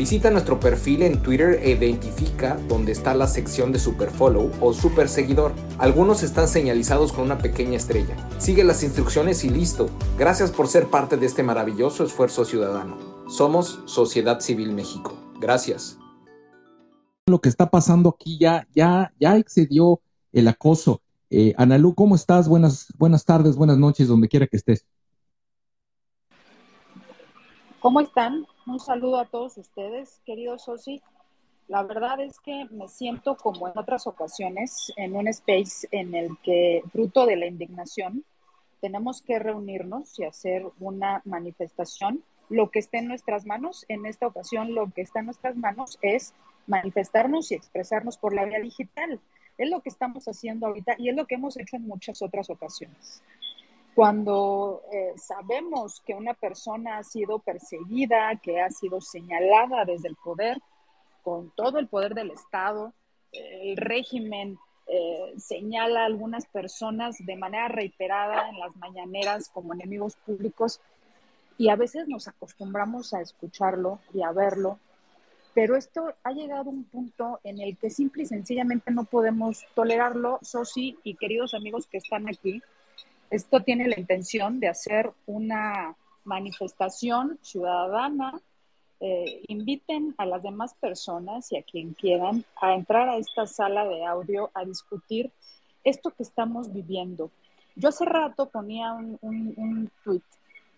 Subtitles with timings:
[0.00, 5.10] Visita nuestro perfil en Twitter e identifica dónde está la sección de Superfollow o Super
[5.10, 5.52] Seguidor.
[5.76, 8.16] Algunos están señalizados con una pequeña estrella.
[8.38, 9.90] Sigue las instrucciones y listo.
[10.16, 12.96] Gracias por ser parte de este maravilloso esfuerzo ciudadano.
[13.28, 15.18] Somos Sociedad Civil México.
[15.38, 15.98] Gracias.
[17.26, 20.00] Lo que está pasando aquí ya, ya, ya excedió
[20.32, 21.02] el acoso.
[21.28, 22.48] Eh, Analú, ¿cómo estás?
[22.48, 24.86] Buenas, buenas tardes, buenas noches, donde quiera que estés.
[27.80, 28.46] ¿Cómo están?
[28.66, 31.00] Un saludo a todos ustedes, queridos Sosi.
[31.66, 36.36] La verdad es que me siento como en otras ocasiones en un space en el
[36.42, 38.22] que, fruto de la indignación,
[38.82, 42.22] tenemos que reunirnos y hacer una manifestación.
[42.50, 45.98] Lo que esté en nuestras manos, en esta ocasión lo que está en nuestras manos
[46.02, 46.34] es
[46.66, 49.20] manifestarnos y expresarnos por la vía digital.
[49.56, 52.50] Es lo que estamos haciendo ahorita y es lo que hemos hecho en muchas otras
[52.50, 53.22] ocasiones
[54.00, 60.16] cuando eh, sabemos que una persona ha sido perseguida, que ha sido señalada desde el
[60.16, 60.56] poder,
[61.22, 62.94] con todo el poder del Estado,
[63.30, 70.16] el régimen eh, señala a algunas personas de manera reiterada en las mañaneras como enemigos
[70.24, 70.80] públicos
[71.58, 74.78] y a veces nos acostumbramos a escucharlo y a verlo,
[75.52, 79.66] pero esto ha llegado a un punto en el que simple y sencillamente no podemos
[79.74, 82.62] tolerarlo, Sosi y queridos amigos que están aquí,
[83.30, 88.40] esto tiene la intención de hacer una manifestación ciudadana.
[89.00, 93.86] Eh, inviten a las demás personas y a quien quieran a entrar a esta sala
[93.86, 95.32] de audio a discutir
[95.84, 97.30] esto que estamos viviendo.
[97.76, 100.22] Yo hace rato ponía un, tweet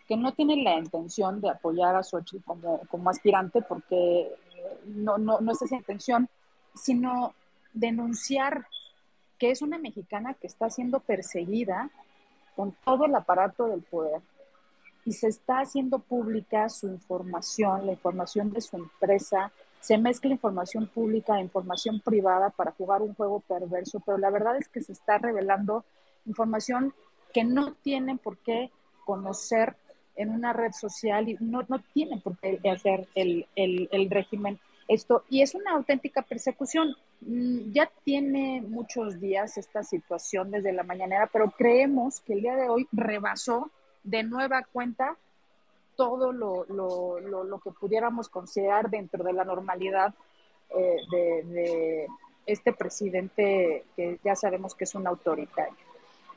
[0.06, 4.28] que no tiene la intención de apoyar a Xochitl como, como aspirante, porque
[4.84, 6.28] no, no, no es esa intención,
[6.74, 7.34] sino
[7.72, 8.66] denunciar
[9.38, 11.90] que es una mexicana que está siendo perseguida
[12.54, 14.20] con todo el aparato del poder.
[15.04, 20.86] Y se está haciendo pública su información, la información de su empresa, se mezcla información
[20.86, 24.92] pública e información privada para jugar un juego perverso, pero la verdad es que se
[24.92, 25.84] está revelando
[26.24, 26.94] información
[27.34, 28.70] que no tienen por qué
[29.04, 29.74] conocer
[30.14, 34.60] en una red social y no, no tienen por qué hacer el, el, el régimen
[35.28, 36.94] Y es una auténtica persecución.
[37.20, 42.56] Mm, ya tiene muchos días esta situación desde la mañanera, pero creemos que el día
[42.56, 43.70] de hoy rebasó
[44.02, 45.16] de nueva cuenta
[45.96, 50.14] todo lo, lo, lo, que pudiéramos considerar dentro de la normalidad
[50.70, 52.06] eh, de, de,
[52.46, 55.76] este presidente que ya sabemos que es un autoritario.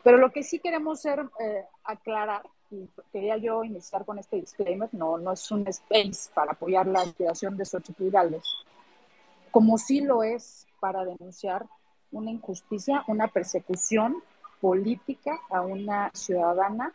[0.04, 4.90] Pero lo que sí queremos ser, eh, aclarar, y quería yo iniciar con este disclaimer,
[4.92, 8.44] no, no es un space para apoyar la creación de Xochitl Galvez,
[9.52, 11.66] como sí lo es para denunciar
[12.12, 14.22] una injusticia, una persecución
[14.62, 16.94] política a una ciudadana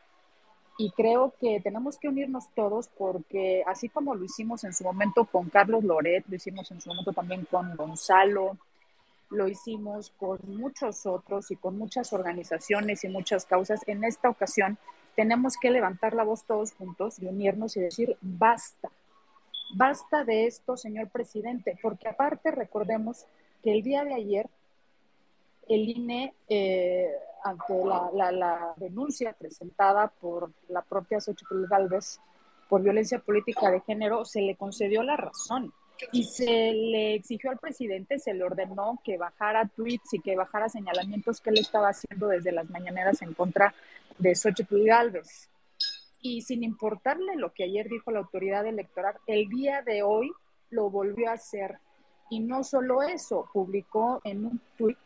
[0.78, 5.26] y creo que tenemos que unirnos todos porque así como lo hicimos en su momento
[5.26, 8.56] con Carlos Loret, lo hicimos en su momento también con Gonzalo,
[9.30, 14.78] lo hicimos con muchos otros y con muchas organizaciones y muchas causas, en esta ocasión
[15.20, 18.88] tenemos que levantar la voz todos juntos y unirnos y decir, basta,
[19.74, 23.26] basta de esto, señor presidente, porque aparte recordemos
[23.62, 24.48] que el día de ayer
[25.68, 27.10] el INE, eh,
[27.44, 27.74] ante
[28.14, 32.18] la, denuncia presentada por la propia Xochitl Galvez
[32.70, 35.70] por violencia política de género, se le concedió la razón
[36.12, 40.68] y se le exigió al presidente, se le ordenó que bajara tweets y que bajara
[40.68, 43.74] señalamientos que él estaba haciendo desde las mañaneras en contra
[44.18, 45.48] de Xochitl Galvez.
[46.22, 50.30] Y sin importarle lo que ayer dijo la autoridad electoral, el día de hoy
[50.70, 51.78] lo volvió a hacer.
[52.28, 54.96] Y no solo eso, publicó en un tweet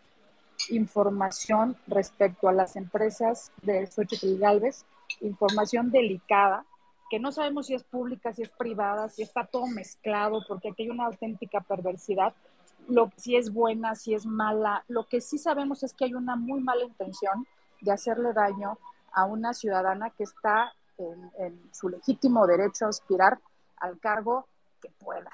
[0.71, 4.85] información respecto a las empresas de Xochitl Galvez,
[5.21, 6.65] información delicada
[7.19, 10.91] no sabemos si es pública, si es privada, si está todo mezclado, porque aquí hay
[10.91, 12.35] una auténtica perversidad,
[12.89, 14.85] lo, si es buena, si es mala.
[14.89, 17.47] Lo que sí sabemos es que hay una muy mala intención
[17.81, 18.79] de hacerle daño
[19.13, 23.41] a una ciudadana que está en, en su legítimo derecho a aspirar
[23.77, 24.47] al cargo
[24.81, 25.31] que pueda.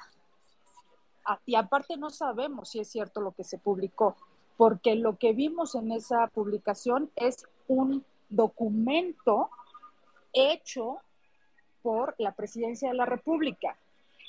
[1.25, 4.15] Ah, y aparte no sabemos si es cierto lo que se publicó,
[4.57, 9.49] porque lo que vimos en esa publicación es un documento
[10.33, 10.99] hecho
[11.81, 13.75] por la presidencia de la República.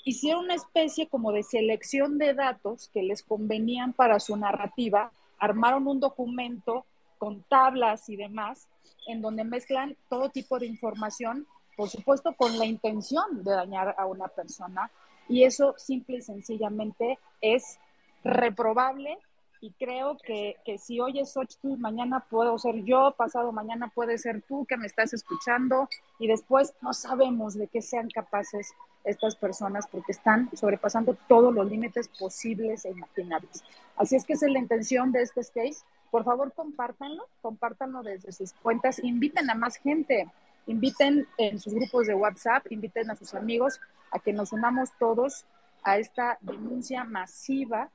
[0.04, 5.86] Hicieron una especie como de selección de datos que les convenían para su narrativa, armaron
[5.86, 6.84] un documento
[7.18, 8.66] con tablas y demás,
[9.06, 11.46] en donde mezclan todo tipo de información,
[11.76, 14.90] por supuesto con la intención de dañar a una persona,
[15.28, 17.78] y eso simple y sencillamente es
[18.24, 19.18] reprobable
[19.62, 24.18] y creo que, que si hoy es Xochitl, mañana puedo ser yo, pasado mañana puede
[24.18, 25.88] ser tú que me estás escuchando
[26.18, 28.72] y después no sabemos de qué sean capaces
[29.04, 33.62] estas personas porque están sobrepasando todos los límites posibles e imaginables.
[33.96, 35.84] Así es que esa es la intención de este space.
[36.10, 40.28] Por favor, compártanlo, compártanlo desde sus cuentas, inviten a más gente,
[40.66, 43.80] inviten en sus grupos de WhatsApp, inviten a sus amigos
[44.10, 45.44] a que nos unamos todos
[45.84, 47.90] a esta denuncia masiva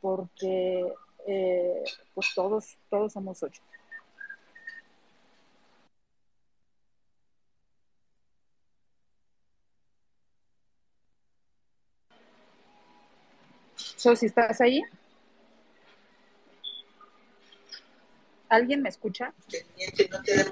[0.00, 0.92] porque
[1.26, 3.62] eh, pues todos, todos somos ocho.
[13.96, 14.82] So, si estás ahí,
[18.48, 19.32] ¿alguien me escucha?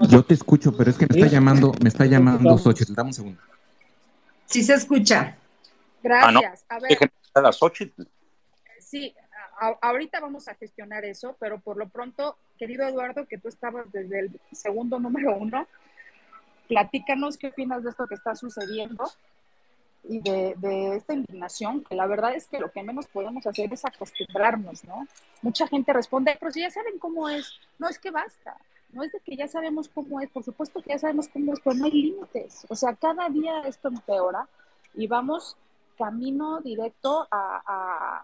[0.09, 2.95] Yo te escucho, pero es que me está llamando, me está llamando Xochitl.
[2.95, 3.43] Dame un segundo.
[4.47, 5.37] Sí se escucha.
[6.03, 6.65] Gracias.
[6.69, 6.87] Ah, no.
[6.87, 7.11] A ver.
[7.35, 8.03] A Xochitl.
[8.81, 9.15] Sí,
[9.81, 14.21] ahorita vamos a gestionar eso, pero por lo pronto, querido Eduardo, que tú estabas desde
[14.21, 15.67] el segundo número uno,
[16.69, 19.05] platícanos qué opinas de esto que está sucediendo
[20.05, 23.73] y de, de, esta indignación, que la verdad es que lo que menos podemos hacer
[23.73, 25.07] es acostumbrarnos, ¿no?
[25.43, 28.57] Mucha gente responde, pero si ya saben cómo es, no es que basta,
[28.93, 31.61] no es de que ya sabemos cómo es, por supuesto que ya sabemos cómo es,
[31.61, 34.49] pero no hay límites, o sea, cada día esto empeora
[34.95, 35.57] y vamos
[35.99, 38.23] camino directo a,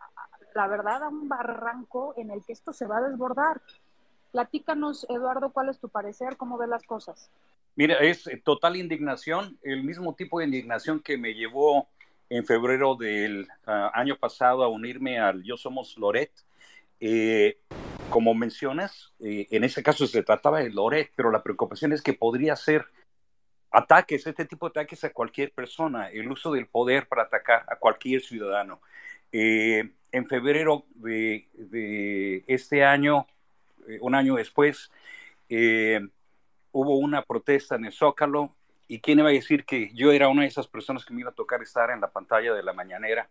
[0.54, 3.60] la verdad, a un barranco en el que esto se va a desbordar.
[4.32, 7.30] Platícanos, Eduardo, cuál es tu parecer, cómo ves las cosas.
[7.76, 11.88] Mira, es total indignación, el mismo tipo de indignación que me llevó
[12.28, 16.32] en febrero del uh, año pasado a unirme al Yo Somos Loret.
[17.00, 17.58] Eh,
[18.10, 22.14] como mencionas, eh, en ese caso se trataba de Loret, pero la preocupación es que
[22.14, 22.86] podría ser
[23.70, 27.76] ataques, este tipo de ataques a cualquier persona, el uso del poder para atacar a
[27.76, 28.80] cualquier ciudadano.
[29.32, 33.26] Eh, en febrero de, este año,
[33.88, 34.92] eh, un año después,
[35.48, 36.00] eh,
[36.70, 38.54] hubo una protesta en el Zócalo
[38.86, 41.30] y quién iba a decir que yo era una de esas personas que me iba
[41.30, 43.28] a tocar estar en la pantalla de la mañanera.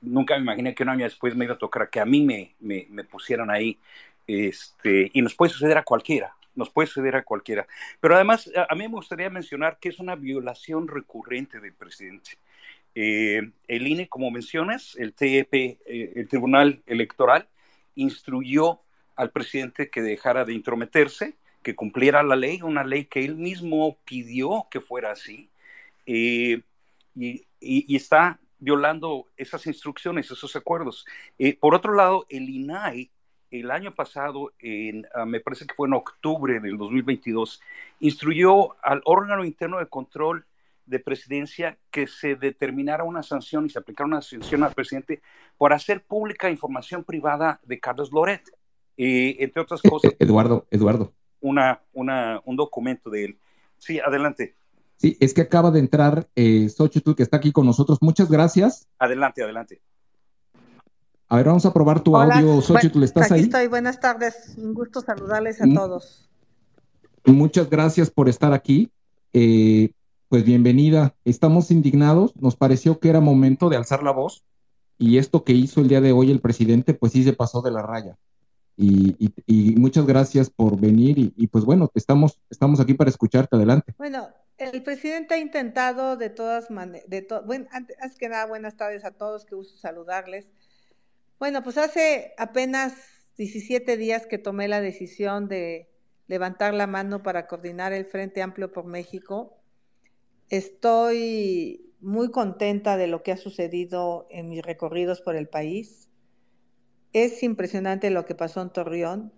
[0.00, 2.56] nunca me imaginé que un año después me iba a tocar que a mí me,
[2.58, 3.78] me, pusieran ahí.
[4.26, 7.68] Este, y nos puede suceder a cualquiera, nos puede suceder a cualquiera.
[8.00, 12.32] Pero además, a, mí me gustaría mencionar que es una violación recurrente del presidente.
[12.94, 17.48] Eh, el INE, como mencionas, el TEP, eh, el Tribunal Electoral,
[17.94, 18.80] instruyó
[19.16, 23.98] al presidente que dejara de intrometerse, que cumpliera la ley, una ley que él mismo
[24.04, 25.50] pidió que fuera así,
[26.06, 26.62] eh,
[27.14, 27.44] y,
[27.94, 31.04] está violando esas instrucciones, esos acuerdos.
[31.60, 33.10] por otro lado, el INAI
[33.50, 37.60] el año pasado, en, ah, me parece que fue en octubre del 2022,
[38.00, 40.44] instruyó al órgano interno de control
[40.88, 45.22] de presidencia que se determinara una sanción y se aplicara una sanción al presidente
[45.56, 48.42] por hacer pública información privada de Carlos Loret.
[48.96, 50.12] entre otras eh, cosas.
[50.18, 51.12] Eduardo, Eduardo.
[51.40, 53.38] Una, una, un documento de él.
[53.76, 54.56] Sí, adelante.
[54.96, 57.98] Sí, es que acaba de entrar eh, Xochitl, que está aquí con nosotros.
[58.00, 58.88] Muchas gracias.
[58.98, 59.80] Adelante, adelante.
[61.28, 63.42] A ver, vamos a probar tu audio, Xochitl, ¿estás aquí ahí?
[63.42, 65.74] estoy, buenas tardes, un gusto saludarles a mm.
[65.74, 66.28] todos.
[67.26, 68.90] Muchas gracias por estar aquí.
[69.34, 69.90] Eh,
[70.28, 71.14] pues bienvenida.
[71.24, 74.44] Estamos indignados, nos pareció que era momento de alzar la voz
[74.98, 77.70] y esto que hizo el día de hoy el presidente, pues sí se pasó de
[77.70, 78.16] la raya.
[78.76, 83.56] Y, muchas gracias por venir y, pues bueno, estamos, estamos aquí para escucharte.
[83.56, 83.94] Adelante.
[83.98, 87.08] Bueno, el presidente ha intentado de todas maneras,
[87.44, 90.48] bueno, antes que nada, buenas tardes a todos, qué gusto saludarles.
[91.40, 92.94] Bueno, pues hace apenas
[93.36, 95.88] 17 días que tomé la decisión de
[96.28, 99.57] levantar la mano para coordinar el Frente Amplio por México.
[100.50, 106.08] Estoy muy contenta de lo que ha sucedido en mis recorridos por el país.
[107.12, 109.32] Es impresionante lo que pasó en Torreón,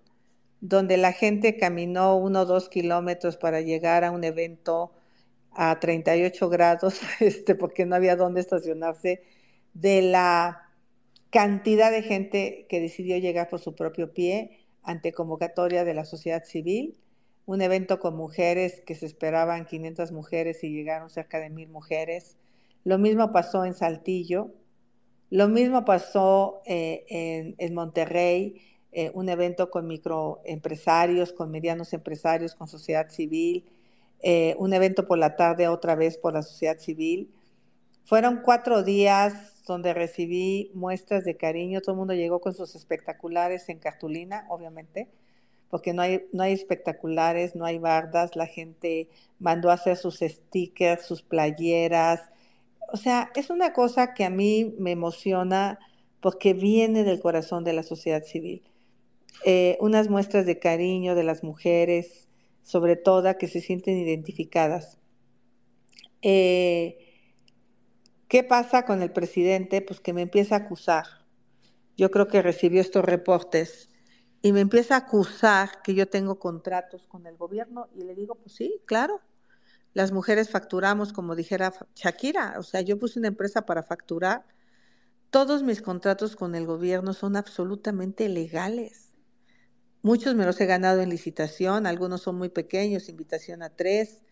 [0.60, 4.92] donde la gente caminó uno o dos kilómetros para llegar a un evento
[5.52, 9.22] a 38 grados, este, porque no había dónde estacionarse,
[9.74, 10.68] de la
[11.30, 16.44] cantidad de gente que decidió llegar por su propio pie ante convocatoria de la sociedad
[16.44, 16.98] civil,
[17.50, 22.36] un evento con mujeres que se esperaban 500 mujeres y llegaron cerca de mil mujeres.
[22.84, 24.52] Lo mismo pasó en Saltillo,
[25.30, 32.68] lo mismo pasó eh, en, Monterrey, eh, un evento con microempresarios, con medianos empresarios, con
[32.68, 33.68] sociedad civil,
[34.22, 37.34] eh, un evento por la tarde otra vez por la sociedad civil.
[38.04, 41.80] Fueron cuatro días donde recibí muestras de cariño.
[41.80, 45.08] Todo el mundo llegó con sus espectaculares en cartulina, obviamente,
[45.70, 48.34] porque no hay, no hay espectaculares, no hay bardas.
[48.34, 49.08] La gente
[49.38, 52.20] mandó a hacer sus stickers, sus playeras.
[52.92, 55.78] O sea, es una cosa que a mí me emociona
[56.20, 58.62] porque viene del corazón de la sociedad civil.
[59.44, 62.28] Eh, unas muestras de cariño de las mujeres,
[62.62, 64.98] sobre todo que se sienten identificadas.
[66.20, 66.98] Eh,
[68.28, 69.82] ¿Qué pasa con el presidente?
[69.82, 71.04] Pues que me empieza a acusar.
[71.96, 73.89] Yo creo que recibió estos reportes
[74.42, 78.36] y me empieza a acusar que yo tengo contratos con el gobierno y le digo,
[78.36, 79.20] pues sí, claro.
[79.92, 84.46] Las mujeres facturamos, como dijera Shakira, o sea, yo puse una empresa para facturar.
[85.30, 89.12] Todos mis contratos con el gobierno son absolutamente legales.
[90.02, 94.22] Muchos me los he ganado en licitación, algunos son muy pequeños, invitación a tres,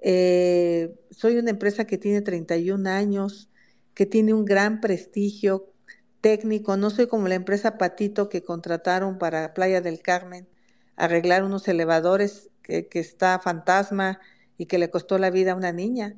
[0.00, 3.50] eh, soy una empresa que tiene 31 años,
[3.94, 5.72] que tiene un gran prestigio
[6.20, 6.76] técnico.
[6.76, 10.48] No soy como la empresa Patito que contrataron para Playa del Carmen
[10.96, 14.20] arreglar unos elevadores que, está fantasma
[14.56, 16.16] y que le costó la vida a una niña.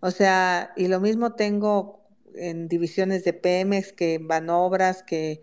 [0.00, 2.04] O sea, y lo mismo tengo
[2.34, 5.42] en divisiones de Pemex, que en Banobras, que...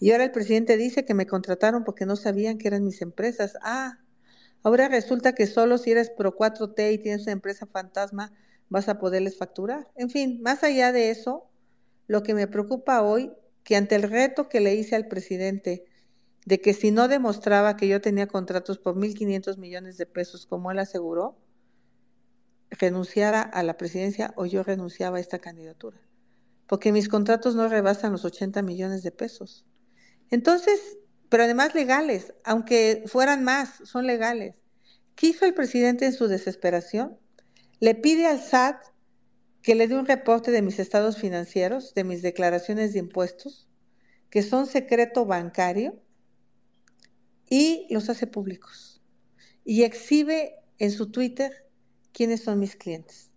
[0.00, 3.56] Y ahora el presidente dice que me contrataron porque no sabían que eran mis empresas.
[3.62, 3.98] Ah,
[4.64, 8.32] Ahora resulta que solo si eres Pro 4T y tienes una empresa fantasma
[8.70, 9.88] vas a poderles facturar.
[9.94, 11.50] En fin, más allá de eso,
[12.06, 13.32] lo que me preocupa hoy,
[13.62, 15.84] que ante el reto que le hice al presidente
[16.44, 20.70] de que si no demostraba que yo tenía contratos por 1.500 millones de pesos, como
[20.70, 21.38] él aseguró,
[22.70, 25.98] renunciara a la presidencia o yo renunciaba a esta candidatura.
[26.66, 29.64] Porque mis contratos no rebasan los 80 millones de pesos.
[30.30, 34.62] Entonces, pero además legales, aunque fueran más, son legales.
[35.14, 37.18] ¿Qué hizo el presidente en su desesperación?
[37.80, 38.93] Le pide al SAT
[39.64, 43.66] que le dé un reporte de mis estados financieros, de mis declaraciones de impuestos,
[44.28, 45.98] que son secreto bancario,
[47.48, 49.02] y los hace públicos.
[49.64, 51.66] Y exhibe en su Twitter
[52.12, 53.30] quiénes son mis clientes.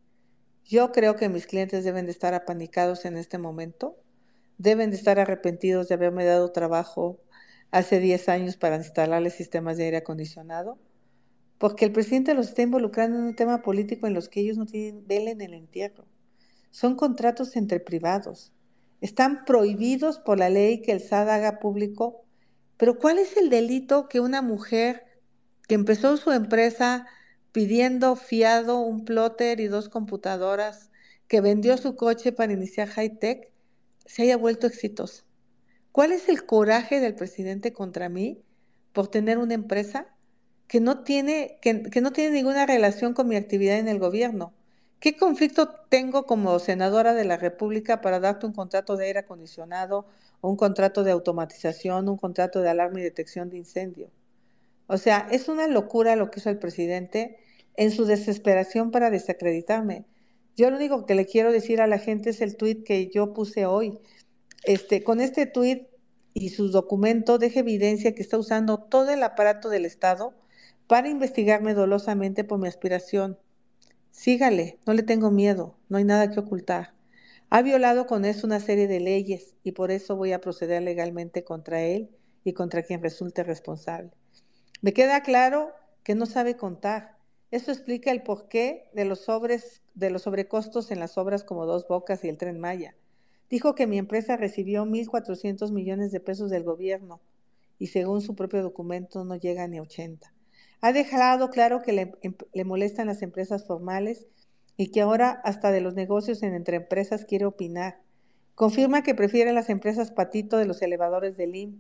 [0.66, 3.96] Yo creo que mis clientes deben de estar apanicados en este momento,
[4.58, 7.22] deben de estar arrepentidos de haberme dado trabajo
[7.72, 10.78] hace 10 años para instalarles sistemas de aire acondicionado,
[11.58, 14.66] porque el presidente los está involucrando en un tema político en los que ellos no
[14.66, 16.06] tienen vela en el entierro.
[16.72, 18.52] Son contratos entre privados.
[19.02, 22.24] Están prohibidos por la ley que el SAD haga público.
[22.78, 25.06] Pero ¿cuál es el delito que una mujer
[25.68, 27.08] que empezó su empresa
[27.52, 30.92] pidiendo fiado, un plotter y dos computadoras,
[31.28, 33.52] que vendió su coche para iniciar high tech,
[34.06, 35.24] se haya vuelto exitoso.
[35.92, 38.44] ¿Cuál es el coraje del presidente contra mí
[38.94, 40.08] por tener una empresa
[40.68, 44.54] que no tiene, que, que no tiene ninguna relación con mi actividad en el gobierno?
[45.00, 50.08] ¿Qué conflicto tengo como senadora de la República para darte un contrato de aire acondicionado,
[50.42, 54.10] un contrato de automatización, un contrato de alarma y detección de incendio?
[54.88, 57.38] O sea, es una locura lo que hizo el presidente
[57.76, 60.06] en su desesperación para desacreditarme.
[60.56, 63.34] Yo lo único que le quiero decir a la gente es el tuit que yo
[63.34, 64.00] puse hoy.
[64.64, 65.88] Este, con este tuit
[66.34, 70.34] y sus documentos deja evidencia que está usando todo el aparato del Estado
[70.88, 73.38] para investigarme dolosamente por mi aspiración
[74.18, 76.96] Sígale, no le tengo miedo, no hay nada que ocultar.
[77.52, 81.44] Ha violado con eso una serie de leyes y por eso voy a proceder legalmente
[81.44, 82.10] contra él
[82.44, 84.10] y contra quien resulte responsable.
[84.82, 85.72] Me queda claro
[86.04, 87.20] que no sabe contar.
[87.52, 91.88] Eso explica el porqué de los sobres, de los sobrecostos en las obras como Dos
[91.88, 92.96] Bocas y el Tren Maya.
[93.52, 97.22] Dijo que mi empresa recibió 1.400 millones de pesos del gobierno
[97.78, 100.34] y según su propio documento no llega ni a 80.
[100.82, 104.28] Ha dejado claro que em, le, molestan las empresas formales
[104.76, 108.00] y que ahora hasta de los negocios en entre empresas quiere opinar.
[108.54, 111.80] Confirma que prefiere las empresas patito de los elevadores del IM,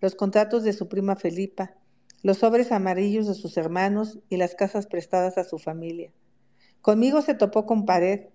[0.00, 1.74] los contratos de su prima Felipa,
[2.22, 6.12] los sobres amarillos de sus hermanos y las casas prestadas a su familia.
[6.80, 8.28] Conmigo se topó con pared,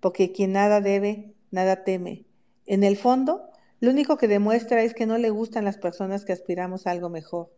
[0.00, 2.24] porque quien nada debe, nada teme.
[2.66, 6.32] En el fondo, lo único que demuestra es que no le gustan las personas que
[6.32, 7.55] aspiramos a algo mejor.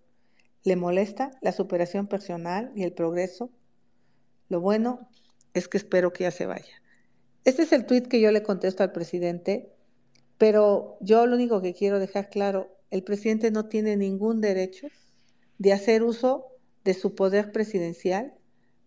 [0.68, 3.50] ¿Le molesta la superación personal y el progreso?
[4.50, 5.08] Lo bueno
[5.54, 6.82] es que espero que ya se vaya.
[7.44, 9.72] Este es el tuit que yo le contesto al presidente,
[10.36, 14.88] pero yo lo único que quiero dejar claro, el presidente no tiene ningún derecho
[15.56, 16.48] de hacer uso
[16.84, 18.34] de su poder presidencial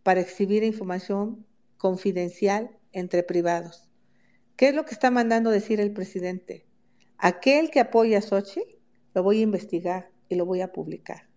[0.03, 1.47] para exhibir información
[1.77, 3.89] confidencial entre privados.
[4.55, 6.67] ¿Qué es lo que está mandando decir el presidente?
[7.17, 8.61] Aquel que apoya a Sochi
[9.15, 11.30] lo voy a investigar y lo voy a publicar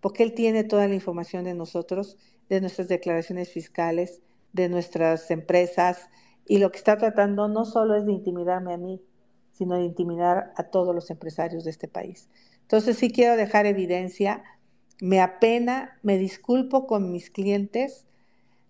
[0.00, 2.16] porque Él tiene toda la información de nosotros,
[2.48, 6.08] de nuestras declaraciones fiscales, de nuestras empresas,
[6.46, 9.00] y lo que está tratando no solo es de intimidarme a mí,
[9.52, 12.28] sino de intimidar a todos los empresarios de este país.
[12.62, 14.42] Entonces sí quiero dejar evidencia,
[15.00, 18.06] me apena, me disculpo con mis clientes,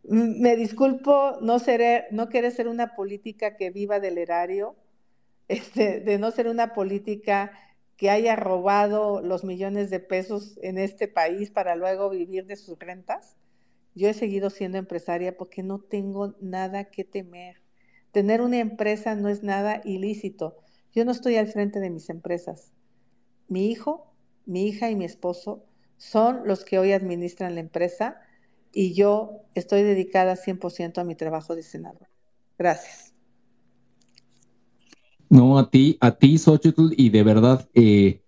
[0.02, 4.76] me disculpo no, seré, no querer ser una política que viva del erario,
[5.48, 7.52] este, de no ser una política
[8.00, 12.78] que haya robado los millones de pesos en este país para luego vivir de sus
[12.78, 13.36] rentas.
[13.94, 17.60] Yo he seguido siendo empresaria porque no tengo nada que temer.
[18.10, 20.56] Tener una empresa no es nada ilícito.
[20.94, 22.72] Yo no estoy al frente de mis empresas.
[23.48, 24.10] Mi hijo,
[24.46, 25.66] mi hija y mi esposo
[25.98, 28.22] son los que hoy administran la empresa
[28.72, 32.08] y yo estoy dedicada 100% a mi trabajo de senador.
[32.56, 33.09] Gracias.
[35.30, 38.20] No, a ti, a ti, Xochitl, y de verdad, eh,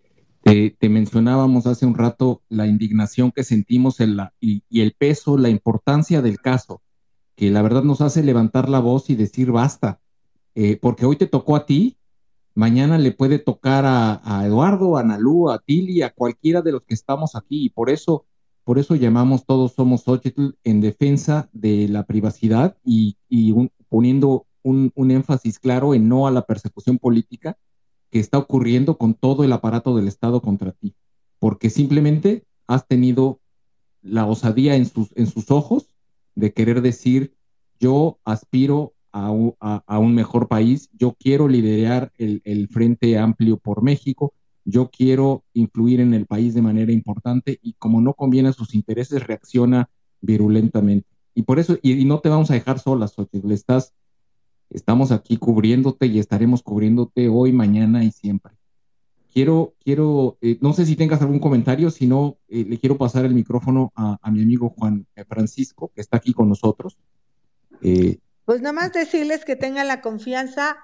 [0.44, 5.48] te, mencionábamos hace un rato la indignación que sentimos en la, y, el peso, la
[5.48, 6.80] importancia del caso,
[7.34, 10.00] que la verdad nos hace levantar la voz y decir basta,
[10.54, 11.96] eh, porque hoy te tocó a ti,
[12.54, 16.94] mañana le puede tocar a, Eduardo, a Nalú, a Tili, a cualquiera de los que
[16.94, 18.26] estamos aquí, y por eso,
[18.62, 23.16] por eso llamamos Todos Somos Xochitl en defensa de la privacidad y,
[23.88, 27.58] poniendo un, énfasis claro en no a la persecución política
[28.10, 30.94] que está ocurriendo con todo el aparato del Estado contra ti,
[31.38, 33.40] porque simplemente has tenido
[34.02, 35.94] la osadía en sus, en sus ojos
[36.34, 37.34] de querer decir,
[37.80, 44.32] yo aspiro a un, mejor país, yo quiero liderar el, el, Frente Amplio por México,
[44.64, 48.74] yo quiero influir en el país de manera importante y como no conviene a sus
[48.74, 49.90] intereses, reacciona
[50.22, 51.08] virulentamente.
[51.34, 53.92] Y por eso, y, no te vamos a dejar solas, le estás
[54.72, 58.54] Estamos aquí cubriéndote y estaremos cubriéndote hoy, mañana y siempre.
[59.30, 63.26] Quiero, quiero, eh, no sé si tengas algún comentario, si no, eh, le quiero pasar
[63.26, 66.96] el micrófono a, mi amigo Juan Francisco, que está aquí con nosotros.
[67.82, 70.78] Eh, pues nada más decirles que tengan la confianza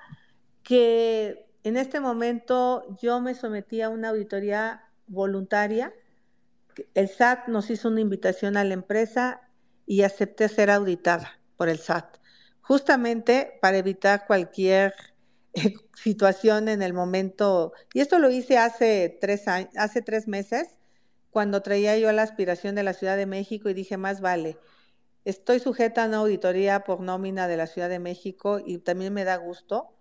[0.62, 5.94] que en este momento yo me sometí a una auditoría voluntaria.
[6.94, 9.40] El SAT nos hizo una invitación a la empresa
[9.86, 12.18] y acepté ser auditada por el SAT
[12.68, 14.92] justamente para evitar cualquier
[15.54, 17.72] eh, situación en el momento.
[17.94, 20.76] Y esto lo hice hace tres, años, hace meses,
[21.30, 24.58] cuando traía yo la aspiración de la Ciudad de México y dije, más vale.
[25.24, 29.24] Estoy sujeta a una auditoría por nómina de la Ciudad de México y también me
[29.24, 29.94] da gusto,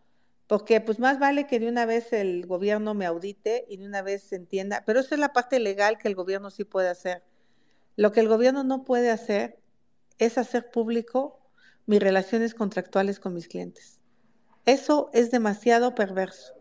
[0.46, 4.02] porque pues más vale que de una vez el gobierno me audite y de una
[4.02, 7.24] vez se entienda, pero esa es la parte legal que el gobierno sí puede hacer.
[7.96, 9.58] Lo que el gobierno no puede hacer
[10.20, 11.47] es hacer público
[11.88, 14.00] mis relaciones contractuales con mis clientes.
[14.66, 16.54] Eso es demasiado perverso.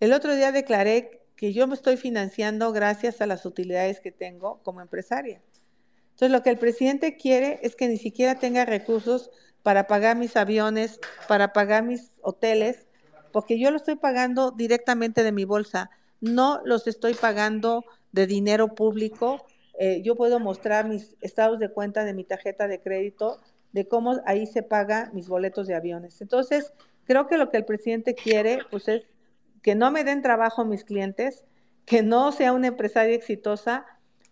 [0.00, 4.62] El otro día declaré que yo me estoy financiando gracias a las utilidades que tengo
[4.62, 5.42] como empresaria.
[6.10, 9.30] Entonces, lo que el presidente quiere es que ni siquiera tenga recursos
[9.62, 12.86] para pagar mis aviones, para pagar mis hoteles,
[13.32, 18.74] porque yo lo estoy pagando directamente de mi bolsa, no los estoy pagando de dinero
[18.74, 19.44] público.
[19.78, 23.40] Eh, yo puedo mostrar mis estados de cuenta de mi tarjeta de crédito,
[23.72, 26.20] de cómo ahí se paga mis boletos de aviones.
[26.20, 26.72] Entonces,
[27.04, 29.02] creo que lo que el presidente quiere, pues es
[29.62, 31.44] que no me den trabajo mis clientes,
[31.84, 33.86] que no sea una empresaria exitosa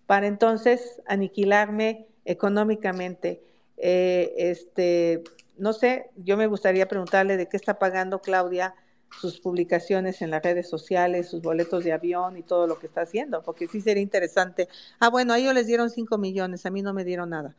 [0.06, 3.42] para entonces aniquilarme económicamente.
[3.76, 5.24] Eh, este,
[5.56, 8.74] no sé, yo me gustaría preguntarle de qué está pagando Claudia
[9.20, 13.02] sus publicaciones en las redes sociales, sus boletos de avión y todo lo que está
[13.02, 14.68] haciendo, porque sí sería interesante.
[14.98, 17.54] Ah, bueno, a ellos les dieron 5 millones, a mí no me dieron nada.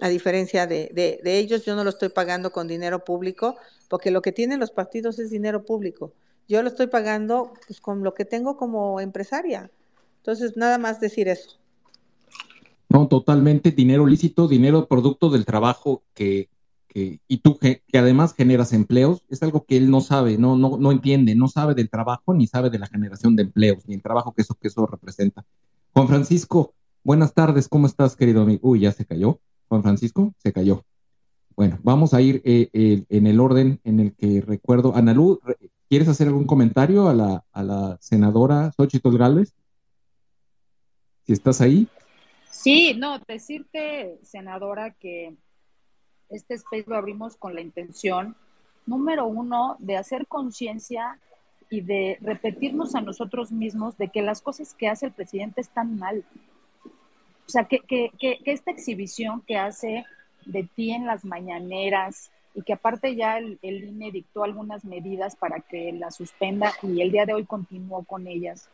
[0.00, 3.56] A diferencia de, de, ellos, yo no lo estoy pagando con dinero público,
[3.88, 6.12] porque lo que tienen los partidos es dinero público.
[6.48, 9.70] Yo lo estoy pagando pues, con lo que tengo como empresaria.
[10.18, 11.58] Entonces, nada más decir eso.
[12.88, 16.48] No, totalmente dinero lícito, dinero producto del trabajo que,
[16.88, 20.56] que y tú que, que, además generas empleos, es algo que él no sabe, no,
[20.56, 23.94] no, no entiende, no sabe del trabajo ni sabe de la generación de empleos, ni
[23.94, 25.44] el trabajo que eso, que eso representa.
[25.92, 28.68] Juan Francisco, buenas tardes, ¿cómo estás, querido amigo?
[28.68, 29.40] Uy, ya se cayó.
[29.68, 30.84] Juan Francisco, se cayó.
[31.56, 34.94] Bueno, vamos a ir eh, en el orden en el que recuerdo.
[34.94, 35.40] Analú,
[35.88, 39.54] ¿quieres hacer algún comentario a la, a la senadora Xochitl Gálvez?
[41.24, 41.88] Si estás ahí.
[42.50, 45.36] Sí, no, decirte, senadora, que
[46.28, 48.36] este space lo abrimos con la intención,
[48.86, 51.18] número uno, de hacer conciencia
[51.70, 55.98] y de repetirnos a nosotros mismos de que las cosas que hace el presidente están
[55.98, 56.24] mal.
[57.46, 60.04] O sea, que, que, que, esta exhibición que hace
[60.44, 65.36] de ti en las mañaneras y que aparte ya el, el INE dictó algunas medidas
[65.36, 68.68] para que la suspenda y el día de hoy continuó con ellas.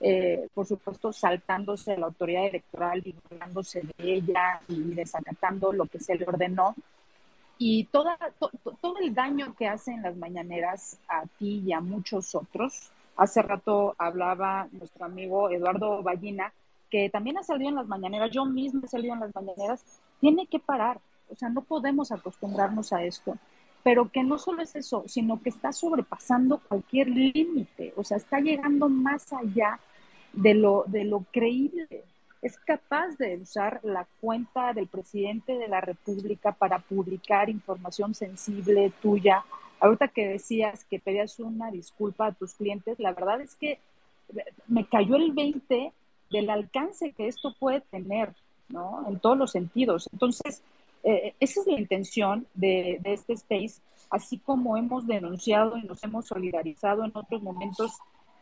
[0.00, 6.16] Eh, por supuesto, saltándose la autoridad electoral, burlándose de ella y desacatando lo que se
[6.16, 6.74] le ordenó.
[7.58, 8.50] Y toda, to,
[8.80, 12.90] todo el daño que hacen las mañaneras a ti y a muchos otros.
[13.16, 16.52] Hace rato hablaba nuestro amigo Eduardo Ballina,
[17.10, 19.84] también ha salido en las mañaneras, yo mismo he salido en las mañaneras,
[20.20, 21.00] tiene que parar.
[21.28, 23.36] O sea, no podemos acostumbrarnos a esto.
[23.82, 27.92] Pero que no solo es eso, sino que está sobrepasando cualquier límite.
[27.96, 29.78] O sea, está llegando más allá
[30.32, 32.04] de lo, de lo creíble.
[32.42, 38.92] Es capaz de usar la cuenta del presidente de la República para publicar información sensible
[39.00, 39.44] tuya.
[39.80, 43.78] Ahorita que decías que pedías una disculpa a tus clientes, la verdad es que
[44.66, 45.92] me cayó el 20
[46.30, 48.34] del alcance que esto puede tener,
[48.68, 49.04] ¿no?
[49.08, 50.08] En todos los sentidos.
[50.12, 50.62] Entonces,
[51.04, 56.26] eh, esa es la intención de, este space, así como hemos denunciado y nos hemos
[56.26, 57.92] solidarizado en otros momentos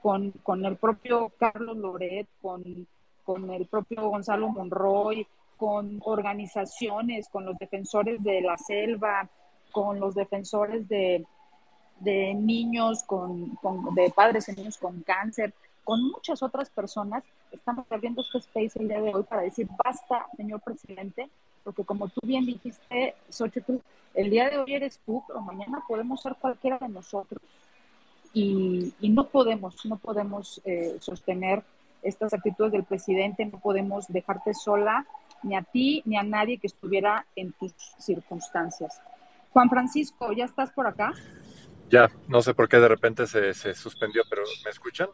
[0.03, 2.87] con, con el propio Carlos Loret, con,
[3.25, 9.29] con el propio Gonzalo Monroy, con organizaciones, con los defensores de la selva,
[9.73, 11.25] con los defensores de,
[12.01, 15.53] de niños, con, con, de padres de niños con cáncer
[15.85, 20.27] con muchas otras personas, estamos abriendo este space el día de hoy para decir, basta,
[20.37, 21.29] señor presidente,
[21.63, 23.15] porque como tú bien dijiste,
[24.15, 27.43] el día de hoy eres tú, pero mañana podemos ser cualquiera de nosotros.
[28.33, 31.63] Y, y no podemos, no podemos eh, sostener
[32.03, 35.07] estas actitudes del presidente, no podemos dejarte sola,
[35.43, 39.01] ni a ti, ni a nadie que estuviera en tus circunstancias.
[39.53, 41.13] Juan Francisco, ¿ya estás por acá?
[41.91, 45.09] Ya, no sé por qué de repente se, se suspendió, pero ¿me escuchan?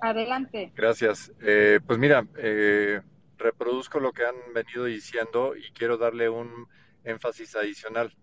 [0.00, 0.72] Adelante.
[0.74, 1.32] Gracias.
[1.40, 3.00] Eh, pues mira, eh,
[3.36, 6.68] reproduzco lo que han venido diciendo y quiero darle un
[7.04, 8.16] énfasis adicional,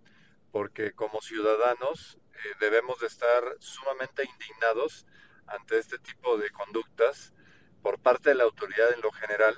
[0.51, 5.05] porque como ciudadanos eh, debemos de estar sumamente indignados
[5.47, 7.33] ante este tipo de conductas
[7.81, 9.55] por parte de la autoridad en lo general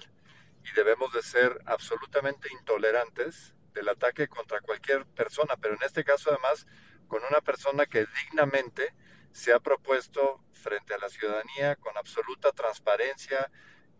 [0.64, 6.30] y debemos de ser absolutamente intolerantes del ataque contra cualquier persona, pero en este caso
[6.30, 6.68] además
[7.08, 8.94] con una persona que dignamente
[9.32, 13.50] se ha propuesto frente a la ciudadanía con absoluta transparencia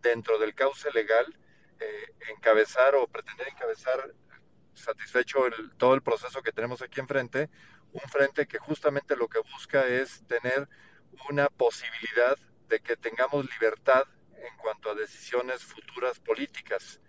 [0.00, 1.38] dentro del cauce legal
[1.80, 4.14] eh, encabezar o pretender encabezar
[4.74, 5.40] satisfecho
[5.76, 7.50] todo el proceso que tenemos aquí enfrente,
[7.92, 10.68] un frente que justamente lo que busca es tener
[11.28, 12.36] una posibilidad
[12.68, 14.04] de que tengamos libertad
[14.36, 17.00] en cuanto a decisiones futuras políticas.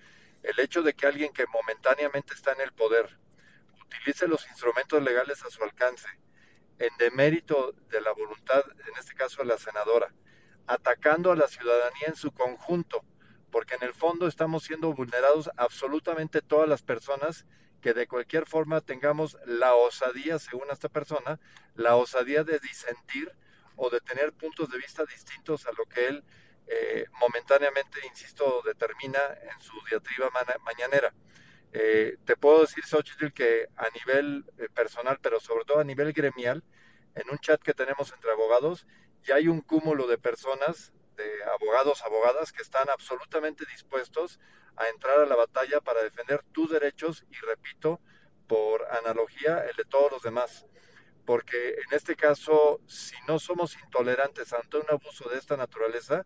[0.44, 3.20] El hecho de que alguien que momentáneamente está en el poder
[3.86, 6.08] utilice los instrumentos legales a su alcance
[6.82, 10.14] en demérito de la voluntad, en este caso de la senadora,
[10.66, 13.04] atacando a la ciudadanía en su conjunto,
[13.52, 17.46] porque en el fondo estamos siendo vulnerados absolutamente todas las personas
[17.82, 21.40] que de cualquier forma tengamos la osadía, según esta persona,
[21.76, 23.32] la osadía de disentir
[23.76, 26.24] o de tener puntos de vista distintos a lo que él
[26.68, 30.30] eh, momentáneamente, insisto, determina en su diatriba
[30.64, 31.14] mañanera.
[31.74, 36.12] Eh, te puedo decir, Xochitl, que a nivel eh, personal, pero sobre todo a nivel
[36.12, 36.64] gremial,
[37.16, 38.88] en un chat que tenemos entre abogados,
[39.24, 44.40] ya hay un cúmulo de personas, de abogados, abogadas, que están absolutamente dispuestos
[44.76, 48.02] a entrar a la batalla para defender tus derechos y, repito,
[48.48, 50.66] por analogía, el de todos los demás.
[51.26, 56.26] Porque en este caso, si no somos intolerantes ante un abuso de esta naturaleza,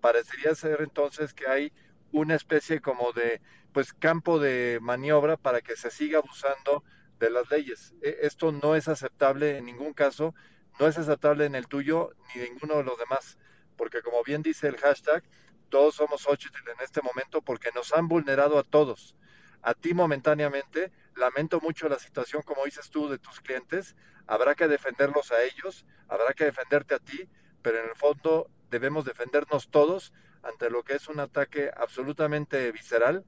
[0.00, 1.72] parecería ser entonces que hay
[2.12, 3.40] una especie como de
[3.72, 6.84] pues campo de maniobra para que se siga abusando
[7.18, 7.94] de las leyes.
[8.02, 10.34] E, esto no es aceptable en ningún caso,
[10.78, 13.38] no es aceptable en el tuyo ni ninguno de los demás,
[13.76, 15.24] porque como bien dice el hashtag,
[15.68, 19.16] todos somos Xochitl en este momento porque nos han vulnerado a todos.
[19.62, 23.96] A ti momentáneamente, lamento mucho la situación, como dices tú, de tus clientes,
[24.26, 27.28] habrá que defenderlos a ellos, habrá que defenderte a ti,
[27.62, 33.24] pero en el fondo debemos defendernos todos ante lo que es un ataque absolutamente visceral,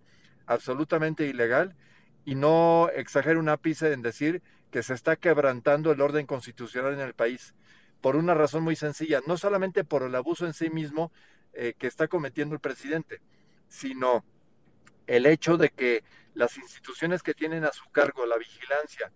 [0.47, 1.77] absolutamente ilegal,
[2.25, 7.01] y no exagero un ápice en decir que se está quebrantando el orden constitucional en
[7.01, 7.55] el país,
[8.01, 11.13] por una razón muy sencilla, no solamente por el abuso en sí mismo,
[11.53, 13.21] eh, que está cometiendo el presidente,
[13.69, 14.25] sino
[15.07, 16.03] el hecho de que
[16.35, 19.13] las instituciones que tienen a su cargo la vigilancia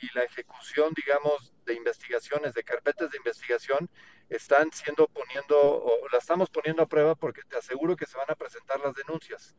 [0.00, 3.90] y la ejecución, digamos, de investigaciones, de carpetas de investigación,
[4.28, 8.34] están siendo poniendo, la estamos poniendo a prueba porque te aseguro que se van a
[8.34, 9.54] presentar las denuncias.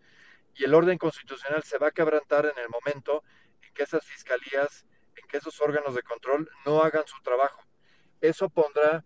[0.56, 3.24] Y el orden constitucional se va a quebrantar en el momento
[3.62, 7.62] en que esas fiscalías, en que esos órganos de control no hagan su trabajo.
[8.22, 9.04] Eso pondrá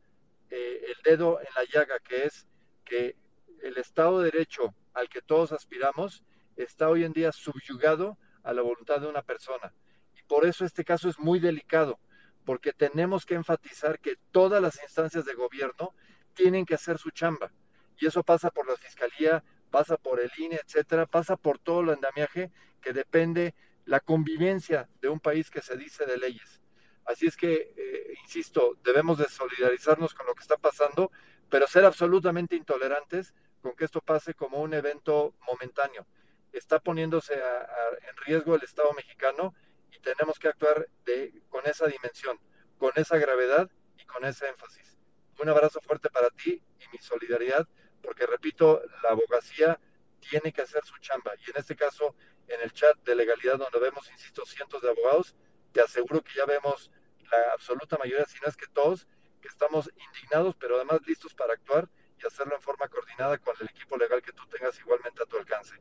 [0.49, 2.47] eh, el dedo en la llaga, que es
[2.85, 3.15] que
[3.61, 6.23] el Estado de Derecho al que todos aspiramos
[6.55, 9.73] está hoy en día subyugado a la voluntad de una persona.
[10.15, 11.99] Y por eso este caso es muy delicado,
[12.45, 15.93] porque tenemos que enfatizar que todas las instancias de gobierno
[16.33, 17.51] tienen que hacer su chamba.
[17.97, 21.89] Y eso pasa por la Fiscalía, pasa por el INE, etcétera, pasa por todo el
[21.89, 23.53] andamiaje que depende
[23.85, 26.61] la convivencia de un país que se dice de leyes.
[27.05, 31.11] Así es que, eh, insisto, debemos de solidarizarnos con lo que está pasando,
[31.49, 36.05] pero ser absolutamente intolerantes con que esto pase como un evento momentáneo.
[36.51, 39.53] Está poniéndose en riesgo el Estado mexicano
[40.01, 42.39] tenemos que actuar de, con esa dimensión,
[42.77, 44.97] con esa gravedad y con ese énfasis.
[45.39, 47.67] Un abrazo fuerte para ti y mi solidaridad,
[48.01, 49.79] porque repito, la abogacía
[50.19, 51.31] tiene que hacer su chamba.
[51.45, 52.15] Y en este caso,
[52.47, 55.35] en el chat de legalidad donde vemos, insisto, cientos de abogados,
[55.71, 56.91] te aseguro que ya vemos
[57.31, 59.07] la absoluta mayoría, si no es que todos,
[59.41, 61.87] que estamos indignados, pero además listos para actuar
[62.21, 65.37] y hacerlo en forma coordinada con el equipo legal que tú tengas igualmente a tu
[65.37, 65.75] alcance.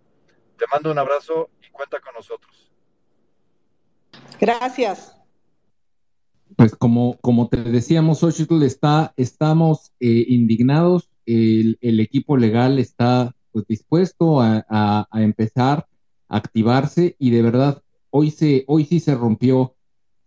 [0.56, 2.70] Te mando un abrazo y cuenta con nosotros.
[4.40, 5.14] Gracias.
[6.56, 13.66] Pues como, como te decíamos, Xochitl, está, estamos eh, indignados, el, equipo legal está pues,
[13.66, 15.86] dispuesto a, a, empezar
[16.28, 19.74] a activarse y de verdad hoy, se, hoy sí se rompió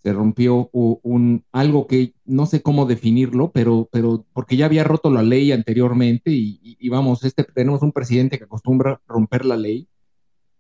[0.03, 5.11] se rompió un, algo que no sé cómo definirlo, pero, pero porque ya había roto
[5.11, 9.87] la ley anteriormente y, vamos, este, tenemos un presidente que acostumbra romper la ley,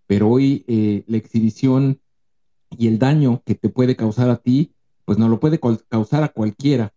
[0.05, 1.99] pero hoy eh, la exhibición
[2.77, 4.73] y el daño que te puede causar a ti,
[5.05, 6.93] pues no lo puede causar a cualquiera.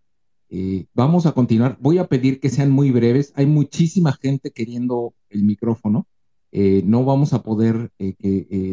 [0.48, 1.76] Eh, vamos a continuar.
[1.80, 3.32] Voy a pedir que sean muy breves.
[3.36, 6.06] Hay muchísima gente queriendo el micrófono.
[6.52, 7.90] Eh, no vamos a poder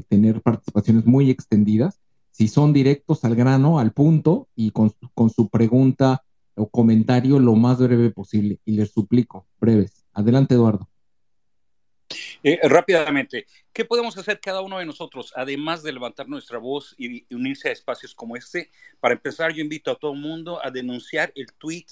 [0.08, 2.00] tener participaciones muy extendidas
[2.32, 4.92] si son directos al grano, al punto y con,
[5.30, 6.24] su pregunta
[6.56, 8.60] o comentario lo más breve posible.
[8.66, 10.06] Y les suplico, breves.
[10.14, 10.91] Adelante, Eduardo.
[12.44, 17.26] Eh, rápidamente, ¿qué podemos hacer cada uno de nosotros, además de levantar nuestra voz y
[17.34, 18.72] unirse a espacios como este?
[19.00, 21.86] Para empezar, yo invito a todo el mundo a denunciar el tweet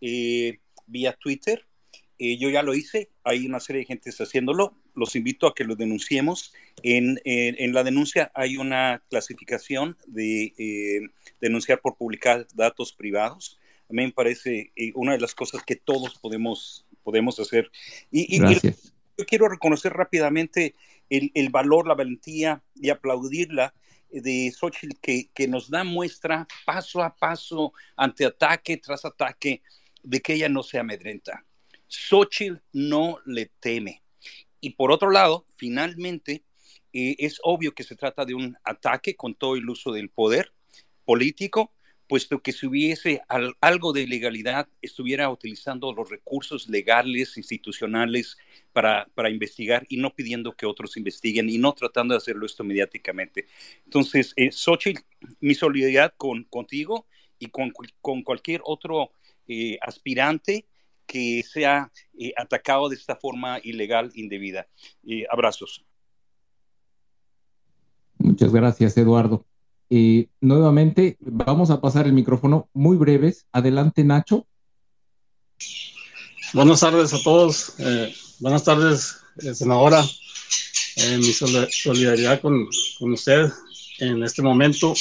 [0.00, 1.66] eh, vía Twitter.
[2.18, 5.64] Eh, yo ya lo hice, hay una serie de gente haciéndolo los invito a que
[5.64, 6.52] lo denunciemos.
[6.82, 11.00] En, en, la denuncia hay una clasificación de eh,
[11.40, 13.58] denunciar por publicar datos privados.
[13.88, 17.70] A mí me parece eh, una de las cosas que todos podemos, podemos hacer.
[18.10, 18.40] Y,
[19.16, 20.74] yo quiero reconocer rápidamente
[21.10, 23.74] el, el, valor, la valentía y aplaudirla
[24.10, 29.62] de Xochitl que, que nos da muestra paso a paso ante ataque tras ataque
[30.02, 31.44] de que ella no se amedrenta.
[31.88, 34.04] Xochitl no le teme
[34.64, 36.42] y por otro lado, finalmente,
[36.94, 40.54] eh, es obvio que se trata de un ataque con todo el uso del poder
[41.04, 41.74] político
[42.08, 43.22] puesto que si hubiese
[43.60, 48.36] algo de ilegalidad, estuviera utilizando los recursos legales, institucionales
[48.72, 52.64] para, para, investigar y no pidiendo que otros investiguen y no tratando de hacerlo esto
[52.64, 53.46] mediáticamente.
[53.84, 55.02] Entonces, eh, Xochitl,
[55.40, 57.06] mi solidaridad con, contigo
[57.38, 59.12] y con, con cualquier otro
[59.46, 60.66] eh, aspirante
[61.06, 64.66] que sea eh, atacado de esta forma ilegal, indebida.
[65.06, 65.84] Eh, abrazos.
[68.18, 69.44] Muchas gracias, Eduardo.
[69.90, 73.46] Eh, nuevamente, vamos a pasar el micrófono muy breves.
[73.52, 74.46] Adelante, Nacho.
[76.52, 77.74] Buenas tardes a todos.
[78.40, 79.16] buenas tardes,
[79.54, 80.04] senadora.
[81.18, 82.68] mi solidaridad con,
[82.98, 83.50] con usted
[83.98, 84.94] en este momento.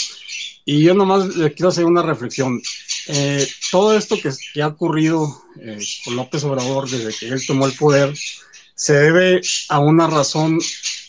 [0.65, 2.61] Y yo nomás le quiero hacer una reflexión.
[3.07, 5.27] Eh, todo esto que, ha ocurrido
[5.61, 8.13] eh, con López Obrador desde que él tomó el poder
[8.75, 10.59] se debe a una razón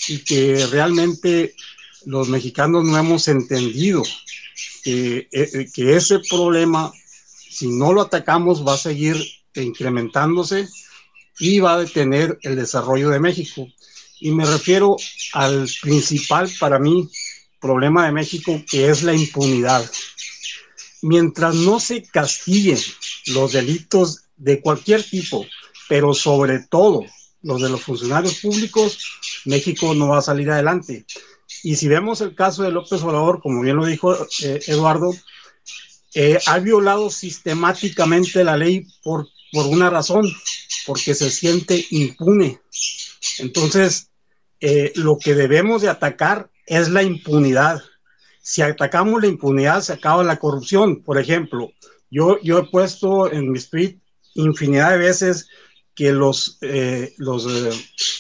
[0.09, 1.55] y que realmente
[2.07, 4.03] los mexicanos no hemos entendido
[4.83, 6.93] que, eh, que ese problema,
[7.51, 9.17] si no lo atacamos, va a seguir
[9.55, 10.69] incrementándose
[11.39, 13.67] y va a detener el desarrollo de México.
[14.21, 14.97] Y me refiero
[15.33, 17.09] al principal para mí
[17.61, 19.91] problema de México, que es la impunidad.
[21.03, 22.79] Mientras no se castiguen
[23.27, 25.47] los delitos de cualquier tipo,
[25.89, 27.05] pero sobre todo
[27.43, 28.99] los de los funcionarios públicos,
[29.45, 31.07] México no va a salir adelante.
[31.63, 35.13] Y si vemos el caso de López Obrador, como bien lo dijo eh, Eduardo,
[36.15, 40.31] eh, ha violado sistemáticamente la ley por, por una razón,
[40.87, 42.61] porque se siente impune.
[43.39, 44.11] Entonces,
[44.61, 47.83] eh, lo que debemos de atacar es la impunidad.
[48.43, 51.03] Si atacamos la impunidad, se acaba la corrupción.
[51.03, 51.73] Por ejemplo,
[52.11, 53.99] yo, yo he puesto en mi tweet
[54.35, 55.49] infinidad de veces
[55.95, 57.47] que los, eh, los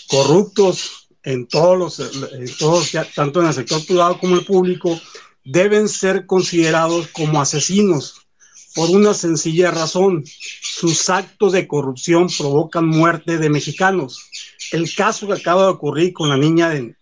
[0.08, 5.00] corruptos en todos los, en todos, tanto en el sector privado como el público,
[5.44, 8.24] deben ser considerados como asesinos
[8.74, 10.24] por una sencilla razón.
[10.60, 14.28] Sus actos de corrupción provocan muerte de mexicanos.
[14.72, 16.96] El caso que acaba de ocurrir con la niña en,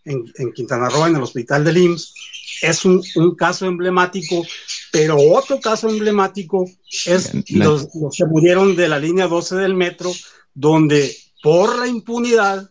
[0.54, 2.14] Quintana Roo, en el hospital de IMSS,
[2.62, 3.02] es un,
[3.36, 4.44] caso emblemático,
[4.92, 6.70] pero otro caso emblemático
[7.06, 10.12] es los, que murieron de la línea 12 del metro,
[10.54, 12.70] donde por la impunidad,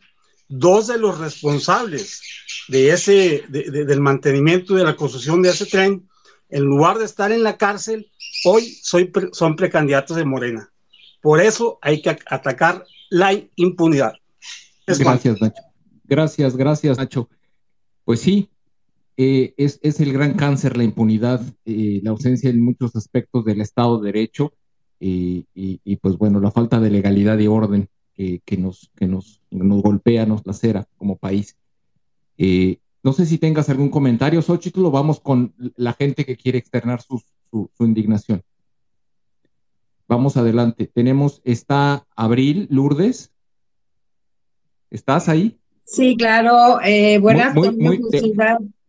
[0.51, 2.21] dos de los responsables
[2.67, 6.07] de ese, del mantenimiento de la construcción de ese tren,
[6.49, 8.11] en lugar de estar en la cárcel,
[8.45, 10.69] hoy soy, son precandidatos de Morena.
[11.21, 14.13] Por eso hay que atacar la impunidad.
[14.85, 15.61] gracias, Nacho.
[16.03, 17.29] Gracias, gracias, Nacho.
[18.03, 18.49] Pues sí,
[19.17, 23.99] eh, es, el gran cáncer la impunidad, eh, la ausencia en muchos aspectos del Estado
[23.99, 24.53] de Derecho
[24.99, 30.25] y, pues bueno, la falta de legalidad y orden que, nos, que nos, nos golpea,
[30.25, 31.57] nos lacera como país.
[32.37, 36.59] Eh, no sé si tengas algún comentario, Xochitl, o vamos con la gente que quiere
[36.59, 37.23] externar su,
[37.79, 38.43] indignación.
[40.07, 40.87] Vamos adelante.
[40.87, 43.31] Tenemos, está Abril Lourdes.
[44.91, 45.57] ¿Estás ahí?
[45.83, 46.79] Sí, claro.
[46.83, 47.75] Eh, buenas tardes,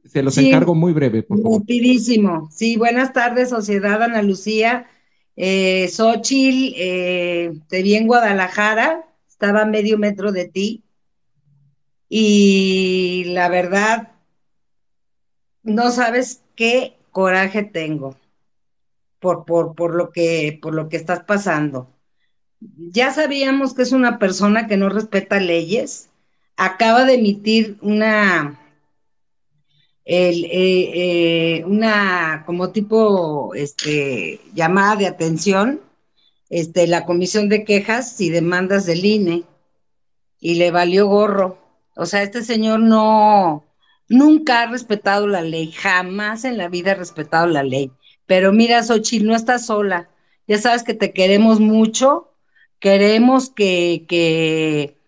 [0.05, 1.61] Se los encargo muy breve, por favor.
[1.61, 2.51] Rapidísimo.
[2.53, 4.87] Sí, buenas tardes, Sociedad Ana Lucía.
[5.37, 9.07] Eh, Xochitl, eh, te vi en Guadalajara,
[9.43, 10.85] estaba a medio metro de ti
[12.09, 14.13] y la verdad,
[15.65, 18.17] no sabes qué coraje tengo
[19.19, 21.91] por, por, por, lo que, por lo que estás pasando.
[22.61, 26.09] Ya sabíamos que es una persona que no respeta leyes.
[26.57, 28.61] Acaba de emitir una,
[30.05, 35.81] el, eh, eh, una como tipo este, llamada de atención,
[36.53, 39.45] este, la Comisión de Quejas y Demandas del INE,
[40.39, 41.57] y le valió gorro.
[41.97, 43.65] O sea, este señor no,
[44.09, 47.91] nunca ha respetado la ley, jamás en la vida ha respetado la ley.
[48.27, 50.11] Pero mira, Xochitl, no estás sola.
[50.47, 52.35] Ya sabes que te queremos mucho,
[52.81, 54.99] queremos que, que,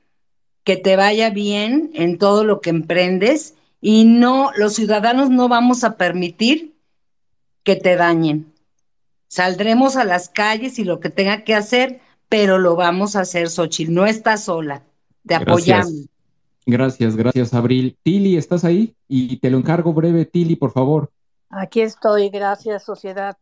[0.65, 5.85] que te vaya bien en todo lo que emprendes y no, los ciudadanos no vamos
[5.85, 6.73] a permitir
[7.65, 8.54] que te dañen.
[9.35, 13.51] Saldremos a las calles y lo que tenga que hacer, pero lo vamos a hacer,
[13.51, 13.93] Xochitl.
[13.93, 14.85] No estás sola.
[15.27, 16.07] Te apoyamos.
[16.65, 17.99] Gracias, gracias, Abril.
[18.05, 18.95] Tili, ¿estás ahí?
[19.09, 21.11] Y te lo encargo breve, Tili, por favor.
[21.51, 23.37] Aquí estoy, gracias, sociedad.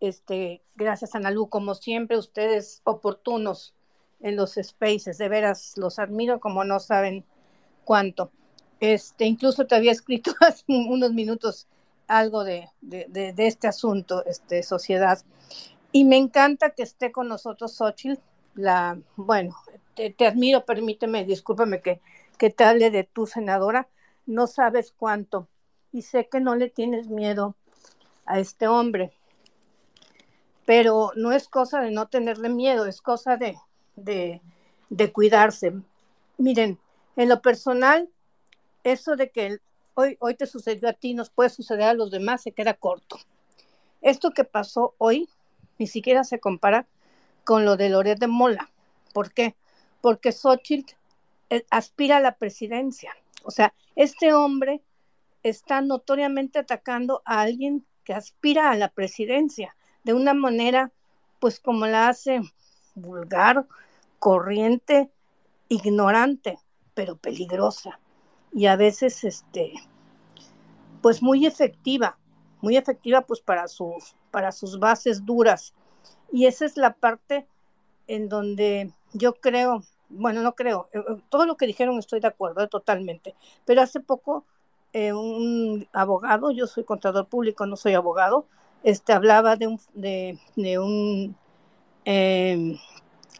[0.00, 3.72] Este, gracias, Analú, como siempre, ustedes oportunos
[4.18, 7.24] en los spaces, de veras, los admiro como no saben
[7.84, 8.32] cuánto.
[8.80, 11.68] Este, incluso te había escrito hace unos minutos
[12.08, 15.18] algo de, de, este asunto, este, sociedad.
[15.92, 18.20] Y me encanta que esté con nosotros Xochitl,
[18.54, 19.56] la, bueno,
[19.94, 22.00] te, te admiro, permíteme, discúlpame que
[22.36, 23.88] que te hable de tu senadora,
[24.26, 25.48] no sabes cuánto.
[25.92, 27.54] Y sé que no le tienes miedo
[28.26, 29.12] a este hombre.
[30.64, 33.56] pero no es cosa de no tenerle miedo, es cosa de,
[33.94, 34.42] de,
[34.90, 35.72] de cuidarse.
[36.38, 36.78] Miren,
[37.16, 38.08] en lo personal,
[38.82, 39.58] eso de que
[39.96, 43.18] hoy, hoy te sucedió a ti, nos puede suceder a los demás, se queda corto.
[44.02, 45.28] Esto que pasó hoy
[45.78, 46.86] ni siquiera se compara
[47.44, 48.70] con lo de Loret de Mola.
[49.12, 49.56] ¿Por qué?
[50.00, 50.94] Porque Xochitl
[51.50, 53.12] eh, aspira a la presidencia.
[53.42, 54.82] O sea, este hombre
[55.42, 60.92] está notoriamente atacando a alguien que aspira a la presidencia de una manera,
[61.40, 62.40] pues como la hace
[62.94, 63.66] vulgar,
[64.18, 65.10] corriente,
[65.68, 66.58] ignorante,
[66.94, 67.98] pero peligrosa.
[68.56, 69.74] Y a veces, este,
[71.02, 72.16] pues muy efectiva,
[72.62, 75.74] muy efectiva pues para sus, para sus bases duras.
[76.32, 77.46] Y esa es la parte
[78.06, 82.28] en donde yo creo, bueno, no creo, eh, eh, todo lo que dijeron estoy de
[82.28, 83.34] acuerdo eh, totalmente,
[83.66, 84.46] pero hace poco
[84.94, 88.46] un abogado, yo soy contador público, no soy abogado,
[88.82, 90.38] este, hablaba de un, de,
[90.78, 91.36] un
[92.06, 92.78] em,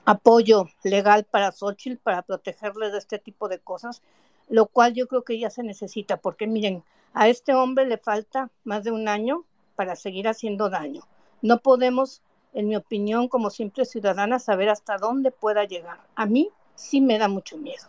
[0.05, 4.03] apoyo legal para Xochitl, para protegerle de este tipo de cosas,
[4.49, 6.85] lo cual yo creo que ya se necesita, porque miren,
[7.15, 9.45] a este hombre le falta más de un año
[9.75, 11.03] para seguir haciendo daño.
[11.43, 12.23] No podemos
[12.57, 16.01] en mi opinión, como simple ciudadana, saber hasta dónde pueda llegar.
[16.15, 17.85] A mí sí me da mucho miedo.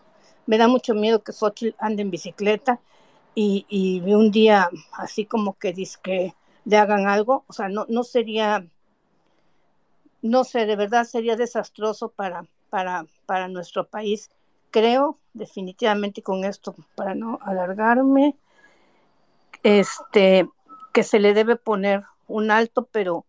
[0.45, 2.81] Me da mucho miedo que Xochitl ande en bicicleta
[3.33, 6.35] y, y un día así como que que
[6.65, 7.45] le hagan algo.
[7.47, 8.67] O sea, no, no sería,
[10.21, 14.29] no sé, de verdad sería desastroso para, para, para nuestro país.
[14.69, 18.35] Creo definitivamente con esto, para no alargarme,
[19.63, 20.49] este,
[20.93, 23.25] que se le debe poner un alto, pero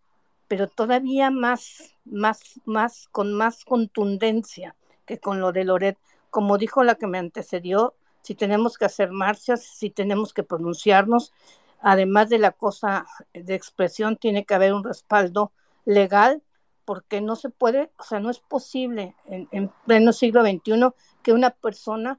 [0.48, 5.98] pero todavía más, más, más, con más contundencia que con lo de Loret.
[6.30, 11.32] Como dijo la que me antecedió, si tenemos que hacer marchas, si tenemos que pronunciarnos,
[11.80, 15.52] además de la cosa de expresión, tiene que haber un respaldo
[15.84, 16.42] legal,
[16.88, 20.88] porque no se puede, o sea, no es posible en, en pleno siglo XXI
[21.22, 22.18] que una persona,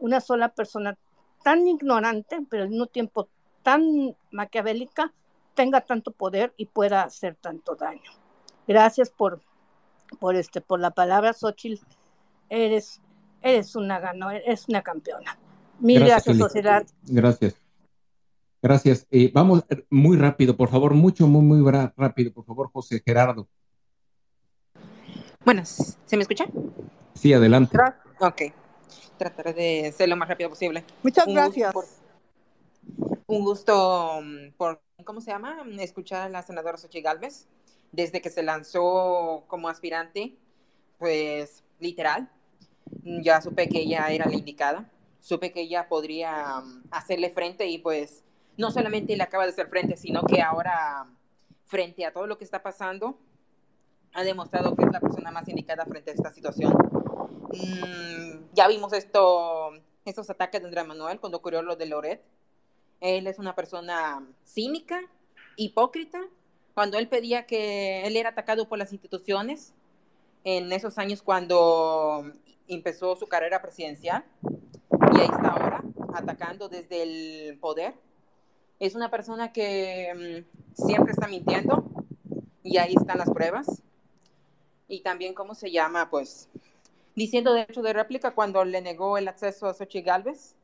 [0.00, 0.98] una sola persona
[1.44, 3.28] tan ignorante, pero al mismo tiempo
[3.62, 5.14] tan maquiavélica,
[5.54, 8.10] tenga tanto poder y pueda hacer tanto daño.
[8.66, 9.40] Gracias por,
[10.18, 11.86] por, este, por la palabra, Xochitl.
[12.48, 13.00] Eres,
[13.40, 15.38] eres una ganó, eres una campeona.
[15.78, 16.84] Mil gracias, sociedad.
[17.04, 17.54] Gracias.
[18.60, 19.06] Gracias.
[19.12, 23.48] Eh, vamos muy rápido, por favor, mucho, muy, muy rápido, por favor, José Gerardo.
[25.44, 26.46] Buenas, ¿se me escucha?
[27.14, 27.76] Sí, adelante.
[28.20, 28.42] Ok,
[29.16, 30.84] trataré de ser lo más rápido posible.
[31.02, 31.74] Muchas gracias.
[33.26, 35.64] un gusto mm, por ¿cómo se llama?
[35.78, 37.46] Escuchar a la senadora Xochitl Galvez
[37.92, 40.36] desde que se lanzó como aspirante,
[40.98, 42.30] pues literal,
[43.02, 47.78] ya supe que ella era la indicada, supe que ella podría um, hacerle frente y
[47.78, 48.24] pues
[48.56, 51.06] no solamente le acaba de hacer frente, sino que ahora
[51.64, 53.18] frente a todo lo que está pasando,
[54.12, 56.72] ha demostrado que es la persona más indicada frente a esta situación.
[57.52, 59.70] Mm, ya vimos esto,
[60.04, 62.22] estos ataques de Andrés Manuel cuando ocurrió lo de Loret,
[63.00, 65.00] él es una persona cínica,
[65.56, 66.20] hipócrita.
[66.74, 69.74] Cuando él pedía que él era atacado por las instituciones
[70.44, 72.32] en esos años cuando
[72.68, 74.24] empezó su carrera presidencial
[75.14, 75.82] y ahí está ahora
[76.14, 77.94] atacando desde el poder.
[78.78, 81.84] Es una persona que mm, siempre está mintiendo
[82.62, 83.82] y ahí están las pruebas.
[84.88, 86.08] Y también, ¿cómo se llama?
[86.10, 86.48] Pues
[87.14, 90.54] diciendo derecho de réplica cuando le negó el acceso a Xochitl Galvez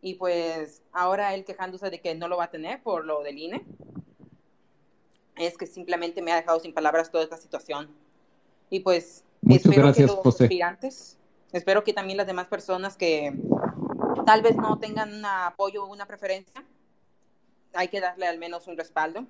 [0.00, 3.38] y pues ahora él quejándose de que no lo va a tener por lo del
[3.38, 3.64] INE,
[5.36, 7.88] es que simplemente me ha dejado sin palabras toda esta situación.
[8.68, 11.18] Y pues espero que los aspirantes,
[11.52, 13.32] espero que también las demás personas que
[14.26, 16.64] tal vez no tengan un apoyo o una preferencia,
[17.74, 19.26] hay que darle al menos un respaldo,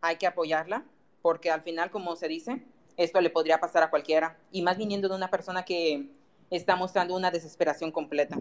[0.00, 0.84] hay que apoyarla,
[1.22, 2.62] porque al final, como se dice,
[2.96, 6.08] esto le podría pasar a cualquiera, y más viniendo de una persona que
[6.50, 8.40] está mostrando una desesperación completa.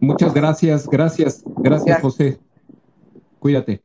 [0.00, 2.38] Muchas gracias, gracias, gracias, José.
[3.38, 3.82] Cuídate.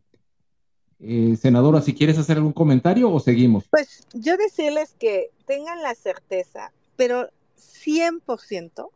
[0.99, 3.67] Eh, senadora, si quieres hacer algún comentario o seguimos.
[3.71, 8.89] Pues yo decirles que tengan la certeza, pero 100%,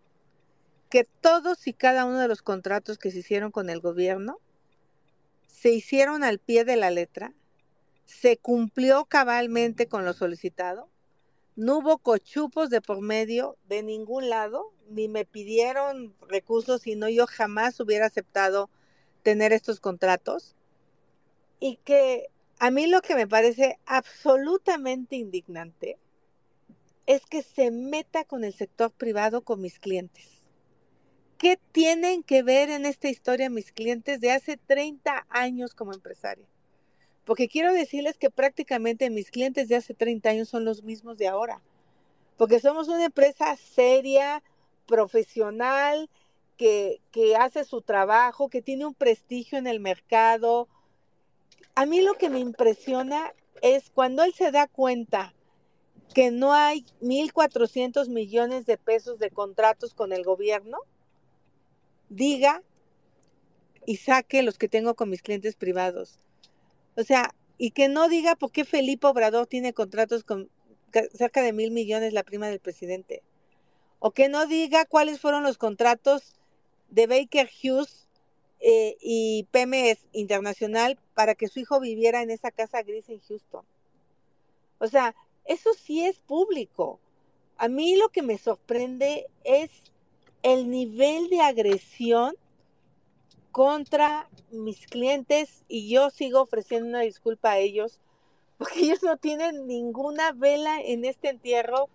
[0.90, 4.38] que todos y cada uno de los contratos que se hicieron con el gobierno
[5.48, 7.34] se hicieron al pie de la letra,
[8.06, 10.90] se cumplió cabalmente con lo solicitado,
[11.56, 17.28] no hubo cochupos de por medio de ningún lado, ni me pidieron recursos, sino yo
[17.28, 18.70] jamás hubiera aceptado
[19.24, 20.56] tener estos contratos.
[21.60, 22.28] Y que
[22.60, 25.98] a mí lo que me parece absolutamente indignante
[27.06, 30.48] es que se meta con el sector privado con mis clientes.
[31.38, 36.48] ¿Qué tienen que ver en esta historia mis clientes de hace 30 años como empresaria?
[37.26, 41.28] Porque quiero decirles que prácticamente mis clientes de hace 30 años son los mismos de
[41.28, 41.62] ahora,
[42.38, 44.44] porque somos una empresa seria,
[44.86, 46.10] profesional,
[46.58, 50.68] que, que hace su trabajo, que tiene un prestigio en el mercado.
[51.74, 55.34] A mí lo que me impresiona es cuando él se da cuenta
[56.14, 60.78] que no hay 1.400 millones de pesos de contratos con el gobierno,
[62.10, 62.62] diga
[63.86, 66.20] y saque los que tengo con mis clientes privados.
[66.96, 70.50] O sea, y que no diga por qué Felipe Obrador tiene contratos con
[71.14, 73.24] cerca de mil millones la prima del presidente.
[74.00, 76.36] O que no diga cuáles fueron los contratos
[76.90, 78.08] de Baker Hughes
[78.60, 83.66] eh, y PMS Internacional para que su hijo viviera en esa casa gris en Houston.
[84.80, 85.16] O sea,
[85.46, 87.00] eso sí es público.
[87.58, 89.72] A mí lo que me sorprende es
[90.44, 92.36] el nivel de agresión
[93.56, 98.02] contra mis clientes y yo sigo ofreciendo una disculpa a ellos
[98.58, 101.88] porque ellos no tienen ninguna vela en este entierro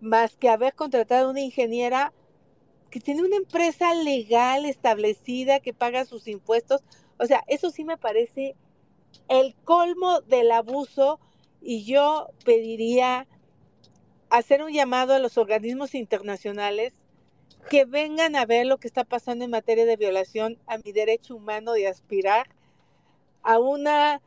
[0.00, 2.14] más que haber contratado a una ingeniera
[2.88, 6.80] que tiene una empresa legal establecida que paga sus impuestos.
[7.18, 8.56] O sea, eso sí me parece
[9.28, 11.20] el colmo del abuso
[11.60, 13.26] y yo pediría
[14.30, 16.94] hacer un llamado a los organismos internacionales
[17.70, 21.36] que vengan a ver lo que está pasando en materia de violación a mi derecho
[21.36, 22.48] humano de aspirar
[23.42, 24.20] a una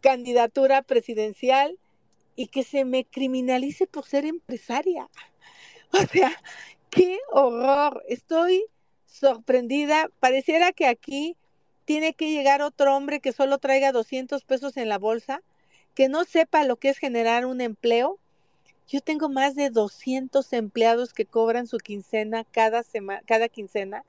[0.00, 1.78] candidatura presidencial
[2.36, 5.08] y que se me criminalice por ser empresaria.
[5.92, 6.30] O sea,
[6.88, 8.04] qué horror.
[8.08, 8.64] Estoy
[9.06, 10.08] sorprendida.
[10.20, 11.36] Pareciera que aquí
[11.84, 15.42] tiene que llegar otro hombre que solo traiga 200 pesos en la bolsa
[15.94, 18.18] que no sepa lo que es generar un empleo.
[18.90, 24.04] Yo tengo más de 200 empleados que cobran su quincena cada, semana, cada quincena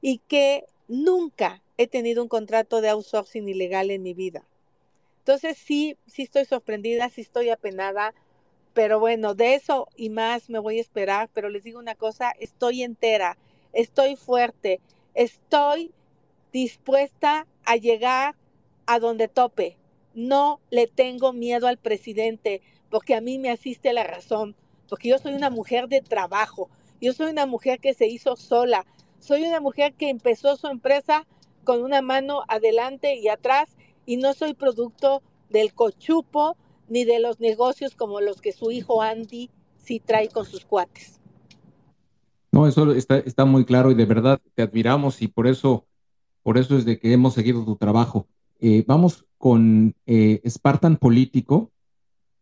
[0.00, 4.42] y que nunca he tenido un contrato de outsourcing ilegal en mi vida.
[5.18, 8.14] Entonces sí, sí estoy sorprendida, sí estoy apenada,
[8.72, 12.32] pero bueno, de eso y más me voy a esperar, pero les digo una cosa,
[12.40, 13.36] estoy entera,
[13.74, 14.80] estoy fuerte,
[15.12, 15.92] estoy
[16.50, 18.36] dispuesta a llegar
[18.86, 19.76] a donde tope
[20.14, 22.62] no le tengo miedo al presidente
[22.94, 24.54] porque a mí me asiste la razón,
[24.88, 26.70] porque yo soy una mujer de trabajo,
[27.00, 28.86] yo soy una mujer que se hizo sola,
[29.18, 31.26] soy una mujer que empezó su empresa
[31.64, 33.76] con una mano adelante y atrás
[34.06, 36.56] y no soy producto del cochupo
[36.88, 41.20] ni de los negocios como los que su hijo Andy sí trae con sus cuates.
[42.52, 45.84] No, eso está, está muy claro y de verdad te admiramos y por eso,
[46.44, 48.28] por eso es de que hemos seguido tu trabajo.
[48.60, 51.72] Eh, vamos con eh, Spartan Político.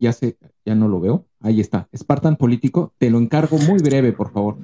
[0.03, 0.36] Ya sé,
[0.66, 1.28] ya no lo veo.
[1.38, 1.88] Ahí está.
[1.96, 2.92] Spartan Político.
[2.98, 4.57] Te lo encargo muy breve, por favor.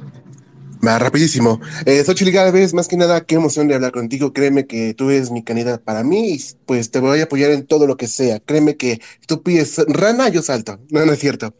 [0.85, 1.61] Va, rapidísimo.
[1.87, 4.33] Eh, Xochitl vez más que nada, qué emoción de hablar contigo.
[4.33, 7.67] Créeme que tú eres mi candidata para mí y pues te voy a apoyar en
[7.67, 8.41] todo lo que sea.
[8.41, 10.81] Créeme que tú pides rana, yo salto.
[10.91, 11.55] No, no es cierto.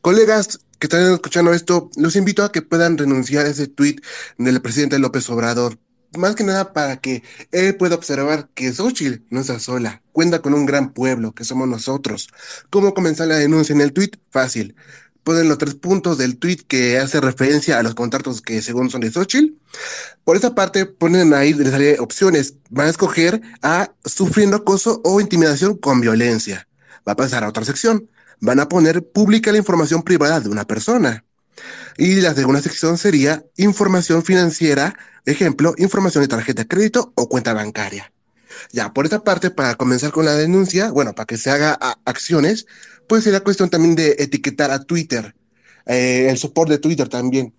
[0.00, 3.96] Colegas que están escuchando esto, los invito a que puedan renunciar a ese tweet
[4.38, 5.76] del presidente López Obrador
[6.16, 10.54] más que nada para que él pueda observar que Xochitl no está sola, cuenta con
[10.54, 12.28] un gran pueblo que somos nosotros.
[12.70, 14.12] ¿Cómo comenzar la denuncia en el tweet?
[14.30, 14.74] Fácil.
[15.22, 19.00] Ponen los tres puntos del tweet que hace referencia a los contratos que según son
[19.00, 19.54] de Xochitl.
[20.22, 22.54] Por esa parte ponen ahí, les daré opciones.
[22.70, 26.68] Van a escoger a sufriendo acoso o intimidación con violencia.
[27.08, 28.10] Va a pasar a otra sección.
[28.40, 31.24] Van a poner pública la información privada de una persona.
[31.96, 37.54] Y la segunda sección sería información financiera Ejemplo, información de tarjeta de crédito o cuenta
[37.54, 38.12] bancaria.
[38.72, 41.72] Ya, por esta parte, para comenzar con la denuncia, bueno, para que se haga
[42.04, 42.66] acciones,
[43.08, 45.34] pues será cuestión también de etiquetar a Twitter,
[45.86, 47.54] eh, el soporte de Twitter también.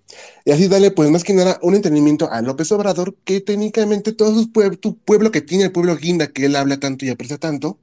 [0.46, 4.40] Y así darle, pues más que nada, un entendimiento a López Obrador, que técnicamente todo
[4.40, 7.80] su pueblo, que tiene el pueblo guinda, que él habla tanto y aprecia tanto,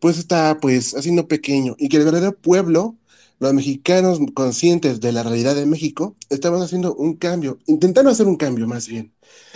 [0.00, 2.96] pues está pues haciendo pequeño y que el verdadero pueblo
[3.42, 8.36] los mexicanos conscientes de la realidad de México estamos haciendo un cambio, intentando hacer un
[8.36, 9.12] cambio más bien.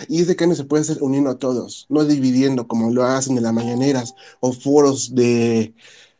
[0.09, 3.43] Y ese cambio se puede hacer uniendo a todos, no dividiendo como lo hacen en
[3.43, 5.73] las mañaneras o foros de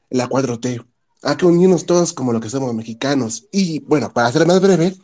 [0.10, 0.86] la 4T.
[1.24, 3.50] Hay que unirnos todos como lo que somos mexicanos.
[3.52, 4.96] Y bueno, para ser más breve,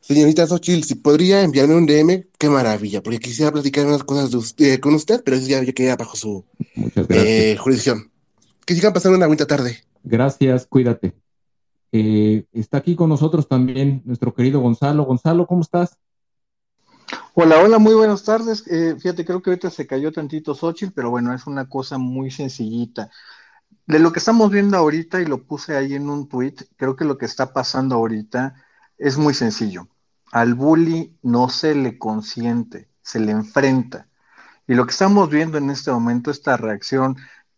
[0.00, 4.30] señorita Xochitl, si podría enviarme un DM, qué maravilla, porque quisiera platicar unas cosas
[4.80, 6.46] con usted, pero eso ya, queda bajo su
[7.10, 8.10] eh, jurisdicción.
[8.64, 9.84] Que sigan pasando una buena tarde.
[10.02, 11.12] Gracias, cuídate.
[11.98, 15.04] Eh, está aquí con nosotros también nuestro querido Gonzalo.
[15.04, 15.96] Gonzalo, ¿cómo estás?
[17.32, 18.66] Hola, hola, muy buenas tardes.
[18.66, 22.30] Eh, fíjate, creo que ahorita se cayó tantito Xochitl, pero bueno, es una cosa muy
[22.30, 23.10] sencillita.
[23.86, 27.06] De lo que estamos viendo ahorita, y lo puse ahí en un tweet, creo que
[27.06, 28.62] lo que está pasando ahorita
[28.98, 29.88] es muy sencillo.
[30.32, 34.06] Al bully no se le consiente, se le enfrenta.
[34.68, 37.16] Y lo que estamos viendo en este momento, esta reacción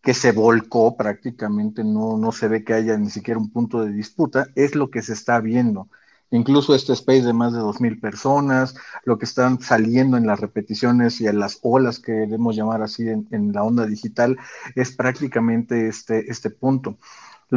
[0.08, 3.92] que se volcó prácticamente, no, no se ve que haya ni siquiera un punto de
[3.92, 5.90] disputa, es lo que se está viendo.
[6.30, 11.20] Incluso este space de más de 2.000 personas, lo que están saliendo en las repeticiones
[11.20, 14.38] y en las olas que debemos llamar así en, la onda digital,
[14.74, 16.96] es prácticamente este, este punto.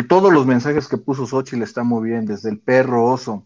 [0.10, 3.46] Todos los mensajes que puso Xochitl están muy bien, desde el perro oso,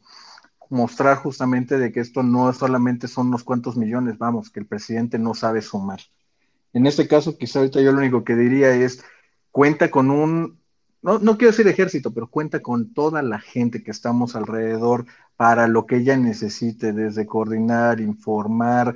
[0.71, 5.19] mostrar justamente de que esto no solamente son unos cuantos millones, vamos, que el presidente
[5.19, 5.99] no sabe sumar.
[6.75, 9.01] En este caso, quizá ahorita yo lo único que diría es,
[9.51, 10.59] cuenta con un,
[11.01, 15.05] no, no quiero decir ejército, pero cuenta con toda la gente que estamos alrededor
[15.37, 18.93] para lo que ella necesite, desde coordinar, informar,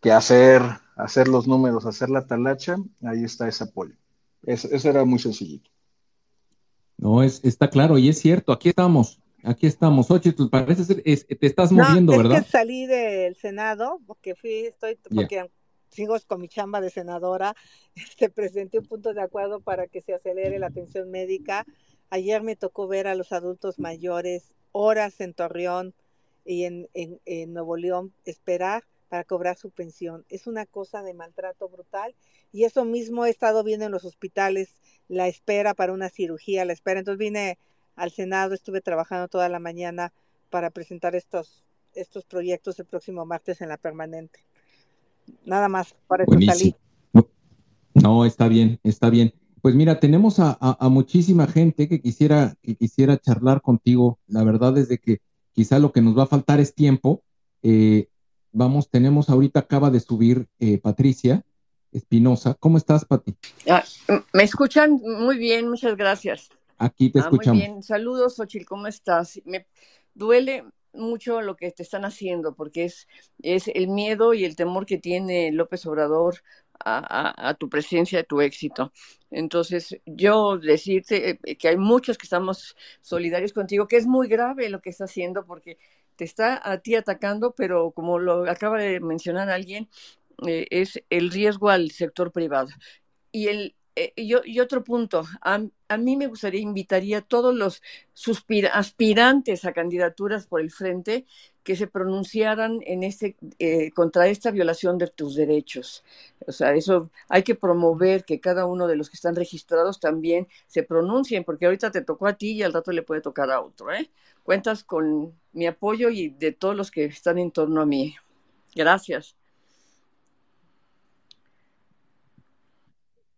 [0.00, 0.62] que hacer,
[0.96, 3.94] hacer los números, hacer la talacha, ahí está ese apoyo.
[4.42, 5.70] eso era muy sencillito.
[6.98, 10.10] No, es, está claro y es cierto, aquí estamos, aquí estamos.
[10.10, 14.66] Oye, tú parece ser, te estás moviendo, no, es Que salí del Senado porque fui,
[14.66, 15.48] estoy, porque
[15.92, 17.54] sigo con mi chamba de senadora,
[17.94, 21.66] este, presenté un punto de acuerdo para que se acelere la atención médica.
[22.10, 25.94] Ayer me tocó ver a los adultos mayores horas en Torreón
[26.44, 30.24] y en, en, Nuevo León esperar para cobrar su pensión.
[30.28, 32.14] Es una cosa de maltrato brutal
[32.52, 34.74] y eso mismo he estado viendo en los hospitales,
[35.08, 37.00] la espera para una cirugía, la espera.
[37.00, 37.58] Entonces vine
[37.94, 40.12] al Senado, estuve trabajando toda la mañana
[40.50, 41.62] para presentar estos,
[41.94, 44.44] estos proyectos el próximo martes en la permanente.
[45.44, 46.74] Nada más, para eso salí.
[47.94, 49.34] No, está bien, está bien.
[49.60, 54.18] Pues mira, tenemos a, a, muchísima gente que quisiera, que quisiera charlar contigo.
[54.26, 55.20] La verdad es de que
[55.52, 57.22] quizá lo que nos va a faltar es tiempo.
[57.62, 58.08] Eh,
[58.50, 61.44] vamos, tenemos ahorita, acaba de subir eh, Patricia
[61.92, 62.54] Espinosa.
[62.58, 63.36] ¿Cómo estás, Pati?
[63.68, 63.84] Ah,
[64.32, 66.48] me escuchan muy bien, muchas gracias.
[66.78, 67.58] Aquí te escuchamos.
[67.58, 69.40] Muy bien, saludos, Ochil, ¿cómo estás?
[69.44, 69.66] Me
[70.14, 73.08] duele mucho lo que te están haciendo, porque es,
[73.42, 76.42] es el miedo y el temor que tiene López Obrador
[76.84, 78.92] a, tu presencia, a tu éxito.
[79.30, 84.68] Entonces, yo decirte eh, que hay muchos que estamos solidarios contigo, que es muy grave
[84.68, 85.78] lo que está haciendo, porque
[86.16, 89.88] te está a ti atacando, pero como lo acaba de mencionar alguien,
[90.46, 92.68] eh, es el riesgo al sector privado.
[93.30, 95.58] Y, el, eh, y, otro punto, a,
[95.98, 97.82] mí me gustaría, invitaría a todos los
[98.72, 101.26] aspirantes a candidaturas por el frente
[101.62, 106.04] que se pronunciaran en este, eh, contra esta violación de tus derechos.
[106.46, 110.48] O sea, eso hay que promover que cada uno de los que están registrados también
[110.66, 113.60] se pronuncien, porque ahorita te tocó a ti y al rato le puede tocar a
[113.60, 113.92] otro.
[113.92, 114.10] ¿eh?
[114.42, 118.14] Cuentas con mi apoyo y de todos los que están en torno a mí.
[118.74, 119.36] Gracias.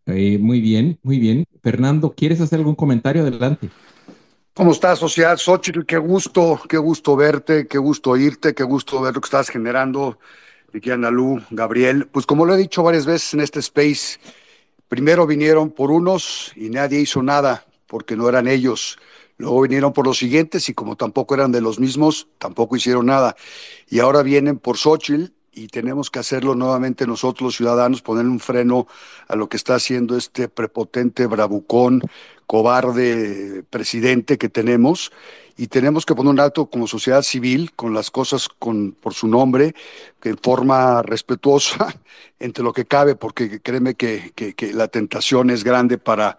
[0.07, 1.45] Eh, muy bien, muy bien.
[1.63, 3.23] Fernando, ¿quieres hacer algún comentario?
[3.23, 3.69] Adelante.
[4.53, 5.37] ¿Cómo estás, sociedad?
[5.37, 9.49] Xochitl, qué gusto, qué gusto verte, qué gusto oírte, qué gusto ver lo que estás
[9.49, 10.17] generando.
[10.73, 12.07] Aquí Analú, Gabriel.
[12.07, 14.19] Pues como lo he dicho varias veces en este space,
[14.87, 18.97] primero vinieron por unos y nadie hizo nada porque no eran ellos.
[19.37, 23.35] Luego vinieron por los siguientes y como tampoco eran de los mismos, tampoco hicieron nada.
[23.89, 28.39] Y ahora vienen por Xochitl y tenemos que hacerlo nuevamente nosotros los ciudadanos, poner un
[28.39, 28.87] freno
[29.27, 32.01] a lo que está haciendo este prepotente, bravucón,
[32.45, 35.11] cobarde presidente que tenemos
[35.57, 39.27] y tenemos que poner un alto como sociedad civil con las cosas con, por su
[39.27, 39.73] nombre,
[40.23, 41.95] en forma respetuosa
[42.39, 46.37] entre lo que cabe, porque créeme que, que la tentación es grande para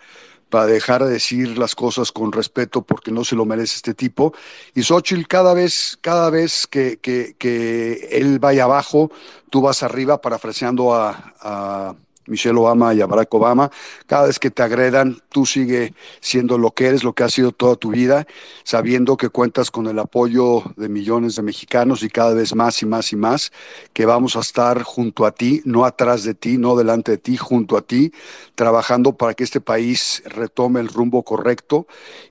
[0.49, 4.33] para dejar de decir las cosas con respeto porque no se lo merece este tipo.
[4.75, 9.11] Y Xochitl, cada vez, cada vez que, que, que él vaya abajo,
[9.51, 11.95] tú vas arriba, parafraseando a, a
[12.27, 13.71] Michelle Obama y a Barack Obama.
[14.07, 17.53] Cada vez que te agredan, tú sigue siendo lo que eres, lo que has sido
[17.53, 18.27] toda tu vida,
[18.65, 22.87] sabiendo que cuentas con el apoyo de millones de mexicanos y cada vez más y
[22.87, 23.53] más y más,
[23.93, 27.37] que vamos a estar junto a ti, no atrás de ti, no delante de ti,
[27.37, 28.13] junto a ti,
[28.55, 31.87] trabajando para que este país retome el rumbo correcto.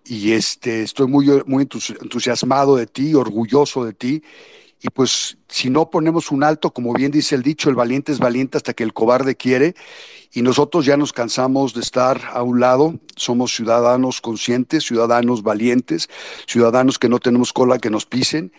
[0.05, 4.23] Y este, estoy muy, muy entusiasmado de ti, orgulloso de ti
[4.82, 8.19] y pues si no ponemos un alto, como bien dice el dicho, el valiente es
[8.19, 9.76] valiente hasta que el cobarde quiere,
[10.34, 16.09] y nosotros ya nos cansamos de estar a un lado, somos ciudadanos conscientes, ciudadanos valientes,
[16.45, 18.51] ciudadanos que no tenemos cola que nos pisen,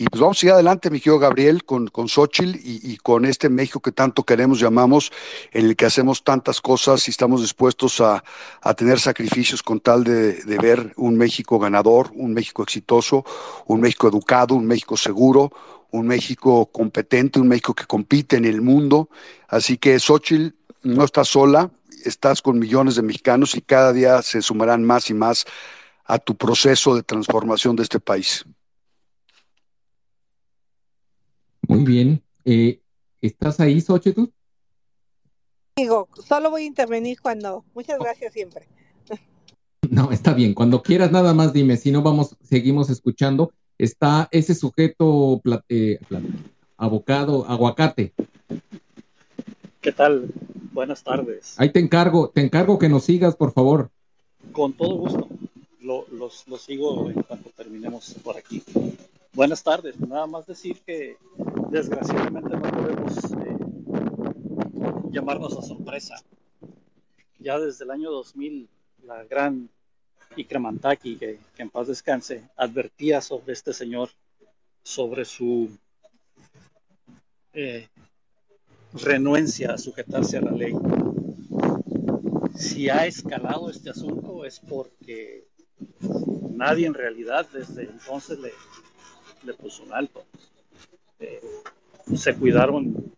[0.00, 3.50] y pues vamos a ir adelante, mi querido Gabriel, con, con Xochitl y, con este
[3.50, 5.12] México que tanto queremos, llamamos,
[5.52, 8.24] en el que hacemos tantas cosas y estamos dispuestos a,
[8.62, 13.26] a tener sacrificios con tal de, de, ver un México ganador, un México exitoso,
[13.66, 15.52] un México educado, un México seguro,
[15.90, 19.10] un México competente, un México que compite en el mundo.
[19.48, 21.70] Así que Xochitl no estás sola,
[22.06, 25.44] estás con millones de mexicanos y cada día se sumarán más y más
[26.06, 28.46] a tu proceso de transformación de este país.
[31.70, 32.20] Muy bien.
[32.44, 32.80] Eh,
[33.20, 34.24] ¿Estás ahí, Xochitl?
[35.76, 37.64] Digo, solo voy a intervenir cuando.
[37.74, 38.66] Muchas gracias siempre.
[39.88, 40.54] No, está bien.
[40.54, 41.76] Cuando quieras, nada más dime.
[41.76, 43.52] Si no, vamos, seguimos escuchando.
[43.76, 45.98] Está ese sujeto eh,
[46.76, 48.12] abocado, aguacate.
[49.80, 50.32] ¿Qué tal?
[50.72, 51.54] Buenas tardes.
[51.58, 53.90] Ahí te encargo, te encargo que nos sigas, por favor.
[54.52, 55.28] Con todo gusto.
[55.80, 58.62] Lo, los, sigo en cuanto terminemos por aquí.
[59.32, 59.98] Buenas tardes.
[60.00, 61.16] Nada más decir que
[61.70, 63.56] desgraciadamente no podemos eh,
[65.12, 66.16] llamarnos a sorpresa.
[67.38, 68.68] Ya desde el año 2000,
[69.04, 69.70] la gran
[70.34, 74.10] Ikramantaki, que, en paz descanse, advertía sobre este señor,
[74.82, 75.70] sobre su
[77.52, 77.88] eh,
[78.92, 80.74] renuencia a sujetarse a la ley.
[82.56, 85.46] Si ha escalado este asunto es porque
[86.52, 88.52] nadie en realidad desde entonces le,
[89.42, 90.24] le puso un alto.
[91.18, 91.40] Eh,
[92.14, 93.12] se cuidaron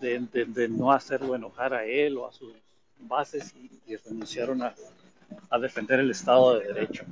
[0.00, 2.52] de, no hacerlo enojar a él o a sus
[3.00, 4.74] bases y, renunciaron a,
[5.60, 7.04] defender el Estado de Derecho.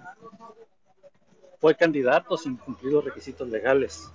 [1.61, 4.11] Fue candidato sin cumplir los requisitos legales.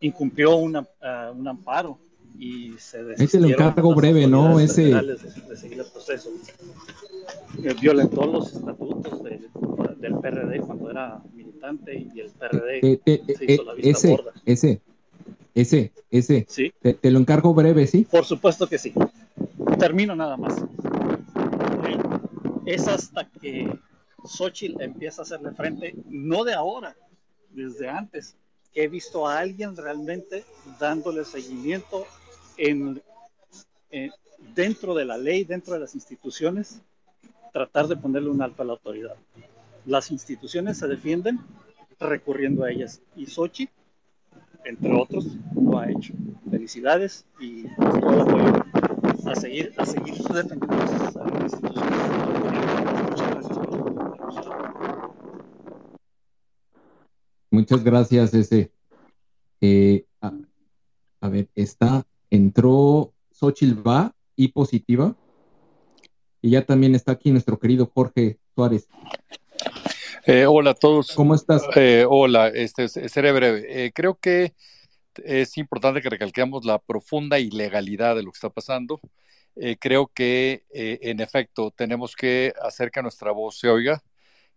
[0.00, 0.86] Incumplió una,
[1.32, 1.98] un amparo
[2.38, 4.58] y se Ese lo encargo breve, ¿no?
[4.58, 4.84] Ese.
[4.84, 6.30] De, seguir el proceso.
[7.62, 9.22] Eh, violentó los estatutos
[10.02, 14.18] del PRD cuando era militante y el PRD eh, eh, se hizo la vista ese,
[14.44, 14.82] Ese,
[15.54, 16.46] ese, ese.
[16.48, 16.72] Sí.
[16.80, 18.06] Te, lo encargo breve, ¿sí?
[18.10, 18.92] Por supuesto que sí.
[19.78, 20.56] Termino nada más.
[22.66, 23.78] Es hasta que
[24.24, 26.96] Xochitl empieza a hacerle frente, no de ahora,
[27.50, 28.36] desde antes,
[28.72, 30.44] que he visto a alguien realmente
[30.80, 32.06] dándole seguimiento
[32.56, 33.00] en,
[34.54, 36.80] dentro de la ley, dentro de las instituciones,
[37.52, 39.16] tratar de ponerle un alto a la autoridad.
[39.84, 41.40] Las instituciones se defienden
[41.98, 43.02] recurriendo a ellas.
[43.16, 43.72] Y Xochitl
[44.64, 46.14] entre otros, lo ha hecho.
[46.50, 47.66] Felicidades y
[49.26, 51.92] a seguir, a seguir defendiendo las instituciones.
[53.10, 53.92] Muchas gracias por
[57.50, 58.72] Muchas gracias, ese.
[59.60, 65.16] Eh, a, ver, está, entró Xochitl va y positiva.
[66.40, 68.88] Y ya también está aquí nuestro querido Jorge Suárez.
[70.24, 71.12] Eh, hola a todos.
[71.16, 71.64] ¿Cómo estás?
[71.74, 73.86] Eh, hola, este, seré breve.
[73.86, 74.54] Eh, creo que
[75.16, 79.00] es importante que recalquemos la profunda ilegalidad de lo que está pasando.
[79.80, 84.02] creo que, en efecto, tenemos que hacer que nuestra voz se oiga.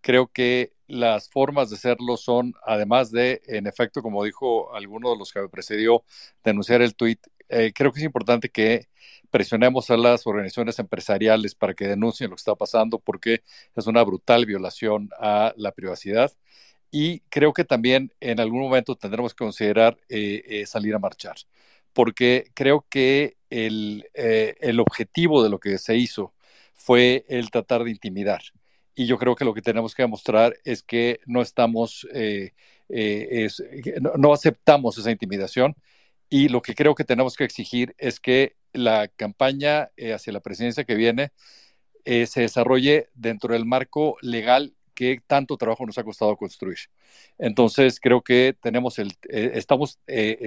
[0.01, 5.17] Creo que las formas de hacerlo son, además de, en efecto, como dijo alguno de
[5.17, 6.03] los que me precedió,
[6.43, 8.87] denunciar el tuit, creo que es importante que
[9.35, 13.43] presionemos a las organizaciones empresariales para que denuncien lo que está pasando porque
[13.75, 16.31] es una brutal violación a la privacidad.
[16.89, 21.35] Y creo que también en algún momento tendremos que considerar eh, eh, salir a marchar,
[21.91, 26.33] porque creo que el, eh, el objetivo de lo que se hizo
[26.73, 28.41] fue el tratar de intimidar.
[28.95, 32.07] Y yo creo que lo que tenemos que demostrar es que no estamos,
[34.17, 35.75] no aceptamos esa intimidación
[36.35, 40.41] y lo que creo que tenemos que exigir es que la campaña eh, hacia la
[40.41, 41.31] presidencia que viene
[42.03, 46.77] eh, se desarrolle dentro del marco legal que tanto trabajo nos ha costado construir.
[47.37, 49.99] Entonces, creo que tenemos el, eh, estamos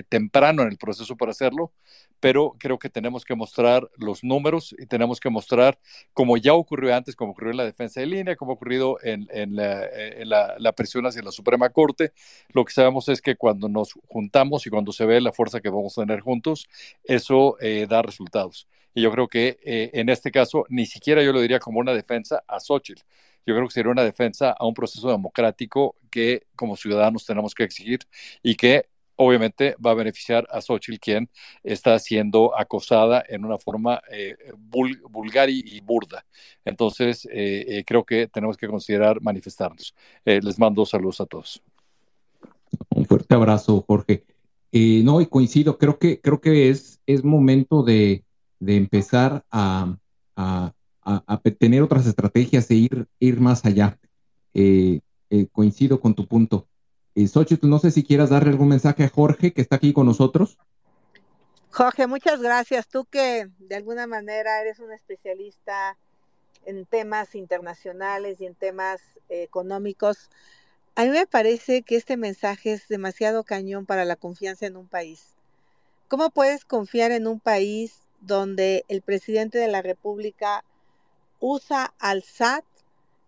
[0.08, 1.72] temprano en el proceso para hacerlo,
[2.20, 5.78] pero creo que tenemos que mostrar los números y tenemos que mostrar,
[6.12, 9.26] como ya ocurrió antes, como ocurrió en la defensa de línea, como ha ocurrido en,
[9.54, 12.12] la, presión hacia la Suprema Corte,
[12.52, 15.70] lo que sabemos es que cuando nos juntamos y cuando se ve la fuerza que
[15.70, 16.68] vamos a tener juntos,
[17.04, 18.66] eso eh, da resultados.
[18.94, 21.94] Y yo creo que eh, en este caso, ni siquiera yo lo diría como una
[21.94, 23.02] defensa a Xochitl.
[23.48, 27.64] Yo creo que sería una defensa a un proceso democrático que como ciudadanos tenemos que
[27.64, 28.00] exigir
[28.42, 28.84] y que
[29.16, 31.30] obviamente va a beneficiar a Xochitl, quien
[31.62, 36.26] está siendo acosada en una forma eh, vulgar y, burda.
[36.62, 39.94] Entonces, eh, eh, creo que tenemos que considerar manifestarnos.
[40.26, 41.62] les mando saludos a todos.
[42.90, 44.24] Un fuerte abrazo, Jorge.
[44.72, 48.24] no, y coincido, creo que, creo que es, es momento de,
[48.60, 49.96] empezar a,
[51.58, 53.98] tener otras estrategias e ir, ir más allá.
[55.52, 56.66] coincido con tu punto.
[57.14, 60.58] Xochitl, no sé si quieras darle algún mensaje a Jorge, que está aquí con nosotros.
[61.70, 62.88] Jorge, muchas gracias.
[62.88, 65.96] Tú que de alguna manera eres un especialista
[66.64, 70.30] en temas internacionales y en temas eh, económicos,
[70.94, 74.88] a mí me parece que este mensaje es demasiado cañón para la confianza en un
[74.88, 75.36] país.
[76.08, 80.64] ¿Cómo puedes confiar en un país donde el presidente de la República
[81.40, 82.64] usa al SAT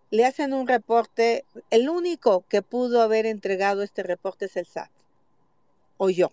[0.09, 4.91] le hacen un reporte, el único que pudo haber entregado este reporte es el SAT,
[5.97, 6.31] o yo,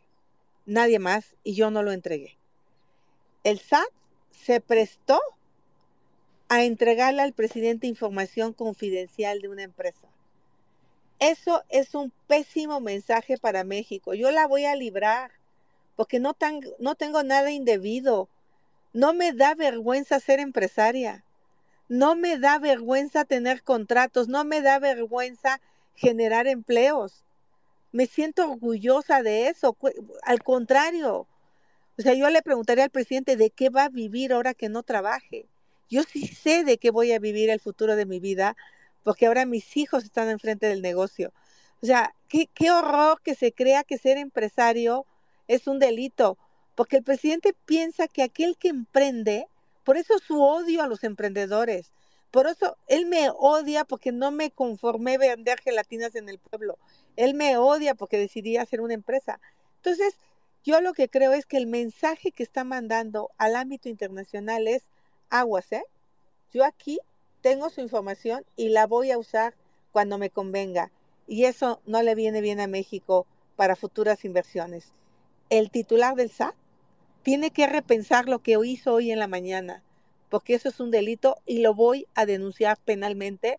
[0.67, 2.37] nadie más, y yo no lo entregué.
[3.45, 3.89] el SAT
[4.31, 5.21] se prestó
[6.49, 10.09] a entregarle al presidente información confidencial de una empresa.
[11.19, 14.15] Eso es un pésimo mensaje para México.
[14.15, 15.33] Yo la voy a librar
[15.97, 18.29] porque no, tan, no tengo nada indebido.
[18.93, 21.25] No me da vergüenza ser empresaria.
[21.89, 24.29] No me da vergüenza tener contratos.
[24.29, 25.61] No me da vergüenza
[25.95, 27.25] generar empleos.
[27.93, 29.77] Me siento orgullosa de eso.
[30.23, 31.27] Al contrario.
[31.99, 34.83] O sea, yo le preguntaría al presidente de qué va a vivir ahora que no
[34.83, 35.47] trabaje.
[35.91, 38.57] Yo sí sé de qué voy a vivir el futuro de mi vida
[39.09, 41.33] porque ahora mis hijos están enfrente del negocio.
[41.83, 45.07] O sea, qué, qué horror que se crea que ser empresario
[45.47, 46.37] es un delito,
[46.75, 49.49] porque el presidente piensa que aquel que emprende,
[49.89, 51.93] por eso su odio a los emprendedores,
[52.31, 56.77] por eso él me odia porque no me conformé vender gelatinas en el pueblo,
[57.17, 59.41] él me odia porque decidí hacer una empresa.
[59.77, 60.15] Entonces,
[60.63, 64.83] yo lo que creo es que el mensaje que está mandando al ámbito internacional es
[65.31, 65.85] aguas, ¿eh?
[66.53, 67.01] Yo aquí
[67.41, 69.55] tengo su información y la voy a usar
[69.91, 70.93] cuando me convenga.
[71.27, 73.27] Y eso no le viene bien a México
[73.57, 74.93] para futuras inversiones.
[75.49, 76.55] El titular del SAT
[77.23, 79.83] tiene que repensar lo que hizo hoy en la mañana,
[80.29, 83.59] porque eso es un delito y lo voy a denunciar penalmente,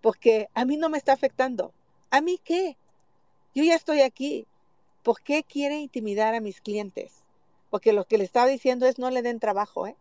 [0.00, 1.72] porque a mí no me está afectando.
[2.10, 2.76] ¿A mí qué?
[3.54, 4.46] Yo ya estoy aquí.
[5.02, 7.12] ¿Por qué quiere intimidar a mis clientes?
[7.70, 9.96] Porque lo que le estaba diciendo es no le den trabajo, ¿eh?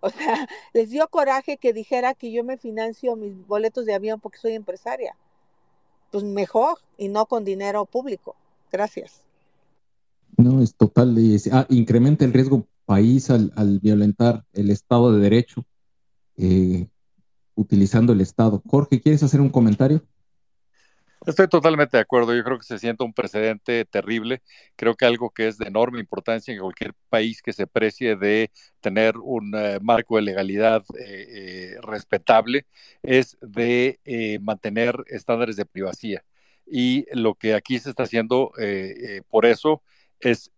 [0.00, 4.20] O sea, les dio coraje que dijera que yo me financio mis boletos de avión
[4.20, 5.16] porque soy empresaria.
[6.10, 8.34] Pues mejor y no con dinero público.
[8.72, 9.29] Gracias.
[10.40, 11.14] No, es total.
[11.52, 15.66] ah, incrementa el riesgo país al, violentar el Estado de Derecho,
[16.38, 16.88] eh,
[17.54, 18.62] utilizando el Estado.
[18.66, 20.02] Jorge, ¿quieres hacer un comentario?
[21.26, 22.34] Estoy totalmente de acuerdo.
[22.34, 24.40] Yo creo que se siente un precedente terrible.
[24.76, 28.50] Creo que algo que es de enorme importancia en cualquier país que se precie de
[28.80, 32.64] tener un eh, marco de legalidad eh, respetable
[33.02, 34.00] es de
[34.40, 36.22] mantener estándares de privacidad.
[36.64, 38.52] Y lo que aquí se está haciendo
[39.28, 39.82] por eso
[40.20, 40.50] es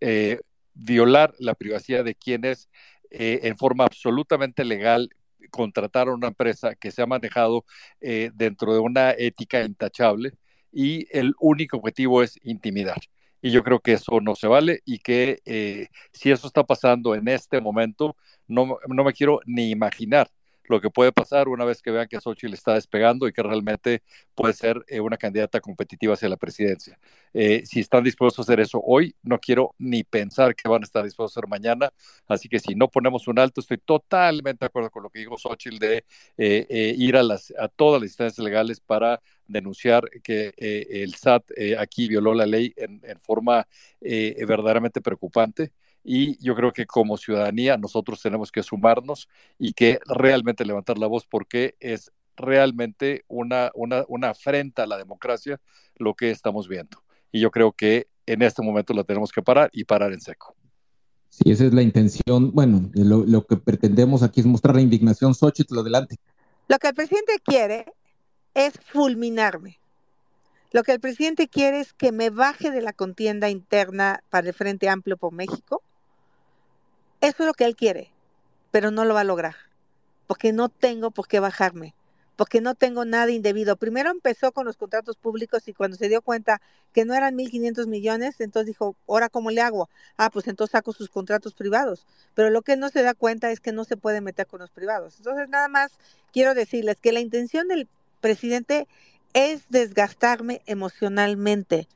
[0.75, 2.69] violar la privacidad de quienes
[3.11, 5.11] en forma absolutamente legal
[5.51, 7.65] contrataron una empresa que se ha manejado
[8.01, 10.33] dentro de una ética intachable
[10.73, 12.99] y el único objetivo es intimidar.
[13.43, 17.15] Y yo creo que eso no se vale y que eh, si eso está pasando
[17.15, 20.29] en este momento, no, no me quiero ni imaginar
[20.73, 24.03] lo que puede pasar una vez que vean que Xochitl está despegando y que realmente
[24.35, 26.99] puede ser eh, una candidata competitiva hacia la presidencia.
[27.35, 30.85] Eh, si están dispuestos a hacer eso hoy, no quiero ni pensar que van a
[30.85, 31.93] estar dispuestos a hacer mañana.
[32.27, 35.37] Así que si no ponemos un alto, estoy totalmente de acuerdo con lo que dijo
[35.37, 36.05] Xochitl de
[36.39, 41.45] eh, ir a, las, a todas las instancias legales para denunciar que el SAT
[41.79, 43.67] aquí violó la ley en, en forma
[44.01, 45.73] verdaderamente preocupante
[46.05, 49.29] y yo creo que como ciudadanía nosotros tenemos que sumarnos
[49.59, 54.99] y que realmente levantar la voz porque es realmente una, una, una afrenta a la
[54.99, 55.61] democracia
[55.97, 57.03] lo que estamos viendo.
[57.31, 60.57] Y yo creo que en este momento lo tenemos que parar y parar en seco.
[61.29, 62.53] Sí, esa es la intención.
[62.53, 65.35] Bueno, lo, lo que pretendemos aquí es mostrar la indignación.
[65.35, 66.17] Xochitl, adelante.
[66.69, 67.87] Lo que el presidente quiere
[68.55, 69.79] es fulminarme.
[70.73, 74.55] Lo que el presidente quiere es que me baje de la contienda interna para el
[74.55, 75.83] Frente Amplio por México
[77.23, 78.11] eso es lo que él quiere,
[78.73, 79.55] pero no lo va a lograr,
[80.27, 81.95] porque no tengo por qué bajarme,
[82.35, 83.77] porque no tengo nada indebido.
[83.77, 86.61] Primero empezó con los contratos públicos y cuando se dio cuenta
[86.93, 89.89] que no eran 1.500 millones, entonces dijo, ¿ahora cómo le hago?
[90.17, 92.07] Ah, pues entonces saco sus contratos privados.
[92.35, 94.71] Pero lo que no se da cuenta es que no se puede meter con los
[94.71, 95.15] privados.
[95.19, 95.93] Entonces, nada más
[96.33, 97.87] quiero decirles que la intención del
[98.21, 98.89] presidente
[99.33, 101.87] es desgastarme emocionalmente.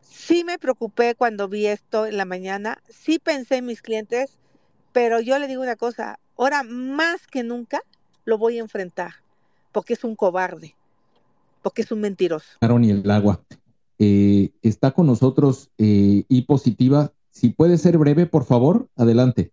[0.00, 4.38] Sí me preocupé cuando vi esto en la mañana, sí pensé en mis clientes,
[4.96, 7.82] pero yo le digo una cosa, ahora más que nunca
[8.24, 9.10] lo voy a enfrentar,
[9.70, 10.74] porque es un cobarde,
[11.60, 12.46] porque es un mentiroso.
[12.62, 13.44] y el agua.
[13.98, 17.12] Eh, está con nosotros eh, y positiva.
[17.28, 19.52] Si puede ser breve, por favor, adelante.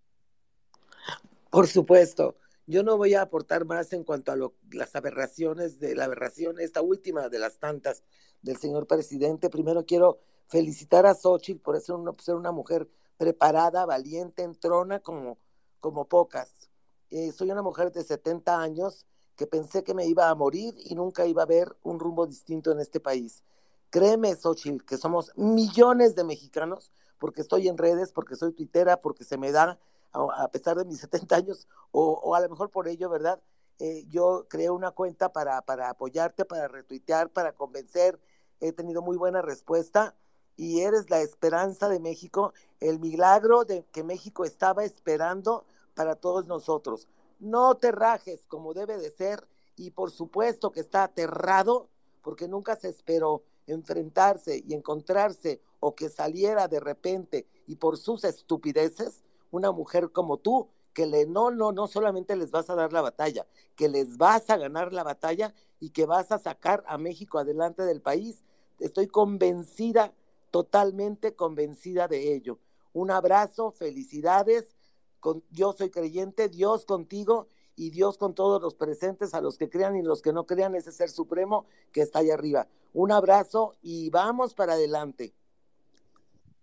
[1.49, 2.37] Por supuesto.
[2.65, 4.37] Yo no voy a aportar más en cuanto a
[4.71, 8.03] las aberraciones de la aberración, esta última de las tantas
[8.43, 9.49] del señor presidente.
[9.49, 12.87] Primero quiero felicitar a Xochitl por ser una, ser una mujer
[13.17, 15.37] preparada, valiente, entrona como,
[15.79, 16.69] como pocas.
[17.09, 19.05] Eh, soy una mujer de 70 años
[19.35, 22.71] que pensé que me iba a morir y nunca iba a ver un rumbo distinto
[22.71, 23.43] en este país.
[23.89, 29.23] Créeme, Xochitl, que somos millones de mexicanos, porque estoy en redes, porque soy tuitera, porque
[29.23, 29.79] se me da,
[30.11, 33.41] a, pesar de mis 70 años, o, a lo mejor por ello, ¿verdad?
[33.79, 38.19] Eh, yo creé una cuenta para, para apoyarte, para retuitear, para convencer.
[38.59, 40.15] He tenido muy buena respuesta
[40.55, 46.47] y eres la esperanza de México, el milagro de que México estaba esperando para todos
[46.47, 47.07] nosotros.
[47.39, 51.89] No te rajes como debe de ser y por supuesto que está aterrado
[52.21, 58.23] porque nunca se esperó enfrentarse y encontrarse o que saliera de repente y por sus
[58.23, 62.93] estupideces una mujer como tú que le no no no solamente les vas a dar
[62.93, 66.97] la batalla, que les vas a ganar la batalla y que vas a sacar a
[66.97, 68.43] México adelante del país.
[68.79, 70.13] Estoy convencida,
[70.53, 72.59] totalmente convencida de ello.
[72.93, 74.75] Un abrazo, felicidades.
[75.19, 79.67] Con, yo soy creyente, Dios contigo y Dios con todos los presentes, a los que
[79.67, 82.67] crean y los que no crean, ese ser supremo que está ahí arriba.
[82.93, 85.33] Un abrazo y vamos para adelante.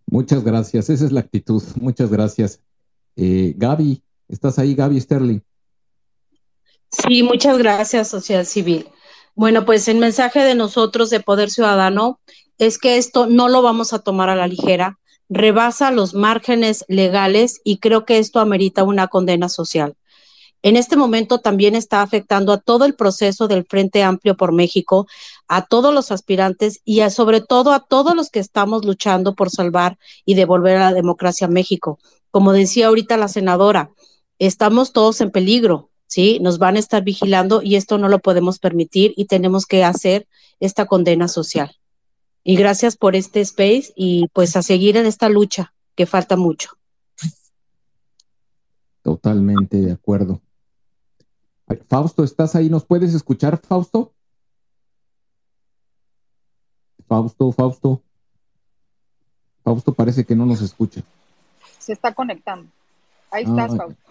[0.07, 1.61] Muchas gracias, esa es la actitud.
[1.81, 2.61] Muchas gracias.
[3.17, 5.41] Eh, Gaby, ¿estás ahí, Gaby Sterling?
[6.93, 8.87] Sí, muchas gracias, Sociedad Civil.
[9.41, 12.21] Bueno, pues el mensaje de nosotros de Poder Ciudadano
[12.59, 14.99] es que esto no lo vamos a tomar a la ligera,
[15.31, 19.97] rebasa los márgenes legales y creo que esto amerita una condena social
[20.63, 25.07] en este momento también está afectando a todo el proceso del Frente Amplio por México,
[25.49, 29.99] a todos los aspirantes y sobre todo a todos los que estamos luchando por salvar
[30.25, 31.99] y devolver a la democracia a México.
[32.31, 33.91] Como decía ahorita la senadora,
[34.39, 36.41] estamos todos en peligro, ¿sí?
[36.41, 40.27] Nos van a estar vigilando y esto no lo podemos permitir y tenemos que hacer
[40.59, 41.77] esta condena social.
[42.43, 46.71] Y gracias por este space y pues a seguir en esta lucha, que falta mucho.
[49.03, 50.41] Totalmente de acuerdo.
[51.89, 52.69] Fausto, ¿estás ahí?
[52.69, 54.13] ¿Nos puedes escuchar, Fausto?
[57.07, 58.03] Fausto, Fausto.
[59.63, 61.03] Fausto parece que no nos escucha.
[61.79, 62.69] Se está conectando.
[63.31, 64.10] Ahí estás, Ah, Fausto.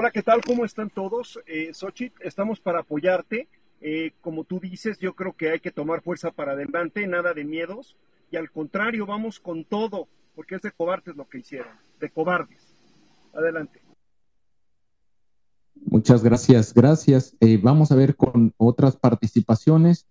[0.00, 0.42] Hola, ¿qué tal?
[0.46, 1.40] ¿Cómo están todos?
[1.48, 1.72] Eh,
[2.20, 3.48] estamos para apoyarte.
[3.80, 7.42] Eh, como tú dices, yo creo que hay que tomar fuerza para adelante, nada de
[7.42, 7.96] miedos.
[8.30, 12.76] Y al contrario, vamos con todo, porque es de cobardes lo que hicieron, de cobardes.
[13.34, 13.80] Adelante.
[15.84, 17.36] Muchas gracias, gracias.
[17.40, 20.06] Eh, vamos a ver con otras participaciones.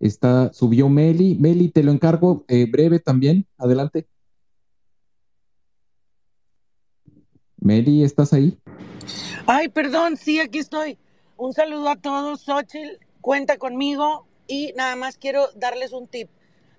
[0.00, 1.38] Está, subió Meli.
[1.40, 3.46] Meli, te lo encargo eh, breve también.
[3.56, 4.06] Adelante.
[7.60, 8.58] Meli, ¿estás ahí?
[9.46, 10.98] Ay, perdón, sí, aquí estoy.
[11.36, 16.28] Un saludo a todos, Xochitl, cuenta conmigo y nada más quiero darles un tip.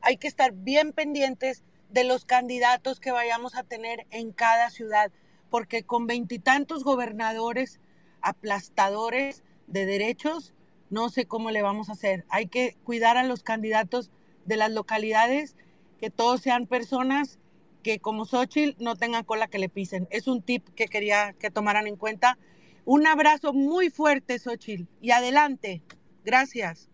[0.01, 5.11] Hay que estar bien pendientes de los candidatos que vayamos a tener en cada ciudad,
[5.49, 7.79] porque con veintitantos gobernadores
[8.21, 10.53] aplastadores de derechos,
[10.89, 12.25] no sé cómo le vamos a hacer.
[12.29, 14.11] Hay que cuidar a los candidatos
[14.45, 15.55] de las localidades,
[15.99, 17.39] que todos sean personas
[17.81, 20.07] que como Xochitl no tengan cola que le pisen.
[20.11, 22.37] Es un tip que quería que tomaran en cuenta.
[22.85, 25.81] Un abrazo muy fuerte, Xochitl, y adelante.
[26.23, 26.89] Gracias.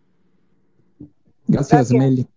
[1.48, 2.28] Gracias, Meli.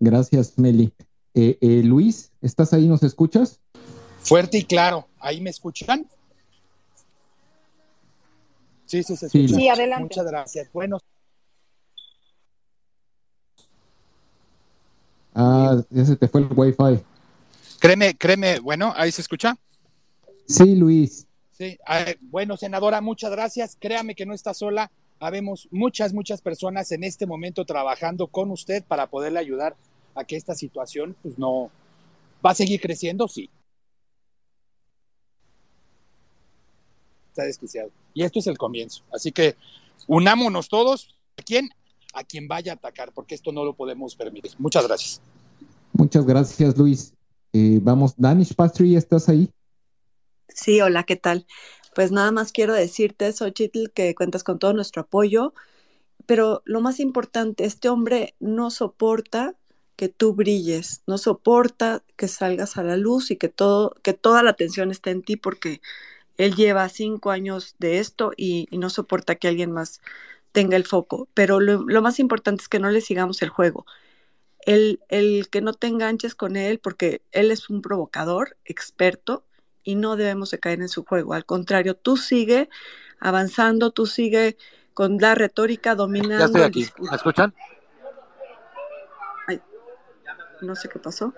[0.00, 0.92] Gracias, Meli.
[1.34, 2.88] Eh, eh, Luis, ¿estás ahí?
[2.88, 3.60] ¿Nos escuchas?
[4.22, 5.08] Fuerte y claro.
[5.20, 6.06] ¿Ahí me escuchan?
[8.86, 9.44] Sí, sí, se Sí.
[9.44, 9.60] escucha.
[9.60, 10.02] Sí, adelante.
[10.02, 10.72] Muchas gracias.
[10.72, 10.98] Bueno,
[15.34, 17.00] Ah, ya se te fue el Wi-Fi.
[17.80, 19.56] Créeme, créeme, bueno, ahí se escucha.
[20.46, 21.26] Sí, Luis.
[21.50, 21.76] Sí,
[22.22, 23.76] bueno, senadora, muchas gracias.
[23.78, 24.90] Créame que no está sola.
[25.18, 29.76] Habemos muchas, muchas personas en este momento trabajando con usted para poderle ayudar
[30.14, 31.70] a que esta situación, pues no,
[32.44, 33.50] va a seguir creciendo, sí.
[37.28, 37.90] Está desquiciado.
[38.14, 39.02] Y esto es el comienzo.
[39.12, 39.56] Así que
[40.06, 41.14] unámonos todos.
[41.36, 41.70] ¿A quién?
[42.12, 44.52] A quien vaya a atacar, porque esto no lo podemos permitir.
[44.58, 45.20] Muchas gracias.
[45.92, 47.12] Muchas gracias, Luis.
[47.52, 49.50] Eh, vamos, Danish Pastry, ¿estás ahí?
[50.48, 51.46] Sí, hola, ¿qué tal?
[51.94, 55.52] Pues nada más quiero decirte, Xochitl, que cuentas con todo nuestro apoyo,
[56.26, 59.56] pero lo más importante, este hombre no soporta
[59.96, 64.42] que tú brilles, no soporta que salgas a la luz y que todo, que toda
[64.42, 65.80] la atención esté en ti porque
[66.38, 70.00] él lleva cinco años de esto y, no soporta que alguien más
[70.52, 71.28] tenga el foco.
[71.34, 73.86] Pero lo más importante es que no le sigamos el juego.
[74.66, 79.44] El, el que no te enganches con él porque él es un provocador experto
[79.82, 81.34] y no debemos de caer en su juego.
[81.34, 82.68] Al contrario, tú sigue
[83.20, 84.56] avanzando, tú sigue
[84.94, 86.86] con la retórica dominando Ya estoy aquí.
[86.98, 87.54] ¿Me escuchan?
[89.46, 89.60] Ay,
[90.60, 91.32] no sé qué pasó.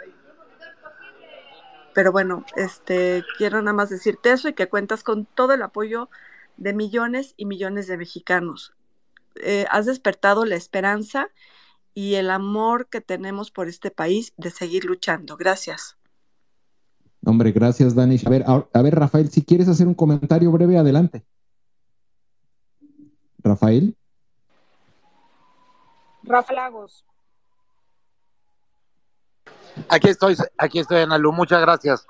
[1.95, 6.09] Pero bueno, este, quiero nada más decirte eso y que cuentas con todo el apoyo
[6.57, 8.75] de millones y millones de mexicanos.
[9.37, 11.31] Eh, has despertado la esperanza
[11.95, 15.37] y el amor que tenemos por este país de seguir luchando.
[15.37, 15.97] Gracias.
[17.25, 18.27] Hombre, gracias, Danish.
[18.27, 21.25] A ver, a, a ver, Rafael, si quieres hacer un comentario breve, adelante.
[23.39, 23.97] Rafael.
[26.25, 27.05] Rafa Lagos.
[29.89, 32.07] Aquí estoy, aquí estoy, Analu, muchas gracias.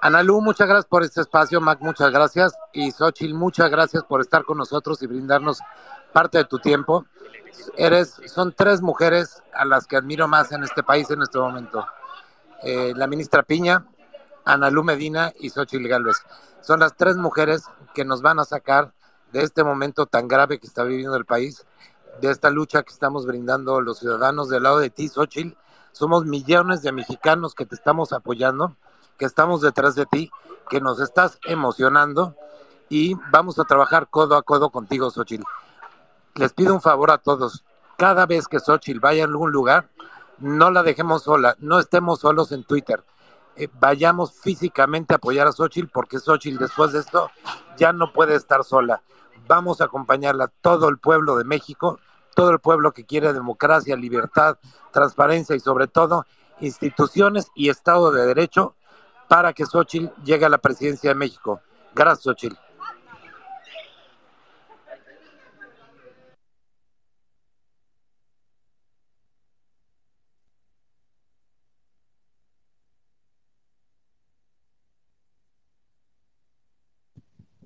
[0.00, 2.52] Analu, muchas gracias por este espacio, Mac, muchas gracias.
[2.72, 5.58] Y Xochitl, muchas gracias por estar con nosotros y brindarnos
[6.12, 7.04] parte de tu tiempo.
[7.76, 11.84] Eres, son tres mujeres a las que admiro más en este país en este momento.
[12.62, 13.86] Eh, la ministra Piña,
[14.44, 16.18] Analu Medina y Xochitl Galvez.
[16.60, 18.92] Son las tres mujeres que nos van a sacar
[19.32, 21.66] de este momento tan grave que está viviendo el país,
[22.20, 25.56] de esta lucha que estamos brindando los ciudadanos del lado de ti, Xochitl.
[25.90, 28.76] Somos millones de mexicanos que te estamos apoyando,
[29.18, 30.30] que estamos detrás de ti,
[30.70, 32.36] que nos estás emocionando
[32.88, 35.44] y vamos a trabajar codo a codo contigo, Xochitl.
[36.36, 37.64] Les pido un favor a todos.
[37.96, 39.90] Cada vez que Xochitl vaya a algún lugar,
[40.38, 43.04] no la dejemos sola, no estemos solos en Twitter.
[43.56, 47.30] Eh, vayamos físicamente a apoyar a Xochitl porque Xochitl después de esto
[47.76, 49.02] ya no puede estar sola.
[49.48, 51.98] Vamos a acompañarla, todo el pueblo de México,
[52.34, 54.58] todo el pueblo que quiere democracia, libertad,
[54.92, 56.24] transparencia y sobre todo
[56.60, 58.74] instituciones y Estado de Derecho
[59.28, 61.60] para que Xochitl llegue a la presidencia de México.
[61.94, 62.56] Gracias, Xochitl.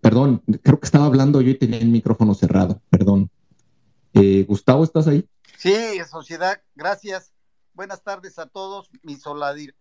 [0.00, 3.30] Perdón, creo que estaba hablando yo y tenía el micrófono cerrado, perdón.
[4.14, 5.26] Eh, Gustavo, ¿estás ahí?
[5.56, 7.32] Sí, sociedad, gracias.
[7.72, 8.90] Buenas tardes a todos.
[9.02, 9.16] Mi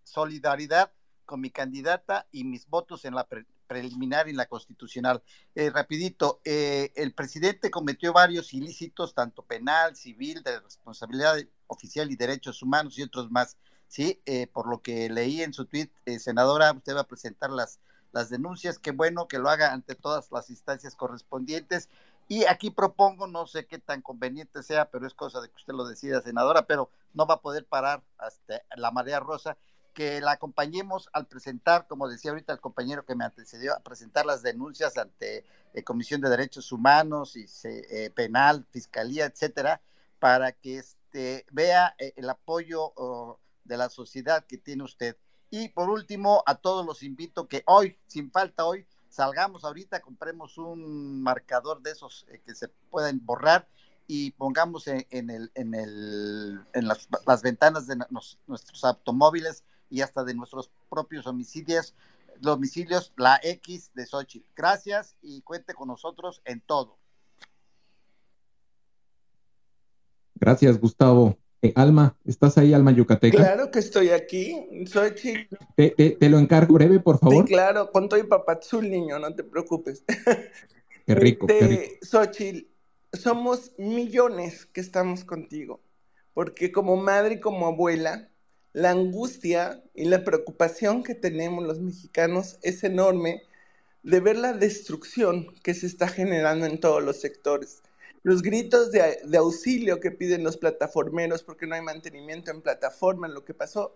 [0.04, 0.92] solidaridad
[1.24, 5.22] con mi candidata y mis votos en la pre preliminar y en la constitucional.
[5.54, 11.36] Eh, rapidito, eh, el presidente cometió varios ilícitos, tanto penal, civil, de responsabilidad
[11.68, 13.56] oficial y derechos humanos y otros más.
[13.88, 17.50] Sí, eh, por lo que leí en su tweet, eh, senadora, usted va a presentar
[17.50, 17.78] las
[18.12, 21.88] las denuncias, qué bueno que lo haga ante todas las instancias correspondientes.
[22.28, 25.74] Y aquí propongo, no sé qué tan conveniente sea, pero es cosa de que usted
[25.74, 29.56] lo decida, senadora, pero no va a poder parar hasta la marea rosa,
[29.92, 34.26] que la acompañemos al presentar, como decía ahorita el compañero que me antecedió, a presentar
[34.26, 39.80] las denuncias ante eh, Comisión de Derechos Humanos y eh, Penal, Fiscalía, etcétera,
[40.18, 42.92] para que este, vea eh, el apoyo
[43.64, 45.16] de la sociedad que tiene usted.
[45.50, 50.56] Y por último, a todos los invito que hoy, sin falta hoy, salgamos ahorita, compremos
[50.56, 53.68] un marcador de esos que se pueden borrar
[54.06, 57.96] y pongamos en, el, en, el, en las, ventanas de
[58.46, 61.94] nuestros automóviles y hasta de nuestros propios homicidios,
[62.40, 64.46] domicilios, la X de Xochitl.
[64.56, 66.98] Gracias y cuente con nosotros en todo.
[70.34, 71.36] Gracias, Gustavo.
[71.60, 73.36] Eh, Alma, ¿estás ahí, Alma Yucateca?
[73.36, 75.56] Claro que estoy aquí, soy chico.
[75.76, 77.46] Te, te, te, lo encargo breve, por favor.
[77.46, 80.02] Sí, claro, con todo y papazul, niño, no te preocupes.
[81.06, 81.94] Qué rico, este, qué rico.
[82.02, 82.66] Xochitl,
[83.12, 85.82] somos millones que estamos contigo,
[86.32, 88.31] porque como madre y como abuela,
[88.72, 93.42] la angustia y la preocupación que tenemos los mexicanos es enorme
[94.02, 97.82] de ver la destrucción que se está generando en todos los sectores
[98.22, 103.26] los gritos de, de, auxilio que piden los plataformeros porque no hay mantenimiento en plataforma,
[103.26, 103.94] en lo que pasó,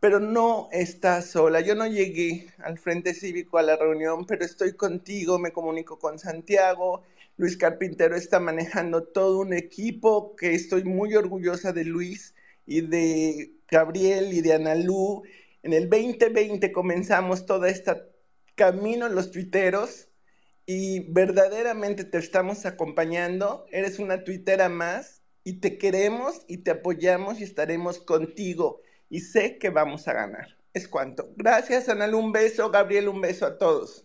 [0.00, 1.60] pero no está sola.
[1.60, 6.18] Yo no llegué al Frente Cívico a la reunión, pero estoy contigo, me comunico con
[6.18, 7.02] Santiago.
[7.36, 12.34] Luis Carpintero está manejando todo un equipo que estoy muy orgullosa de Luis
[12.66, 15.22] y de Gabriel y de Analú.
[15.62, 17.92] En el 2020 comenzamos todo este
[18.54, 20.08] camino los tuiteros
[20.66, 23.66] y verdaderamente te estamos acompañando.
[23.70, 28.80] Eres una tuitera más y te queremos y te apoyamos y estaremos contigo.
[29.10, 30.56] Y sé que vamos a ganar.
[30.72, 31.32] Es cuanto.
[31.36, 32.14] Gracias, Anal.
[32.14, 32.70] Un beso.
[32.70, 34.04] Gabriel, un beso a todos.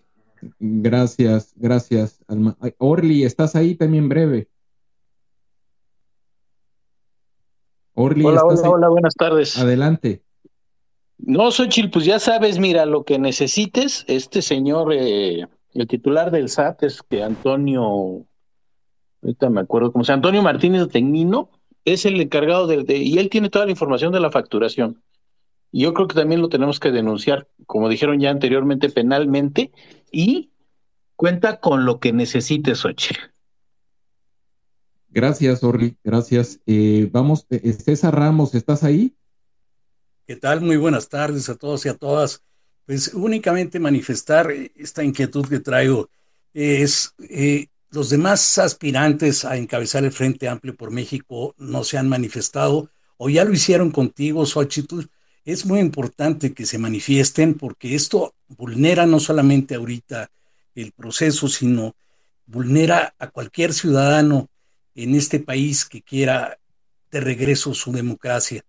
[0.60, 2.57] Gracias, gracias, Alma.
[2.77, 4.48] Orly, ¿estás ahí también breve?
[8.02, 8.70] Orly, hola, hola, ahí?
[8.72, 9.58] hola, buenas tardes.
[9.58, 10.24] Adelante.
[11.18, 14.94] No, Xochitl, pues ya sabes, mira, lo que necesites, este señor...
[14.94, 18.26] Eh el titular del SAT es que Antonio,
[19.22, 21.50] ahorita me acuerdo cómo se Antonio Martínez Tecnino,
[21.86, 25.02] es el encargado del, de, y él tiene toda la información de la facturación.
[25.72, 29.72] Y yo creo que también lo tenemos que denunciar, como dijeron ya anteriormente, penalmente,
[30.12, 30.52] y
[31.16, 33.14] cuenta con lo que necesite Sochi.
[35.10, 36.60] Gracias, Orly, gracias.
[36.65, 37.48] Eh, vamos,
[37.84, 39.15] César Ramos, ¿estás ahí?
[40.27, 40.61] ¿Qué tal?
[40.61, 42.44] Muy buenas tardes a todos y a todas
[42.90, 46.10] pues únicamente manifestar esta inquietud que traigo
[46.56, 52.10] es eh, los demás aspirantes a encabezar el Frente Amplio por México no se han
[52.10, 55.02] manifestado o ya lo hicieron contigo, Xochitl.
[55.45, 60.31] Es muy importante que se manifiesten porque esto vulnera no solamente ahorita
[60.73, 61.95] el proceso, sino
[62.48, 64.49] vulnera a cualquier ciudadano
[65.04, 66.60] en este país que quiera
[67.12, 68.64] de regreso su democracia.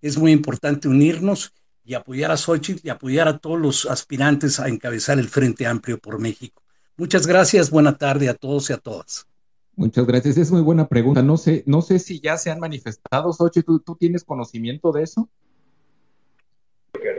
[0.00, 1.52] es muy importante unirnos
[1.84, 5.98] y apoyar a Xochitl y apoyar a todos los aspirantes a encabezar el Frente Amplio
[5.98, 6.62] por México.
[6.96, 9.26] Muchas gracias, buena tarde a todos y a todas.
[9.74, 11.22] Muchas gracias, es muy buena pregunta.
[11.22, 15.28] No sé, no sé si ya se han manifestado, Xochitl, ¿tú, tienes conocimiento de eso?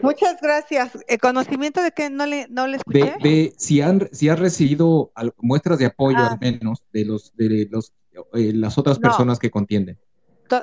[0.01, 0.97] Muchas gracias.
[1.07, 3.15] ¿El conocimiento de que no le, no le escuché?
[3.21, 6.33] De, si han, si has recibido muestras de apoyo Ah.
[6.33, 7.91] al menos de los, de los,
[8.33, 9.01] eh, las otras No.
[9.01, 9.97] personas que contienden.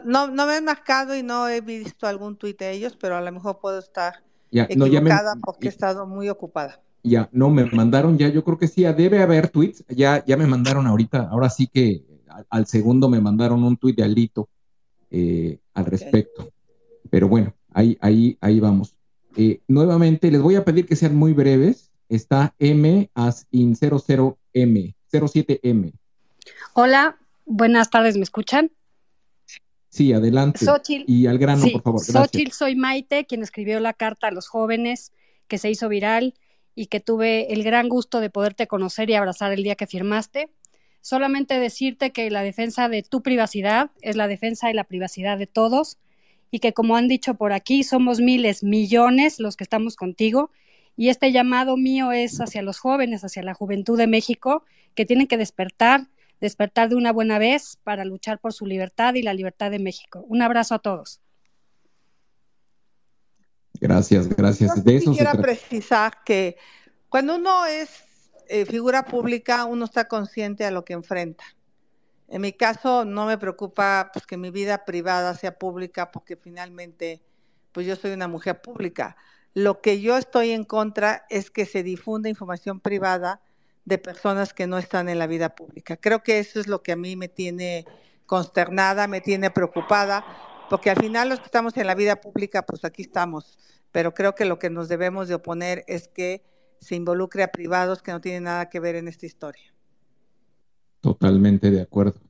[0.05, 3.21] No, no me he marcado y no he visto algún tuit de ellos, pero a
[3.21, 4.23] lo mejor puedo estar
[4.53, 5.11] Ya, no, ya me-
[5.43, 6.81] porque he estado muy ocupada.
[7.03, 10.37] Ya, no, me mandaron ya, yo creo que sí, ya debe haber tweets, ya, ya
[10.37, 14.49] me mandaron ahorita, ahora sí que al, al segundo me mandaron un tweet de Alito
[15.11, 16.51] eh, al respecto.
[17.09, 18.95] Pero bueno, ahí, ahí, ahí vamos.
[19.37, 21.91] Eh, nuevamente, les voy a pedir que sean muy breves.
[22.09, 25.93] Está M as in 00M, 07M.
[26.75, 27.17] Hola,
[27.51, 28.71] buenas tardes, ¿me escuchan?
[29.89, 30.65] Sí, adelante.
[30.65, 31.11] Xochitl.
[31.11, 32.01] Y al grano, Sí, por favor.
[32.01, 32.31] Gracias.
[32.31, 35.13] Xochitl, soy Maite, quien escribió la carta a los jóvenes
[35.49, 36.35] que se hizo viral
[36.77, 40.51] y que tuve el gran gusto de poderte conocer y abrazar el día que firmaste.
[41.01, 45.47] Solamente decirte que la defensa de tu privacidad es la defensa de la privacidad de
[45.47, 45.99] todos
[46.53, 50.51] y que como han dicho por aquí, somos miles, millones los que estamos contigo
[50.97, 54.65] y este llamado mío es hacia los jóvenes, hacia la juventud de México,
[54.95, 56.09] que tienen que despertar,
[56.41, 60.25] despertar de una buena vez para luchar por su libertad y la libertad de México.
[60.29, 61.21] Un abrazo a todos.
[63.81, 64.85] Gracias, gracias.
[64.85, 66.57] De eso Quisiera precisar que
[67.09, 67.91] cuando uno es
[68.49, 71.45] eh, figura pública, uno está consciente a lo que enfrenta.
[72.29, 77.23] En mi caso, no me preocupa pues, que mi vida privada sea pública porque finalmente,
[77.73, 79.17] pues yo soy una mujer pública.
[79.55, 83.41] Lo que yo estoy en contra es que se difunda información privada
[83.85, 85.97] de personas que no están en la vida pública.
[85.97, 87.85] Creo que eso es lo que a mí me tiene
[88.27, 90.25] consternada, me tiene preocupada,
[90.69, 93.59] porque al final los que estamos en la vida pública, pues aquí estamos.
[93.91, 96.45] Pero creo que lo que nos debemos de oponer es que
[96.81, 99.75] se involucre a privados que no tienen nada que ver en esta historia.
[101.01, 102.21] Totalmente de acuerdo.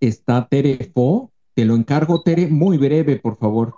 [0.00, 1.30] Está Tere Fo.
[1.54, 3.74] Te lo encargo, Tere, muy breve, por favor.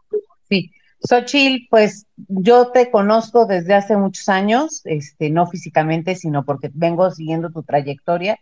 [0.48, 0.70] Sí,
[1.01, 7.10] Xochitl, pues yo te conozco desde hace muchos años, este, no físicamente, sino porque vengo
[7.10, 8.39] siguiendo tu trayectoria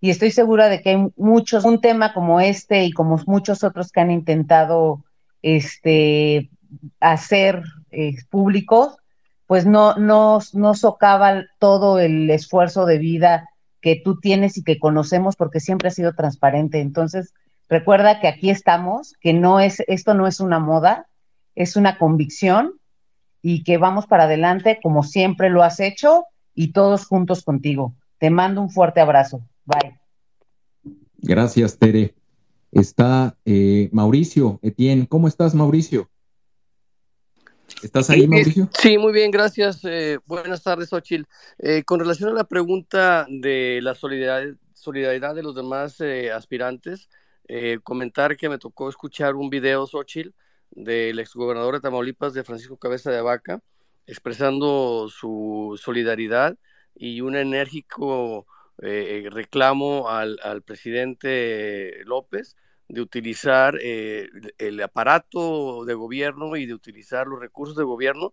[0.00, 3.90] y estoy segura de que hay muchos, un tema como este y como muchos otros
[3.90, 5.04] que han intentado
[5.42, 6.50] este,
[7.00, 8.96] hacer eh, públicos,
[9.46, 13.48] pues no, no, no socava todo el esfuerzo de vida
[13.80, 16.80] que tú tienes y que conocemos porque siempre ha sido transparente.
[16.80, 17.32] Entonces,
[17.68, 21.06] recuerda que aquí estamos, que no es, esto no es una moda,
[21.58, 22.74] es una convicción
[23.42, 26.24] y que vamos para adelante como siempre lo has hecho
[26.54, 27.96] y todos juntos contigo.
[28.18, 29.42] Te mando un fuerte abrazo.
[29.64, 29.98] Bye.
[31.18, 32.14] Gracias, Tere.
[32.70, 35.08] Está eh, Mauricio Etienne.
[35.08, 36.08] ¿Cómo estás, Mauricio?
[37.82, 38.70] ¿Estás ahí, Sí, Mauricio?
[38.78, 39.80] Sí, muy bien, gracias.
[39.84, 41.26] Eh, buenas tardes, Ochil.
[41.58, 47.08] Eh, con relación a la pregunta de la solidaridad, solidaridad de los demás eh, aspirantes,
[47.48, 50.30] eh, comentar que me tocó escuchar un video, Xochitl,
[50.70, 53.62] del exgobernador de Tamaulipas, de Francisco Cabeza de Vaca,
[54.06, 56.56] expresando su solidaridad
[56.94, 58.46] y un enérgico
[58.80, 62.56] eh, reclamo al, al presidente López
[62.88, 68.32] de utilizar eh, el aparato de gobierno y de utilizar los recursos de gobierno,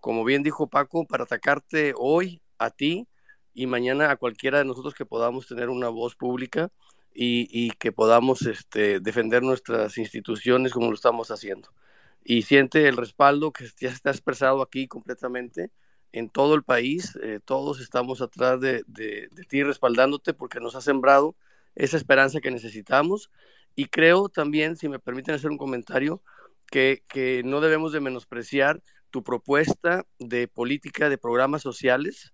[0.00, 3.06] como bien dijo Paco, para atacarte hoy a ti
[3.52, 6.70] y mañana a cualquiera de nosotros que podamos tener una voz pública
[7.12, 11.68] y, que podamos este, defender nuestras instituciones como lo estamos haciendo.
[12.24, 15.70] Y siente el respaldo que ya está expresado aquí completamente
[16.12, 17.18] en todo el país.
[17.22, 21.36] Eh, todos estamos atrás de, de, de ti respaldándote porque nos ha sembrado
[21.74, 23.30] esa esperanza que necesitamos.
[23.74, 26.22] Y creo también, si me permiten hacer un comentario,
[26.70, 32.32] que, que, no debemos de menospreciar tu propuesta de política de programas sociales,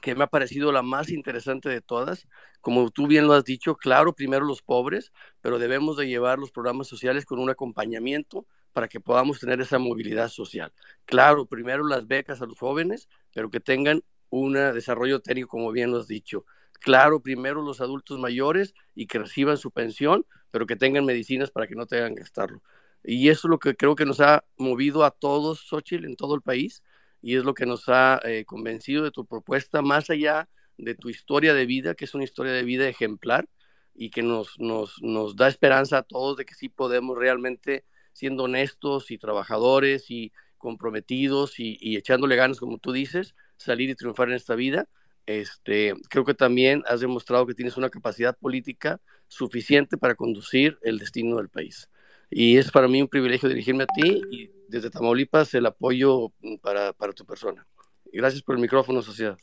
[0.00, 2.28] que me ha parecido la más interesante de todas.
[2.60, 6.50] Como tú bien lo has dicho, claro, primero los pobres, pero debemos de llevar los
[6.50, 10.72] programas sociales con un acompañamiento para que podamos tener esa movilidad social.
[11.04, 15.92] Claro, primero las becas a los jóvenes, pero que tengan un desarrollo técnico, como bien
[15.92, 16.44] lo has dicho.
[16.80, 21.66] Claro, primero los adultos mayores y que reciban su pensión, pero que tengan medicinas para
[21.66, 22.62] que no tengan que gastarlo.
[23.04, 26.34] Y eso es lo que creo que nos ha movido a todos, Xochitl, en todo
[26.34, 26.82] el país,
[27.24, 30.46] y es lo que nos ha eh, convencido de tu propuesta, más allá
[30.76, 33.48] de tu historia de vida, que es una historia de vida ejemplar
[33.94, 38.44] y que nos, nos, nos da esperanza a todos de que sí podemos realmente, siendo
[38.44, 44.28] honestos y trabajadores y comprometidos y, y echándole ganas, como tú dices, salir y triunfar
[44.28, 44.86] en esta vida.
[45.24, 50.98] Este, creo que también has demostrado que tienes una capacidad política suficiente para conducir el
[50.98, 51.88] destino del país.
[52.30, 56.32] Y es para mí un privilegio dirigirme a ti y desde Tamaulipas el apoyo
[56.62, 57.66] para, para tu persona.
[58.12, 59.36] Gracias por el micrófono, sociedad.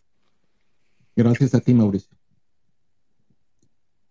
[1.15, 2.17] Gracias a ti, Mauricio.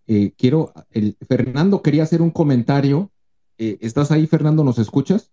[0.07, 3.11] Eh, quiero, el, Fernando quería hacer un comentario.
[3.59, 4.65] Eh, ¿Estás ahí, Fernando?
[4.65, 5.31] ¿Nos escuchas?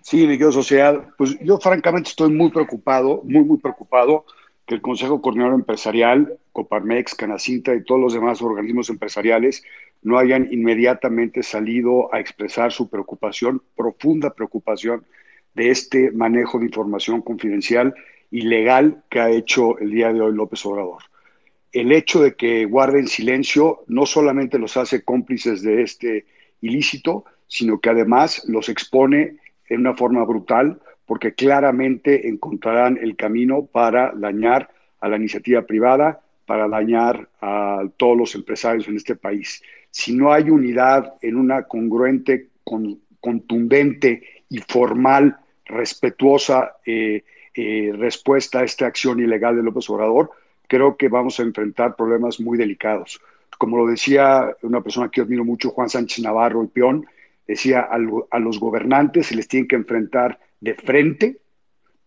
[0.00, 4.24] Sí, mi querido Sociedad, pues yo francamente estoy muy preocupado, muy, muy preocupado
[4.66, 9.62] que el Consejo Coordinador Empresarial, Coparmex, Canacinta y todos los demás organismos empresariales
[10.02, 15.04] no hayan inmediatamente salido a expresar su preocupación, profunda preocupación,
[15.54, 17.94] de este manejo de información confidencial
[18.30, 21.02] y legal que ha hecho el día de hoy López Obrador.
[21.72, 26.26] El hecho de que guarden silencio no solamente los hace cómplices de este
[26.60, 29.36] ilícito, sino que además los expone
[29.68, 34.70] en una forma brutal porque claramente encontrarán el camino para dañar
[35.00, 39.62] a la iniciativa privada, para dañar a todos los empresarios en este país.
[39.92, 42.48] Si no hay unidad en una congruente,
[43.20, 45.36] contundente y formal,
[45.66, 47.24] respetuosa eh,
[47.54, 50.30] eh, respuesta a esta acción ilegal de López Obrador,
[50.66, 53.20] creo que vamos a enfrentar problemas muy delicados.
[53.58, 57.06] Como lo decía una persona que admiro mucho, Juan Sánchez Navarro, el peón,
[57.46, 57.98] decía a,
[58.38, 61.36] los gobernantes se les tiene que enfrentar de frente,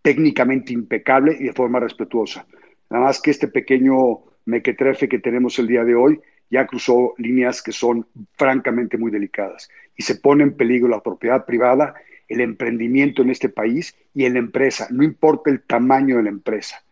[0.02, 2.48] técnicamente impecable y de forma respetuosa.
[2.90, 7.62] Nada más que este pequeño mequetrefe que tenemos el día de hoy ya cruzó líneas
[7.62, 11.96] que son francamente muy delicadas y se pone en peligro la propiedad privada,
[12.28, 16.30] el emprendimiento en este país y en la empresa, no importa el tamaño de la
[16.30, 16.84] empresa.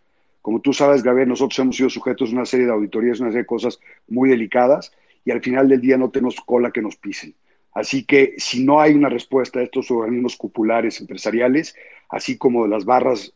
[0.41, 3.43] Como tú sabes, Gabriel, nosotros hemos sido sujetos a una serie de auditorías, una serie
[3.43, 4.91] de cosas muy delicadas
[5.23, 7.33] y al final del día no tenemos cola que nos pisen.
[7.73, 11.75] Así que si no hay una respuesta a estos organismos cupulares empresariales,
[12.09, 13.33] así como de las barras,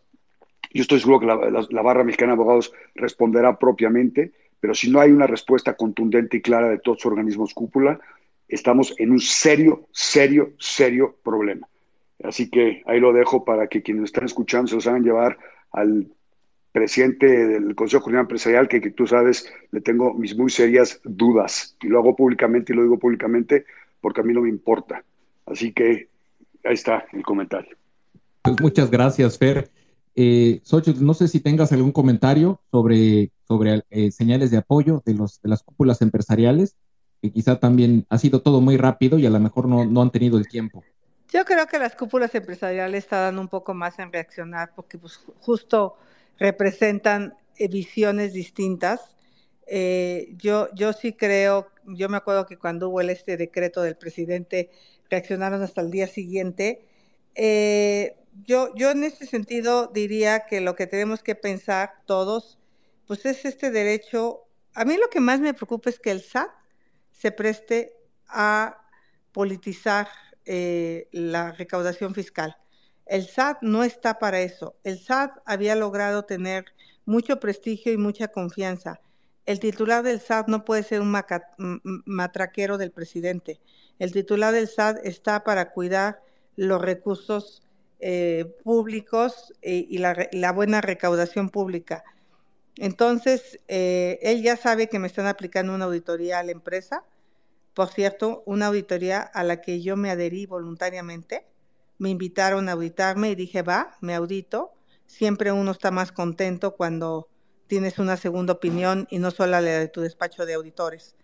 [0.73, 5.11] yo estoy seguro que la, barra mexicana de abogados responderá propiamente, pero si no hay
[5.11, 7.99] una respuesta contundente y clara de todos los organismos cúpula,
[8.47, 11.67] estamos en un serio, serio, serio problema.
[12.23, 15.37] Así que ahí lo dejo para que quienes están escuchando se los hagan llevar
[15.71, 16.07] al
[16.71, 21.75] presidente del Consejo Coordinador Empresarial, que, que, tú sabes, le tengo mis muy serias dudas.
[21.81, 23.65] Y lo hago públicamente y lo digo públicamente
[24.01, 25.03] porque a mí no me importa.
[25.45, 26.07] Así que
[26.63, 27.75] ahí está el comentario.
[28.43, 29.69] Pues muchas gracias, Fer.
[30.19, 30.63] Eh,
[30.99, 35.49] no sé si tengas algún comentario sobre, sobre eh, señales de apoyo de, los, de
[35.49, 36.75] las cúpulas empresariales,
[37.21, 40.09] que quizá también ha sido todo muy rápido y a lo mejor no, no han
[40.09, 40.83] tenido el tiempo.
[41.31, 45.97] Yo creo que las cúpulas empresariales están un poco más en reaccionar porque pues, justo
[46.39, 49.15] representan eh, visiones distintas.
[49.67, 54.71] Eh, yo, yo sí creo, yo me acuerdo que cuando hubo este decreto del presidente,
[55.11, 56.81] reaccionaron hasta el día siguiente.
[58.45, 62.57] Yo, yo en este sentido diría que lo que tenemos que pensar todos,
[63.05, 64.43] pues es este derecho.
[64.73, 66.49] A mí lo que más me preocupa es que el SAT
[67.11, 67.95] se preste
[68.27, 68.81] a
[69.31, 70.07] politizar
[70.45, 72.57] eh, la recaudación fiscal.
[73.05, 74.75] El SAT no está para eso.
[74.83, 76.65] El SAT había logrado tener
[77.05, 78.99] mucho prestigio y mucha confianza.
[79.45, 81.15] El titular del SAT no puede ser un
[82.05, 83.61] matraquero del presidente.
[83.97, 86.21] El titular del SAT está para cuidar
[86.57, 87.61] los recursos
[87.99, 92.03] eh, públicos eh, y la, buena recaudación pública.
[92.77, 97.03] Entonces, él ya sabe que me están aplicando una auditoría a la empresa
[97.77, 101.45] por cierto, una auditoría a la que yo me adherí voluntariamente.
[101.99, 104.73] Me invitaron a auditarme y dije, va, me audito.
[105.05, 107.29] Siempre uno está más contento cuando
[107.67, 111.15] tienes una segunda opinión y no solo la de tu despacho de auditores.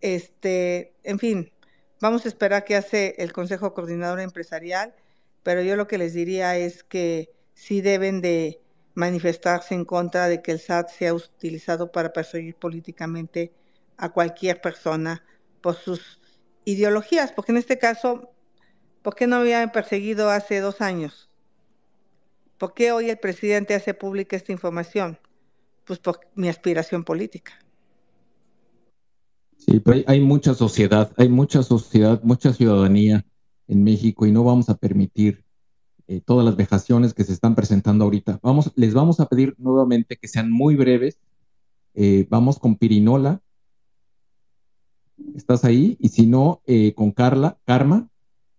[0.00, 1.50] Este, en fin,
[2.00, 4.94] vamos a esperar qué hace el Consejo Coordinador Empresarial,
[5.42, 8.60] pero yo lo que les diría es que sí deben de
[8.94, 13.52] manifestarse en contra de que el SAT sea utilizado para perseguir políticamente
[13.96, 15.24] a cualquier persona
[15.60, 16.20] por sus
[16.64, 18.30] ideologías, porque en este caso,
[19.02, 21.30] ¿por qué no habían perseguido hace dos años?
[22.58, 25.18] ¿Por qué hoy el presidente hace pública esta información?
[25.84, 27.52] Pues por mi aspiración política.
[29.58, 33.24] Sí, pero hay, mucha sociedad, hay mucha sociedad, mucha ciudadanía
[33.68, 35.44] en México y no vamos a permitir
[36.08, 38.40] eh, todas las vejaciones que se están presentando ahorita.
[38.42, 41.18] Vamos, les vamos a pedir nuevamente que sean muy breves.
[41.94, 43.42] Eh, vamos con Pirinola
[45.36, 45.96] ¿Estás ahí?
[46.00, 48.08] Y si no, eh, con Carla, Karma.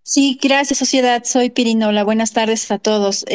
[0.02, 1.24] Sí, gracias, sociedad.
[1.24, 2.04] Soy Pirinola.
[2.04, 3.26] Buenas tardes a todos.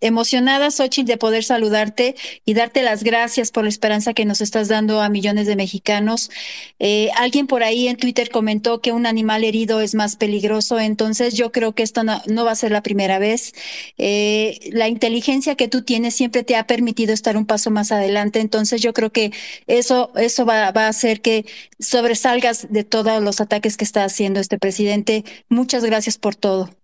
[0.00, 2.14] Emocionada, Xochitl, de poder saludarte
[2.44, 6.30] y darte las gracias por la esperanza que nos estás dando a millones de mexicanos.
[6.78, 11.34] Eh, alguien por ahí en Twitter comentó que un animal herido es más peligroso, entonces
[11.34, 13.52] yo creo que esto no, va a ser la primera vez.
[13.98, 18.40] Eh, la inteligencia que tú tienes siempre te ha permitido estar un paso más adelante,
[18.40, 19.32] entonces yo creo que
[19.66, 21.46] eso, eso va, va a hacer que
[21.78, 25.24] sobresalgas de todos los ataques que está haciendo este presidente.
[25.48, 26.79] Muchas gracias por todo.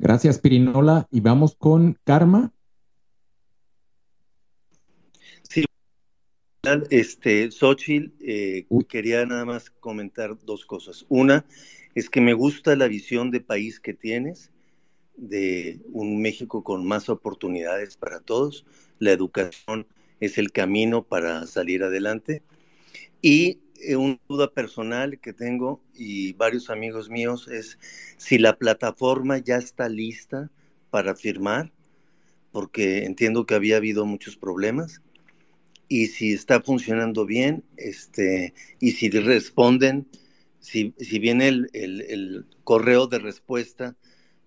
[0.00, 1.06] Gracias, Pirinola.
[1.10, 2.54] Y vamos con Karma.
[5.42, 5.62] Sí,
[6.88, 11.04] este, Xochitl, eh, quería nada más comentar dos cosas.
[11.10, 11.44] Una
[11.94, 14.50] es que me gusta la visión de país que tienes,
[15.16, 18.64] de un México con más oportunidades para todos.
[19.00, 19.86] La educación
[20.18, 22.42] es el camino para salir adelante.
[23.20, 23.58] Y
[23.96, 27.78] una duda personal que tengo y varios amigos míos es
[28.16, 30.50] si la plataforma ya está lista
[30.90, 31.72] para firmar,
[32.52, 35.02] porque entiendo que había habido muchos problemas,
[35.88, 40.06] y si está funcionando bien, este, y si responden,
[40.60, 43.96] si, si viene el, el, correo de respuesta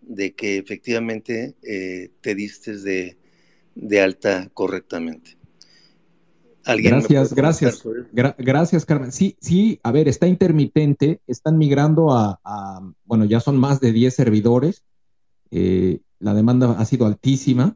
[0.02, 3.18] de que efectivamente eh, te diste de,
[3.76, 5.38] de alta correctamente
[6.65, 7.84] gracias, gracias.
[8.11, 9.11] gracias, Carmen.
[9.11, 12.40] Sí, sí, a ver, está intermitente, están migrando a,
[13.06, 14.84] bueno, ya son más de 10 servidores,
[15.52, 17.76] eh, la demanda ha sido altísima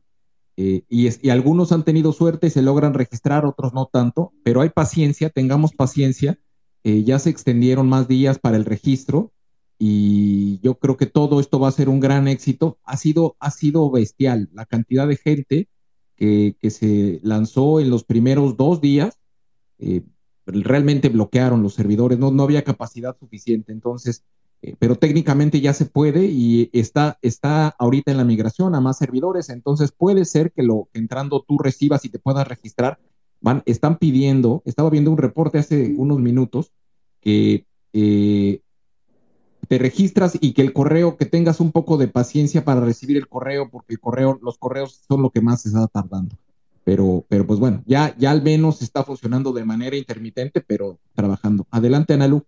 [0.55, 4.61] eh, y, y, algunos han tenido suerte y se logran registrar, otros no tanto, pero
[4.61, 6.39] hay paciencia, tengamos paciencia,
[6.83, 9.33] eh, ya se extendieron más días para el registro
[9.77, 12.79] y yo creo que todo esto va a ser un gran éxito.
[12.83, 15.69] Ha sido, ha sido bestial la cantidad de gente
[16.17, 19.19] que, se lanzó en los primeros dos días,
[19.79, 20.01] eh,
[20.45, 23.71] realmente bloquearon los servidores, no, no había capacidad suficiente.
[23.71, 24.23] Entonces,
[24.61, 28.97] eh, pero técnicamente ya se puede y está, está ahorita en la migración a más
[28.97, 29.49] servidores.
[29.49, 32.99] Entonces, puede ser que lo que entrando tú recibas y te puedas registrar.
[33.39, 36.73] Van, están pidiendo, estaba viendo un reporte hace unos minutos
[37.21, 38.61] que eh,
[39.67, 43.27] te registras y que el correo, que tengas un poco de paciencia para recibir el
[43.27, 46.35] correo, porque el correo, los correos son lo que más se está tardando.
[46.83, 51.67] Pero, pero pues bueno, ya, ya al menos está funcionando de manera intermitente, pero trabajando.
[51.69, 52.43] Adelante, Analu.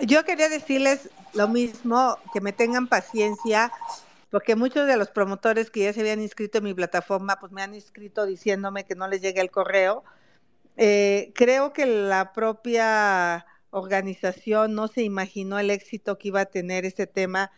[0.00, 3.72] Yo quería decirles lo mismo, que me tengan paciencia,
[4.30, 7.62] porque muchos de los promotores que ya se habían inscrito en mi plataforma, pues me
[7.62, 10.04] han inscrito diciéndome que no les llegue el correo.
[10.76, 16.84] Eh, creo que la propia organización no se imaginó el éxito que iba a tener
[16.84, 17.50] este tema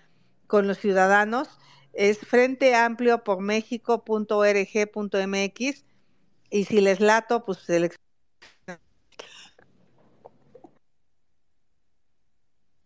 [0.47, 1.49] con los ciudadanos.
[1.93, 5.85] Es Frente Amplio por México.org.mx
[6.51, 7.91] y si les lato, pues se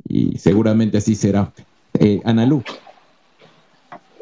[0.08, 1.52] Y seguramente así será.
[1.98, 2.62] Eh, Analú.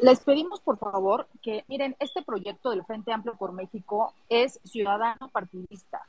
[0.01, 5.29] Les pedimos, por favor, que miren, este proyecto del Frente Amplio por México es ciudadano
[5.29, 6.01] partidista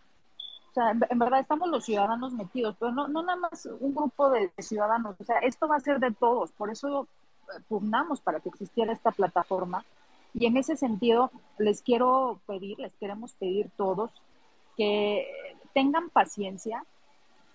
[0.77, 4.29] o sea, en, verdad estamos los ciudadanos metidos, pero no, no nada más un grupo
[4.29, 7.09] de, ciudadanos, o sea, esto va a ser de todos, por eso
[7.49, 9.87] eh, pugnamos para que existiera esta plataforma.
[10.35, 14.11] Y en ese sentido, les quiero pedir, les queremos pedir todos
[14.77, 15.27] que
[15.73, 16.85] tengan paciencia,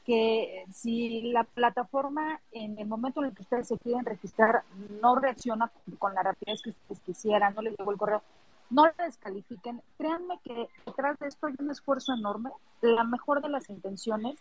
[0.04, 4.64] que si la plataforma en el momento en el que ustedes se quieren registrar
[5.00, 8.24] no reacciona con la rapidez que ustedes quisieran, no les llegó el correo,
[8.72, 9.82] no la descalifiquen.
[9.98, 14.40] Créanme que detrás de esto hay un esfuerzo enorme, la mejor de las intenciones,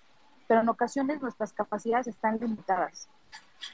[0.49, 3.09] pero en ocasiones nuestras capacidades están limitadas.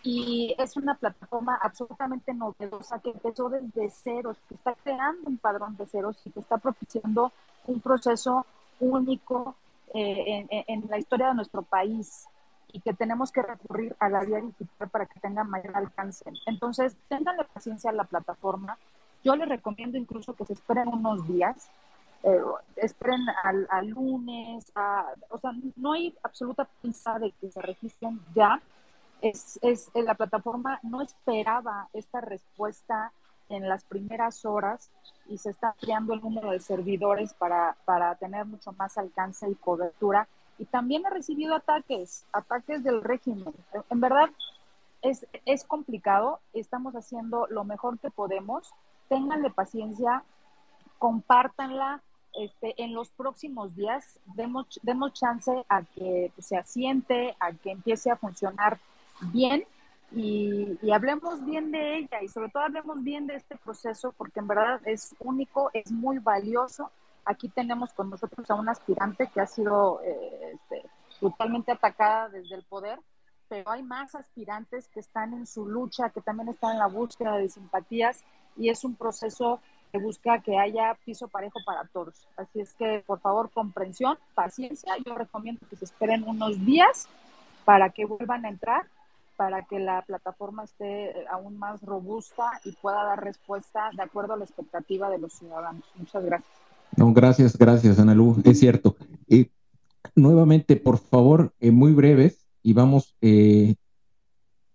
[0.02, 5.76] Y es una plataforma absolutamente novedosa que empezó desde ceros, que está creando un padrón
[5.76, 7.32] de ceros y que está propiciando
[7.66, 8.46] un proceso
[8.80, 9.54] único
[9.94, 12.26] eh, en, la historia de nuestro país
[12.72, 16.24] y que tenemos que recurrir a la vía digital para que tenga mayor alcance.
[16.46, 18.76] Entonces, tengan la paciencia a la plataforma,
[19.26, 21.68] yo les recomiendo incluso que se esperen unos días,
[22.22, 22.40] eh,
[22.76, 24.72] esperen al, lunes,
[25.30, 28.62] o sea, no hay absoluta prisa de que se registren ya.
[29.20, 33.10] Es, es, la plataforma no esperaba esta respuesta
[33.48, 34.90] en las primeras horas
[35.28, 39.56] y se está ampliando el número de servidores para, para tener mucho más alcance y
[39.56, 40.28] cobertura.
[40.58, 43.52] Y también ha recibido ataques, ataques del régimen.
[43.90, 44.30] En verdad,
[45.02, 48.72] es, es complicado, estamos haciendo lo mejor que podemos
[49.08, 50.22] ténganle paciencia,
[50.98, 52.02] compártanla.
[52.38, 58.10] Este, en los próximos días demos, demos chance a que se asiente, a que empiece
[58.10, 58.78] a funcionar
[59.32, 59.64] bien
[60.12, 64.48] y, hablemos bien de ella y sobre todo hablemos bien de este proceso porque en
[64.48, 66.90] verdad es único, es muy valioso.
[67.24, 70.88] Aquí tenemos con nosotros a una aspirante que ha sido eh, este,
[71.20, 73.00] brutalmente atacada desde el poder,
[73.48, 77.36] pero hay más aspirantes que están en su lucha, que también están en la búsqueda
[77.36, 78.22] de simpatías
[78.56, 79.60] y es un proceso
[79.92, 82.26] que busca que haya piso parejo para todos.
[82.36, 84.94] Así es que, por favor, comprensión, paciencia.
[85.04, 87.08] Yo recomiendo que se esperen unos días
[87.64, 88.86] para que vuelvan a entrar,
[89.36, 94.34] para que la plataforma esté eh, aún más robusta y pueda dar respuesta de acuerdo
[94.34, 95.84] a la expectativa de los ciudadanos.
[95.96, 96.50] Muchas gracias.
[96.96, 98.40] No, gracias, gracias, Ana Lu.
[98.44, 98.96] Es cierto.
[99.28, 99.50] Eh,
[100.14, 103.74] nuevamente, por favor, eh, muy breves, y vamos, eh,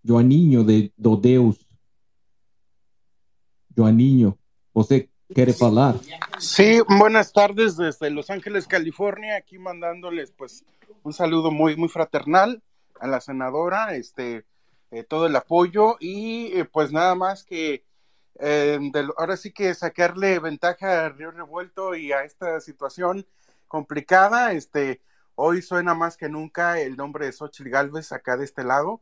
[0.04, 1.68] Joaniño de Dodeus.
[3.76, 4.38] Joaniño,
[4.74, 5.96] José, ¿quiere hablar?
[6.40, 10.64] Sí, buenas tardes desde Los Ángeles, California, aquí mandándoles pues
[11.04, 12.62] un saludo muy, muy fraternal
[13.00, 14.46] a la senadora, este,
[14.92, 17.86] eh, todo el apoyo y eh, pues nada más que
[18.40, 23.26] eh, de- ahora sí que sacarle ventaja a Río Revuelto y a esta situación
[23.68, 25.02] complicada, este,
[25.36, 29.02] hoy suena más que nunca el nombre de Xochitl Galvez acá de este lado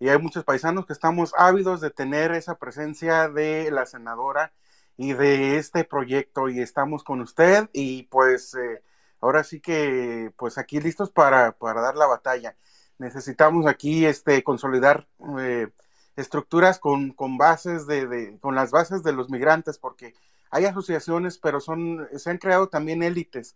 [0.00, 4.52] y hay muchos paisanos que estamos ávidos de tener esa presencia de la senadora
[4.96, 8.82] y de este proyecto y estamos con usted y pues eh,
[9.20, 12.56] ahora sí que pues aquí listos para, para dar la batalla.
[12.98, 15.08] Necesitamos aquí este consolidar
[15.38, 15.68] eh,
[16.16, 20.14] estructuras con, con bases de, de- con las bases de los migrantes porque
[20.50, 23.54] hay asociaciones pero son se han creado también élites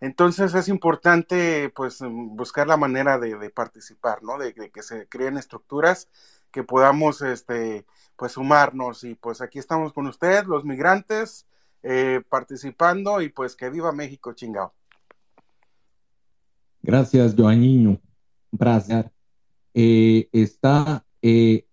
[0.00, 4.38] entonces es importante pues mm, buscar la manera de, participar, ¿no?
[4.38, 6.08] De, que se creen estructuras
[6.50, 7.84] que podamos este
[8.16, 11.46] pues sumarnos y pues aquí estamos con usted, los migrantes,
[11.84, 14.72] eh, participando y pues que viva México, chingado.
[16.82, 18.00] Gracias, Joaniño.
[18.50, 19.06] Gracias.
[19.72, 21.66] Eh, está eh,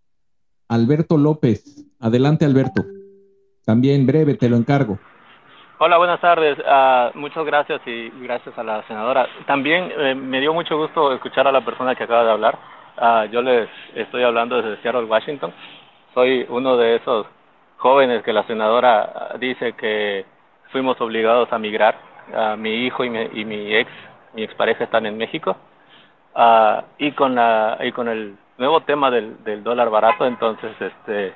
[0.67, 1.83] Alberto López.
[1.99, 2.85] Adelante, Alberto.
[3.65, 4.99] También breve, te lo encargo.
[5.77, 6.57] Hola, buenas tardes.
[6.65, 9.27] Ah, muchas gracias y gracias a la senadora.
[9.45, 12.57] También eh, me dio mucho gusto escuchar a la persona que acaba de hablar.
[12.95, 15.51] Ah, yo les estoy hablando desde Seattle, Washington.
[16.13, 17.27] Soy uno de esos
[17.75, 20.25] jóvenes que la senadora dice que
[20.71, 21.97] fuimos obligados a migrar.
[22.33, 23.91] Ah, mi hijo y mi, y mi ex,
[24.33, 25.57] mi expareja están en México.
[26.99, 31.33] Y con la y con el nuevo tema del, del dólar barato, entonces este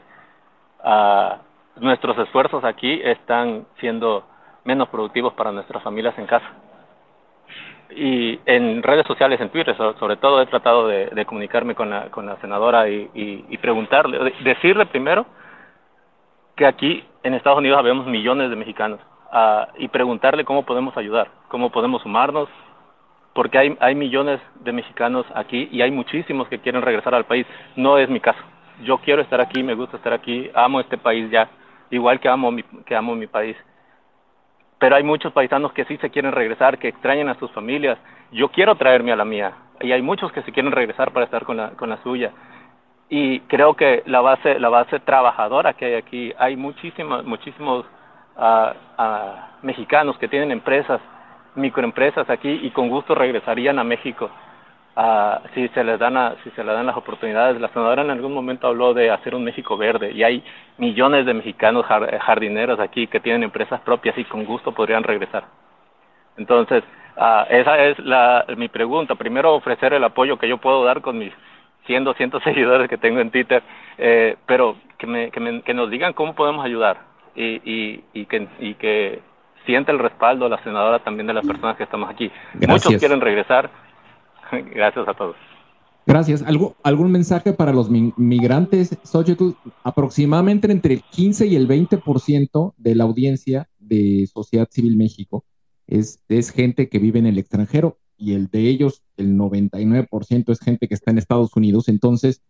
[1.76, 4.29] nuestros esfuerzos aquí están siendo
[4.70, 6.50] menos productivos para nuestras familias en casa.
[7.92, 12.02] Y en redes sociales, en Twitter, so- sobre todo, he tratado de, comunicarme con la,
[12.12, 15.26] con la senadora y, y- preguntarle, de- decirle primero
[16.56, 19.00] que aquí en Estados Unidos habemos millones de mexicanos
[19.32, 22.48] ah, y preguntarle cómo podemos ayudar, cómo podemos sumarnos,
[23.34, 27.46] porque hay, hay millones de mexicanos aquí y hay muchísimos que quieren regresar al país.
[27.76, 28.40] No es mi caso.
[28.84, 31.50] Yo quiero estar aquí, me gusta estar aquí, amo este país ya,
[31.90, 33.56] igual que amo mi, que amo mi país.
[34.80, 37.98] Pero hay muchos paisanos que sí se quieren regresar, que extrañan a sus familias.
[38.32, 39.54] Yo quiero traerme a la mía.
[39.82, 42.32] Y hay muchos que se quieren regresar para estar con la, con la suya.
[43.10, 47.86] Y creo que la base, la base trabajadora que hay aquí, hay muchísimos, muchísimos
[48.38, 51.02] ah, ah, mexicanos que tienen empresas,
[51.56, 54.30] microempresas aquí y con gusto regresarían a México
[55.02, 57.60] ah, si se les dan a- si se les dan las oportunidades.
[57.62, 60.44] La senadora en algún momento habló de hacer un México verde y hay
[60.78, 65.44] millones de mexicanos jar- jardineros aquí que tienen empresas propias y con gusto podrían regresar.
[66.38, 66.84] Entonces,
[67.18, 69.16] ah, esa es la, mi pregunta.
[69.16, 71.34] Primero, ofrecer el apoyo que yo puedo dar con mis
[71.86, 73.62] 100, 200 seguidores que tengo en Twitter,
[73.98, 76.98] eh, pero que, me, que, me- que nos digan cómo podemos ayudar
[77.36, 79.20] y, y, y, que, y que
[79.66, 82.32] sienta el respaldo la senadora también de las personas que estamos aquí.
[82.68, 83.70] Muchos quieren regresar.
[84.74, 85.36] Gracias a todos.
[86.06, 86.42] Gracias.
[86.42, 88.98] ¿Algo, ¿Algún mensaje para los mi- migrantes?
[89.04, 89.52] Xochitl,
[89.84, 95.46] aproximadamente entre el 15 y el 20% de la audiencia de Sociedad Civil México
[95.88, 100.60] es, es gente que vive en el extranjero y el de ellos, el 99% es
[100.60, 101.88] gente que está en Estados Unidos.
[101.90, 102.42] Entonces,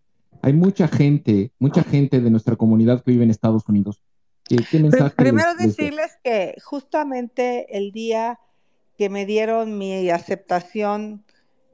[0.41, 4.01] hay mucha gente, mucha gente de nuestra comunidad que vive en Estados Unidos.
[4.45, 8.39] ¿Qué, qué mensaje Primero les- les decirles que justamente el día
[8.97, 11.23] que me dieron mi aceptación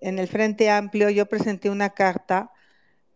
[0.06, 2.52] en el Frente Amplio, yo presenté una carta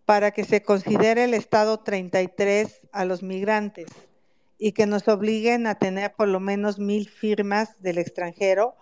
[0.06, 3.86] para que se considere el Estado 33 a los migrantes
[4.58, 8.74] y que nos obliguen a tener por lo menos mil firmas del extranjero,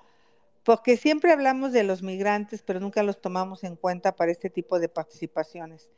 [0.64, 4.80] porque siempre hablamos de los migrantes, pero nunca los tomamos en cuenta para este tipo
[4.80, 5.90] de participaciones.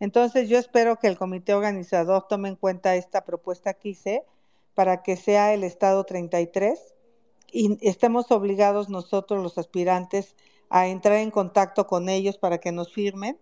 [0.00, 4.22] Entonces, yo espero que el comité organizador tome en cuenta esta propuesta que hice
[4.74, 6.94] para que sea el Estado 33
[7.52, 10.34] y estemos obligados nosotros, los aspirantes,
[10.70, 13.38] a entrar en contacto con ellos para que nos firmen.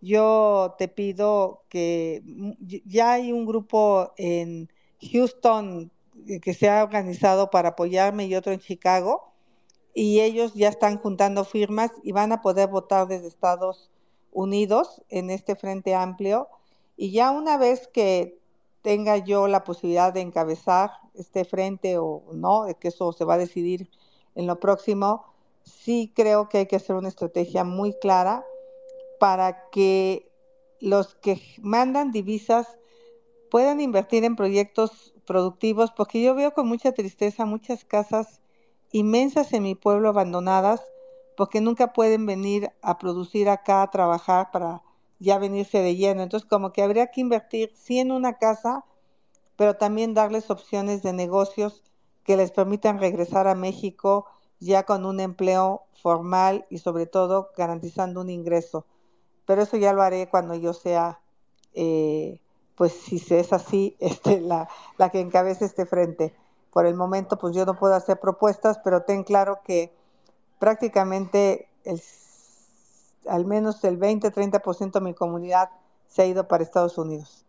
[0.00, 2.52] Yo te pido que mm,
[2.86, 4.70] ya hay un grupo en
[5.12, 5.90] Houston
[6.28, 9.32] eh, que se ha organizado para apoyarme y otro en Chicago
[9.94, 13.90] y ellos ya están juntando firmas y van a poder votar desde Estados
[14.32, 16.48] Unidos en este Frente Amplio.
[16.96, 18.38] Y ya una vez que
[18.82, 23.38] tenga yo la posibilidad de encabezar este frente o no, que eso se va a
[23.38, 23.88] decidir
[24.34, 25.31] en lo próximo,
[25.64, 28.44] sí creo que hay que hacer una estrategia muy clara
[29.18, 30.30] para que
[30.80, 32.78] los que mandan divisas
[33.50, 38.40] puedan invertir en proyectos productivos, porque yo veo con mucha tristeza muchas casas
[38.92, 40.82] inmensas en mi pueblo abandonadas,
[41.36, 44.82] porque nunca pueden venir a producir acá, a trabajar para
[45.18, 46.22] ya venirse de lleno.
[46.22, 48.84] Entonces, como que habría que invertir sí en una casa,
[49.56, 51.82] pero también darles opciones de negocios
[52.24, 54.26] que les permitan regresar a México
[54.64, 58.84] ya con un empleo formal y sobre todo garantizando un ingreso.
[59.46, 61.20] Pero eso ya lo haré cuando yo sea,
[61.74, 62.40] eh,
[62.76, 64.68] pues si es así, este, la,
[64.98, 66.34] la que encabece este frente.
[66.72, 69.92] Por el momento, pues yo no puedo hacer propuestas, pero ten claro que
[70.58, 72.00] prácticamente el
[73.28, 75.70] al menos el 20-30% de mi comunidad
[76.08, 77.44] se ha ido para Estados Unidos.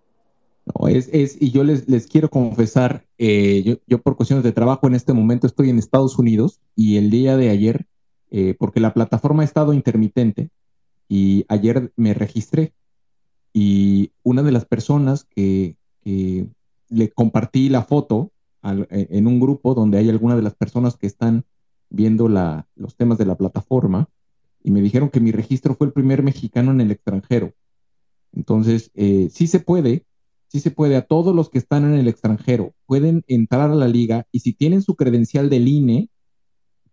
[0.65, 4.53] No, es, es, y yo les, les quiero confesar, eh, yo, yo, por cuestiones de
[4.53, 7.85] trabajo en este momento estoy en Estados Unidos y el día de ayer,
[8.31, 10.49] eh, porque la plataforma ha estado intermitente,
[11.10, 12.73] y ayer me registré
[13.52, 16.48] y una de las personas que, que
[16.90, 18.31] le compartí la foto
[18.61, 21.44] al, eh, en un grupo donde hay algunas de las personas que están
[21.90, 24.07] viendo la, los temas de la plataforma,
[24.64, 27.53] y me dijeron que mi registro fue el primer mexicano en el extranjero.
[28.31, 30.06] Entonces, eh, sí se puede,
[30.54, 33.88] sí se puede, a todos los que están en el extranjero pueden entrar a la
[33.88, 36.10] liga y si tienen su credencial del INE,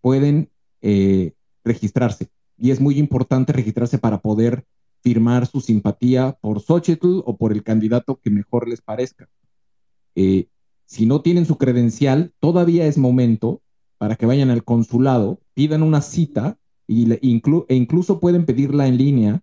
[0.01, 0.51] pueden
[0.81, 2.31] eh, registrarse.
[2.57, 4.65] Y es muy importante registrarse para poder
[5.03, 9.29] firmar su simpatía por Xochitl o por el candidato que mejor les parezca.
[10.15, 10.49] Eh,
[10.87, 13.61] si no tienen su credencial, todavía es momento
[13.99, 19.43] para que vayan al consulado, pidan una cita y e incluso pueden pedirla en línea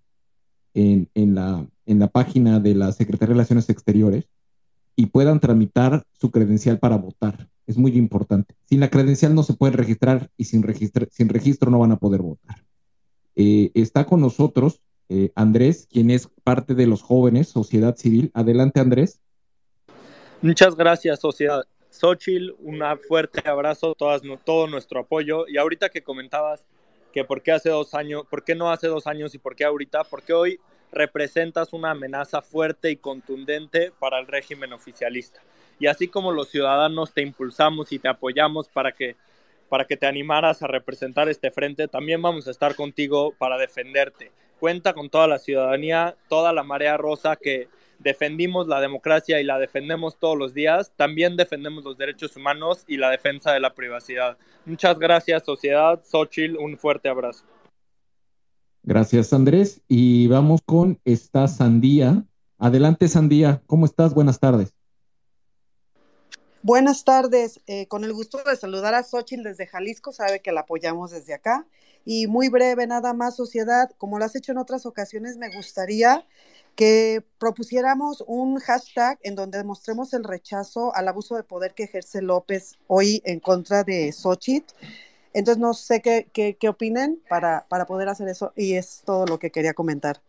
[0.74, 4.26] en, la, en la página de la Secretaría de Relaciones Exteriores
[4.96, 7.50] y puedan tramitar su credencial para votar.
[7.66, 8.56] Es muy importante.
[8.66, 10.64] Sin la credencial no se pueden registrar y sin,
[11.12, 12.64] sin registro no van a poder votar.
[13.36, 18.32] Eh, está con nosotros eh, Andrés, quien es parte de los jóvenes, sociedad civil.
[18.34, 19.20] Adelante, Andrés.
[20.42, 21.64] Muchas gracias, sociedad.
[21.90, 25.48] Xochil, un fuerte abrazo, todas, todo nuestro apoyo.
[25.48, 26.66] Y ahorita que comentabas
[27.14, 29.64] que por qué hace dos años, por qué no hace dos años y por qué
[29.64, 30.60] ahorita, porque hoy
[30.92, 35.42] representas una amenaza fuerte y contundente para el régimen oficialista.
[35.80, 39.16] Y así como los ciudadanos te impulsamos y te apoyamos para que,
[39.70, 44.32] para que te animaras a representar este frente, también vamos a estar contigo para defenderte.
[44.60, 47.68] Cuenta con toda la ciudadanía, toda la marea rosa que
[48.00, 52.98] defendimos la democracia y la defendemos todos los días, también defendemos los derechos humanos y
[52.98, 54.38] la defensa de la privacidad.
[54.66, 56.02] Muchas gracias, sociedad.
[56.04, 57.46] Xochil, un fuerte abrazo.
[58.88, 59.82] Gracias, Andrés.
[59.90, 62.24] Y vamos con esta Sandía.
[62.58, 63.62] Adelante, Sandía.
[63.68, 64.14] ¿Cómo estás?
[64.14, 64.74] Buenas tardes.
[66.64, 67.60] Buenas tardes.
[67.68, 70.14] Eh, con el gusto de saludar a Xochitl desde Jalisco.
[70.14, 71.68] Sabe que la apoyamos desde acá.
[72.06, 73.92] Y muy breve, nada más, sociedad.
[73.98, 76.26] Como lo has hecho en otras ocasiones, me gustaría
[76.78, 82.22] que propusiéramos un hashtag en donde demostremos el rechazo al abuso de poder que ejerce
[82.22, 84.74] López hoy en contra de Xochitl.
[85.34, 89.26] Entonces, no sé qué, qué, qué opinen para, para poder hacer eso y es todo
[89.26, 90.22] lo que quería comentar.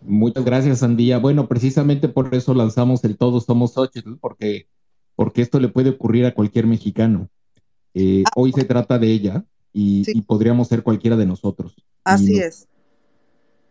[0.00, 1.18] Muchas gracias, Andía.
[1.18, 4.66] Bueno, precisamente por eso lanzamos el Todos Somos Xochitl, porque,
[5.14, 7.28] porque esto le puede ocurrir a cualquier mexicano.
[7.94, 11.76] Eh, ah, hoy se trata de ella y, y, podríamos ser cualquiera de nosotros.
[12.04, 12.68] Así es.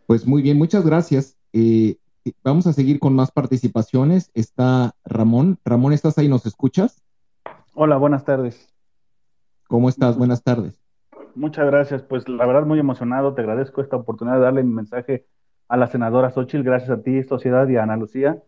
[0.06, 1.36] Pues muy bien, muchas gracias.
[1.52, 1.98] Eh,
[2.42, 4.30] vamos a seguir con más participaciones.
[4.34, 5.58] Está Ramón.
[5.64, 6.28] Ramón, ¿estás ahí?
[6.28, 7.02] ¿Nos escuchas?
[7.74, 8.68] Hola, buenas tardes.
[9.68, 10.18] ¿Cómo estás?
[10.18, 10.82] Buenas tardes.
[11.36, 12.02] Muchas gracias.
[12.02, 13.34] Pues la verdad muy emocionado.
[13.34, 15.26] Te agradezco esta oportunidad de darle mi mensaje
[15.68, 16.64] a la senadora Xochitl.
[16.64, 18.42] Gracias a ti, Sociedad y a Ana Lucía.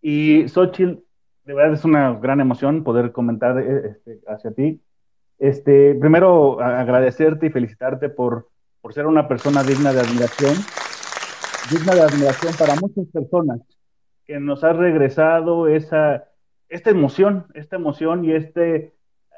[0.00, 1.02] Y Xochitl,
[1.44, 4.80] de verdad es una gran emoción poder comentar eh, este, hacia ti.
[5.38, 8.48] Este, primero, agradecerte y felicitarte por,
[8.80, 10.54] por ser una persona digna de admiración
[11.70, 13.60] digna de admiración para muchas personas,
[14.26, 16.28] que nos ha regresado esa,
[16.68, 18.94] esta emoción, esta emoción y este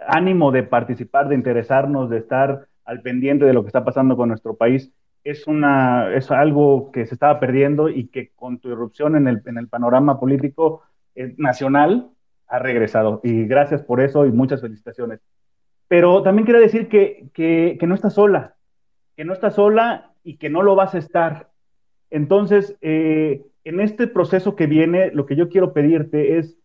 [0.09, 4.29] ánimo de participar, de interesarnos, de estar al pendiente de lo que está pasando con
[4.29, 4.93] nuestro país.
[5.24, 9.43] Es, una, es algo que se estaba perdiendo y que con tu irrupción en el,
[9.47, 10.83] en el panorama político
[11.15, 12.11] eh, nacional
[12.49, 13.20] ha regresado.
[13.23, 15.20] Y gracias por eso y muchas felicitaciones.
[15.89, 18.57] Pero también quiero decir que, que, que no estás sola,
[19.16, 21.51] que no estás sola y que no lo vas a estar.
[22.11, 26.59] Entonces, eh, en este proceso que viene, lo que yo quiero pedirte es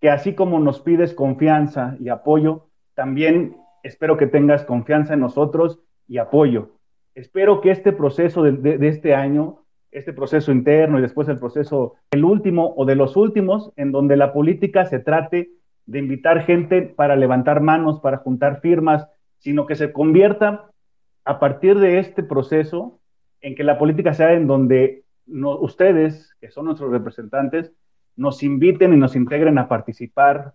[0.00, 5.80] que así como nos pides confianza y apoyo, también espero que tengas confianza en nosotros
[6.08, 6.70] y apoyo.
[7.14, 9.58] Espero que este proceso de, este año
[9.90, 14.16] este proceso interno y después el proceso, el último o de los últimos, en donde
[14.16, 15.50] la política se trate
[15.84, 19.06] de invitar gente para levantar manos, para juntar firmas,
[19.36, 20.70] sino que se convierta
[21.26, 23.00] a partir de este proceso
[23.42, 27.72] en que la política sea en donde ustedes, que son nuestros representantes,
[28.16, 30.54] nos inviten y nos integren a participar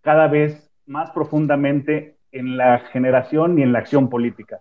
[0.00, 4.60] cada vez más profundamente en la generación y en la acción política.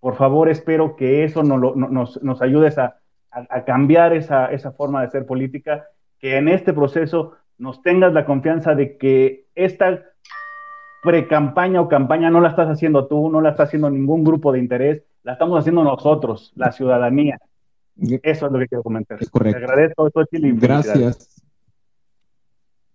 [0.00, 2.96] Por favor, espero que eso nos, nos ayude a,
[3.30, 5.86] a, cambiar esa, esa forma de ser política,
[6.18, 10.02] que en este proceso nos tengas la confianza de que esta
[11.02, 14.58] pre-campaña o campaña no la estás haciendo tú, no la está haciendo ningún grupo de
[14.58, 17.40] interés, la estamos haciendo nosotros, la ciudadanía.
[18.22, 19.18] Eso es lo que quiero comentar.
[19.20, 19.58] Es correcto.
[19.58, 21.42] Te agradezco, Gracias.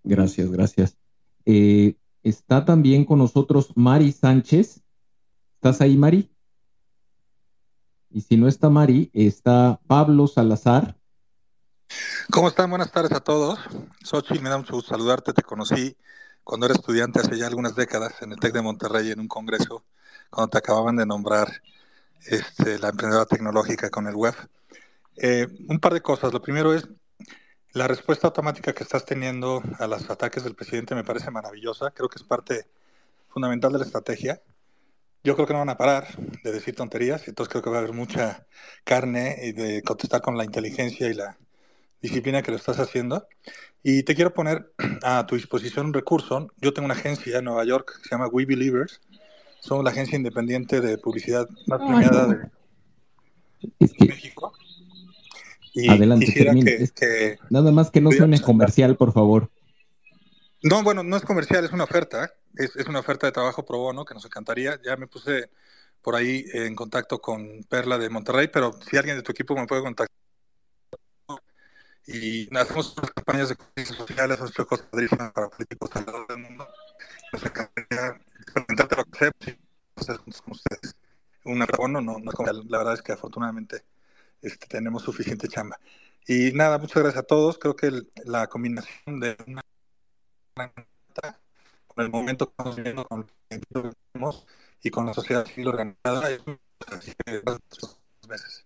[0.03, 0.97] Gracias, gracias.
[1.45, 4.81] Eh, está también con nosotros Mari Sánchez.
[5.55, 6.31] ¿Estás ahí, Mari?
[8.09, 10.97] Y si no está Mari, está Pablo Salazar.
[12.31, 12.69] ¿Cómo están?
[12.69, 13.59] Buenas tardes a todos.
[14.03, 15.33] Xochitl, me da mucho gusto saludarte.
[15.33, 15.95] Te conocí
[16.43, 19.85] cuando era estudiante hace ya algunas décadas en el TEC de Monterrey en un congreso,
[20.29, 21.61] cuando te acababan de nombrar
[22.25, 24.33] este, la emprendedora tecnológica con el web.
[25.17, 26.31] Eh, un par de cosas.
[26.31, 26.87] Lo primero es
[27.77, 31.91] la respuesta automática que estás teniendo a los ataques del presidente me parece maravillosa.
[31.91, 32.65] Creo que es parte
[33.29, 34.41] fundamental de la estrategia.
[35.23, 36.07] Yo creo que no van a parar
[36.43, 38.47] de decir tonterías, entonces creo que va a haber mucha
[38.83, 41.37] carne y de contestar con la inteligencia y la
[42.01, 43.27] disciplina que lo estás haciendo.
[43.83, 44.73] Y te quiero poner
[45.03, 46.49] a tu disposición un recurso.
[46.57, 49.01] Yo tengo una agencia en Nueva York que se llama We Believers.
[49.59, 54.53] Somos la agencia independiente de publicidad más premiada de México.
[55.79, 59.51] Y Adelante, que, que, Nada más que no suene comercial, por favor.
[60.63, 62.33] No, bueno, no es comercial, es una oferta.
[62.55, 64.79] Es, es, una oferta de trabajo pro bono que nos encantaría.
[64.83, 65.51] Ya me puse
[66.01, 69.67] por ahí en contacto con Perla de Monterrey, pero si alguien de tu equipo me
[69.67, 70.17] puede contactar.
[72.07, 73.55] Y hacemos campañas de
[74.65, 74.87] cosas
[75.31, 76.67] para políticos alrededor del mundo.
[77.33, 79.31] Nos encantaría experimentarte lo que sea,
[79.95, 80.95] hacer con ustedes.
[81.43, 82.31] Un bono, no, no
[82.67, 83.83] La verdad es que afortunadamente
[84.41, 85.79] este, tenemos suficiente chamba.
[86.27, 87.57] Y nada, muchas gracias a todos.
[87.57, 87.91] Creo que
[88.25, 89.61] la combinación de una
[91.87, 94.45] con el momento que estamos viviendo, con el que tenemos
[94.83, 96.29] y con la sociedad civil organizada.
[96.87, 97.15] Gracias
[98.27, 98.65] veces.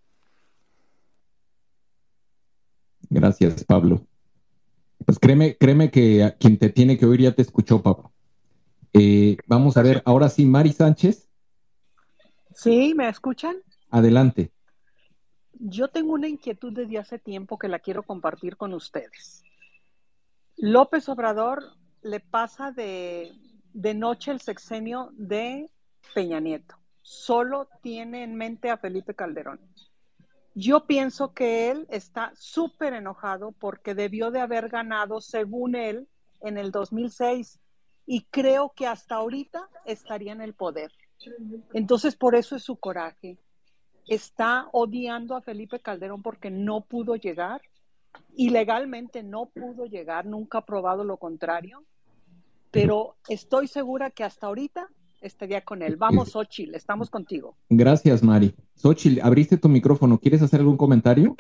[3.10, 4.06] Gracias, Pablo.
[5.06, 8.12] Pues créeme, créeme que quien te tiene que oír ya te escuchó, Pablo.
[8.94, 11.30] Eh, vamos a ver, ahora sí, Mari Sánchez.
[12.54, 13.58] Sí, ¿me escuchan?
[13.90, 14.52] Adelante.
[15.64, 19.44] Yo tengo una inquietud desde hace tiempo que la quiero compartir con ustedes.
[20.58, 21.64] López Obrador
[22.02, 23.32] le pasa de,
[23.74, 25.70] noche el sexenio de
[26.16, 26.78] Peña Nieto.
[27.04, 29.60] Solo tiene en mente a Felipe Calderón.
[30.56, 36.08] Yo pienso que él está súper enojado porque debió de haber ganado, según él,
[36.42, 37.60] en el 2006
[38.08, 40.92] y creo que hasta ahorita estaría en el poder.
[41.72, 43.38] Entonces, por eso es su coraje.
[44.08, 47.62] Está odiando a Felipe Calderón porque no pudo llegar
[48.36, 51.84] y legalmente no pudo llegar, nunca ha probado lo contrario
[52.72, 54.88] pero estoy segura que hasta ahorita
[55.20, 55.98] estaría con él.
[55.98, 57.56] Vamos, Xochitl, estamos contigo.
[57.70, 58.56] Gracias, Mari.
[58.76, 60.18] Xochitl, abriste tu micrófono.
[60.18, 61.36] ¿Quieres hacer algún comentario?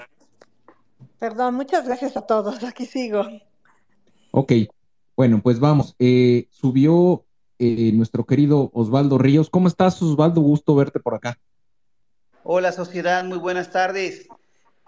[1.18, 2.64] Perdón, muchas gracias a todos.
[2.64, 3.24] Aquí sigo.
[4.32, 4.54] Ok,
[5.16, 5.96] bueno, pues vamos.
[6.00, 7.26] Eh, subió
[7.60, 9.50] eh, nuestro querido Osvaldo Ríos.
[9.50, 10.42] ¿Cómo estás, Osvaldo?
[10.42, 11.38] Gusto verte por acá.
[12.44, 13.24] Hola, sociedad.
[13.24, 14.28] Muy buenas tardes.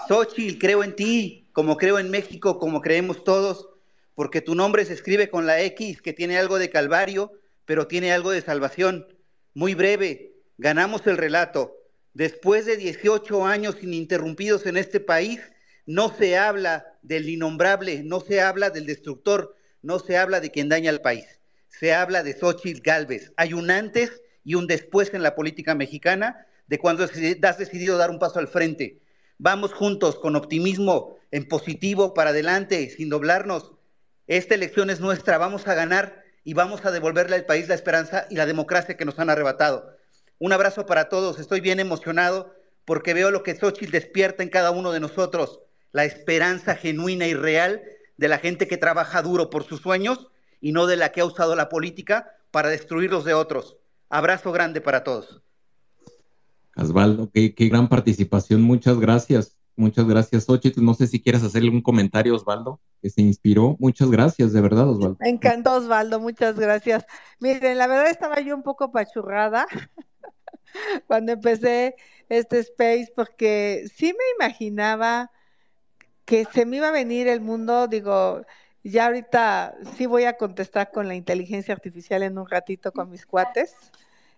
[0.08, 3.70] Xochitl, creo en ti, como creo en México, como creemos todos
[4.16, 7.32] porque tu nombre se escribe con la X, que tiene algo de calvario,
[7.66, 9.08] pero tiene algo de salvación.
[9.54, 11.76] Muy breve, ganamos el relato.
[12.14, 15.40] Después de 18 años ininterrumpidos en este país,
[15.86, 20.70] no se habla del innombrable, no se habla del destructor, no se habla de quien
[20.70, 21.26] daña al país.
[21.70, 23.32] Se habla de Xochitl Galvez.
[23.36, 28.10] Hay un antes y un después en la política mexicana de cuando has decidido dar
[28.10, 29.00] un paso al frente.
[29.38, 33.74] Vamos juntos con optimismo, en positivo, para adelante, sin doblarnos
[34.28, 38.26] esta elección es nuestra, vamos a ganar y vamos a devolverle al país la esperanza
[38.30, 39.98] y la democracia que nos han arrebatado.
[40.40, 44.72] Un abrazo para todos, estoy bien emocionado porque veo lo que Xochitl despierta en cada
[44.72, 45.60] uno de nosotros,
[45.92, 47.84] la esperanza genuina y real
[48.16, 50.30] de la gente que trabaja duro por sus sueños
[50.62, 53.76] y no de la que ha usado la política para destruir los de otros.
[54.10, 55.42] Abrazo grande para todos.
[56.76, 59.58] Osvaldo, qué, qué gran participación, muchas gracias.
[59.76, 60.84] Muchas gracias, Xochitl.
[60.84, 63.76] No sé si quieres hacerle un comentario, Osvaldo, que se inspiró.
[63.80, 65.18] Muchas gracias, de verdad, Osvaldo.
[65.20, 67.06] Me encantó, Osvaldo, muchas gracias.
[67.40, 69.66] Miren, la verdad estaba yo un poco pachurrada
[71.08, 71.96] cuando empecé
[72.30, 75.32] este space, porque sí me imaginaba
[76.26, 78.46] que se me iba a venir el mundo, digo,
[78.84, 83.26] ya ahorita sí voy a contestar con la inteligencia artificial en un ratito con mis
[83.26, 83.76] cuates,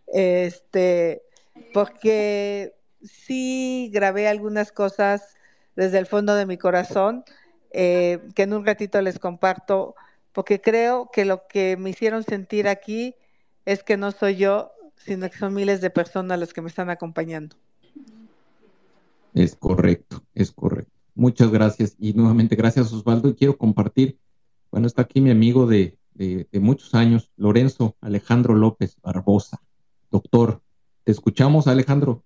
[0.07, 1.23] este,
[1.73, 5.35] porque sí grabé algunas cosas
[5.75, 7.23] desde el fondo de mi corazón,
[7.71, 9.95] eh, que en un ratito les comparto,
[10.31, 13.15] porque creo que lo que me hicieron sentir aquí
[13.65, 16.89] es que no soy yo, sino que son miles de personas las que me están
[16.89, 17.55] acompañando.
[19.33, 20.91] Es correcto, es correcto.
[21.13, 24.17] Muchas gracias y nuevamente gracias Osvaldo y quiero compartir,
[24.71, 29.61] bueno, está aquí mi amigo de, de, de muchos años, Lorenzo Alejandro López Barbosa,
[30.11, 30.61] doctor.
[31.05, 32.23] Te escuchamos, Alejandro.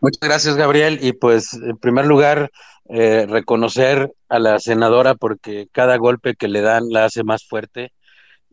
[0.00, 1.00] Muchas gracias, Gabriel.
[1.02, 2.52] Y pues, en primer lugar,
[2.88, 7.92] eh, reconocer a la senadora porque cada golpe que le dan la hace más fuerte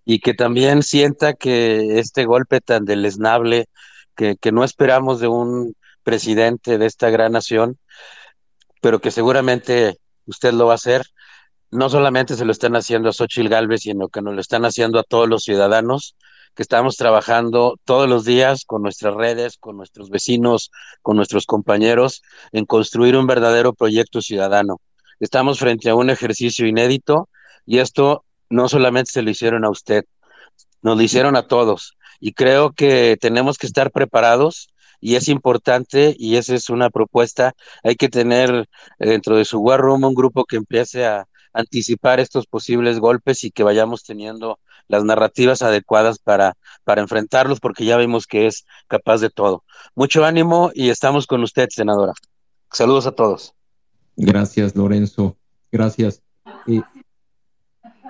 [0.05, 3.67] y que también sienta que este golpe tan deleznable
[4.15, 7.77] que, que no esperamos de un presidente de esta gran nación,
[8.81, 11.03] pero que seguramente usted lo va a hacer.
[11.69, 14.97] No solamente se lo están haciendo a Xochitl Galvez, sino que nos lo están haciendo
[14.97, 16.15] a todos los ciudadanos
[16.55, 20.71] que estamos trabajando todos los días con nuestras redes, con nuestros vecinos,
[21.01, 22.21] con nuestros compañeros,
[22.51, 24.81] en construir un verdadero proyecto ciudadano.
[25.19, 27.29] Estamos frente a un ejercicio inédito
[27.65, 30.03] y esto no solamente se lo hicieron a usted,
[30.81, 31.95] nos lo hicieron a todos.
[32.19, 34.69] Y creo que tenemos que estar preparados
[34.99, 37.53] y es importante y esa es una propuesta.
[37.83, 38.67] Hay que tener
[38.99, 43.51] dentro de su War Room un grupo que empiece a anticipar estos posibles golpes y
[43.51, 44.59] que vayamos teniendo
[44.91, 46.53] las narrativas adecuadas para,
[46.83, 49.63] para enfrentarlos porque ya vimos que es capaz de todo.
[49.95, 52.13] Mucho ánimo y estamos con usted, senadora.
[52.71, 53.53] Saludos a todos.
[54.15, 55.37] Gracias, Lorenzo.
[55.71, 56.21] Gracias.
[56.67, 56.81] Eh,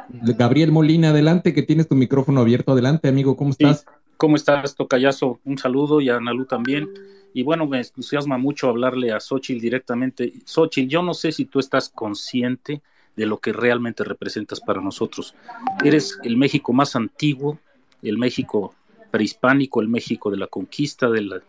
[0.09, 2.71] Gabriel Molina, adelante, que tienes tu micrófono abierto.
[2.71, 3.81] Adelante, amigo, ¿cómo estás?
[3.81, 3.85] Sí.
[4.17, 5.39] ¿Cómo estás, Tocayazo?
[5.45, 6.89] Un saludo y a Analu también.
[7.33, 10.33] Y bueno, me entusiasma mucho hablarle a Xochitl directamente.
[10.45, 12.81] Xochitl, yo no sé si tú estás consciente
[13.15, 15.35] de lo que realmente representas para nosotros.
[15.83, 17.59] Eres el México más antiguo,
[18.01, 18.73] el México
[19.11, 21.41] prehispánico, el México de la conquista, del,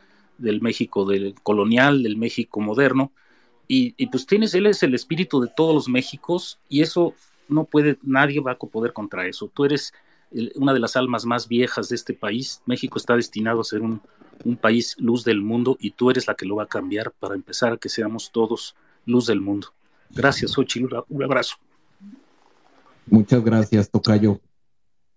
[0.61, 3.13] México del colonial, del México moderno.
[3.69, 7.15] Y, pues tienes, él es el espíritu de todos los Méxicos y eso
[7.49, 9.51] no puede, nadie va a poder contra eso.
[9.55, 9.95] Tú eres
[10.57, 12.61] una de las almas más viejas de este país.
[12.67, 14.03] México está destinado a ser un,
[14.45, 17.35] un país luz del mundo y tú eres la que lo va a cambiar para
[17.35, 18.75] empezar a que seamos todos
[19.07, 19.69] luz del mundo.
[20.15, 20.95] Gracias, Xochitl.
[21.09, 21.57] Un abrazo.
[23.07, 24.41] Muchas gracias, Tocayo.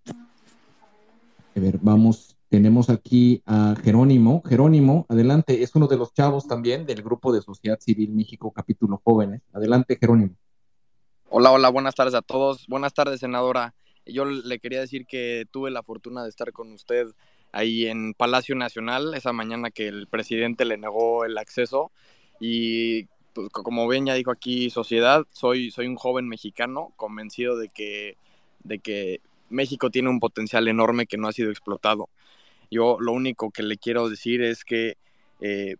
[0.07, 4.41] A ver, vamos, tenemos aquí a Jerónimo.
[4.45, 9.01] Jerónimo, adelante, es uno de los chavos también del grupo de Sociedad Civil México, capítulo
[9.03, 9.41] Jóvenes.
[9.53, 10.35] Adelante, Jerónimo.
[11.29, 12.67] Hola, hola, buenas tardes a todos.
[12.67, 13.73] Buenas tardes, senadora.
[14.05, 17.07] Yo le quería decir que tuve la fortuna de estar con usted
[17.51, 21.91] ahí en Palacio Nacional esa mañana que el presidente le negó el acceso
[22.39, 27.67] y pues, como ven ya dijo aquí sociedad, soy, soy un joven mexicano convencido de
[27.67, 28.17] que,
[28.63, 32.09] de que México tiene un potencial enorme que no ha sido explotado.
[32.71, 34.97] Yo lo único que le quiero decir es que
[35.41, 35.75] eh,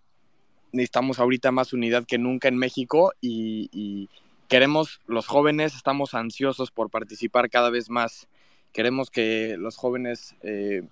[0.73, 4.10] necesitamos ahorita más unidad que nunca en México y, y,
[4.49, 8.27] queremos, los jóvenes estamos ansiosos por participar cada vez más.
[8.73, 10.84] Queremos que los jóvenes, eh,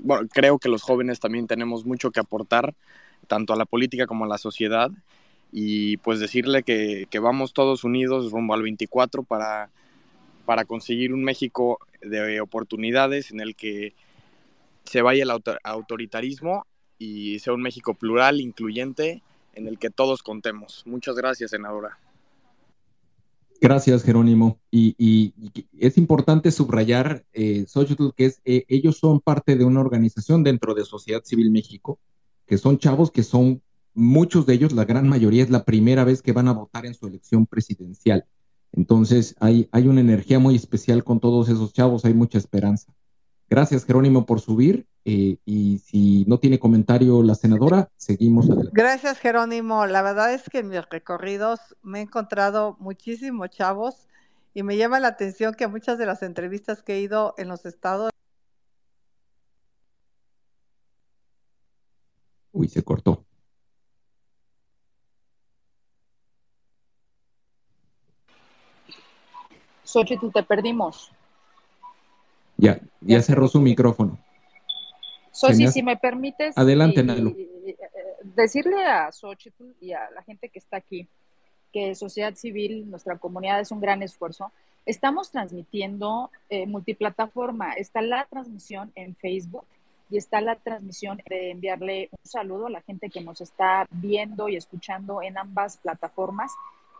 [0.00, 2.74] bueno, creo que los jóvenes también tenemos mucho que aportar,
[3.28, 4.90] tanto a la política como a la sociedad
[5.52, 9.70] y pues decirle que, que, vamos todos unidos rumbo al 24 para,
[10.44, 13.94] para conseguir un México de oportunidades en el que
[14.84, 16.66] se vaya el autor autoritarismo
[16.98, 19.22] y sea un México plural, incluyente,
[19.54, 20.82] en el que todos contemos.
[20.86, 21.98] Muchas gracias, senadora.
[23.60, 24.60] Gracias, Jerónimo.
[24.70, 29.64] Y, y, y es importante subrayar, eh, Xochitl, que es, eh, ellos son parte de
[29.64, 31.98] una organización dentro de Sociedad Civil México,
[32.46, 33.60] que son chavos que son
[33.94, 36.94] muchos de ellos, la gran mayoría, es la primera vez que van a votar en
[36.94, 38.24] su elección presidencial.
[38.72, 42.92] Entonces, hay, hay una energía muy especial con todos esos chavos, hay mucha esperanza.
[43.50, 44.86] Gracias, Jerónimo, por subir.
[45.04, 48.72] Eh, y si no tiene comentario la senadora, seguimos adelante.
[48.74, 49.86] Gracias, Jerónimo.
[49.86, 54.06] La verdad es que en mis recorridos me he encontrado muchísimos chavos
[54.52, 57.64] y me llama la atención que muchas de las entrevistas que he ido en los
[57.64, 58.10] estados.
[62.52, 63.24] Uy, se cortó.
[69.88, 71.10] Xochitl, te perdimos.
[72.58, 74.18] Ya, ya cerró su micrófono.
[75.48, 76.58] Me si me permites.
[76.58, 77.34] Adelante, Nalo.
[78.22, 81.08] Decirle a Xochitl y a la gente que está aquí
[81.72, 84.52] que sociedad civil, nuestra comunidad es un gran esfuerzo.
[84.84, 87.72] Estamos transmitiendo eh, multiplataforma.
[87.72, 89.64] Está la transmisión en Facebook
[90.10, 94.48] y está la transmisión de enviarle un saludo a la gente que nos está viendo
[94.50, 96.52] y escuchando en ambas plataformas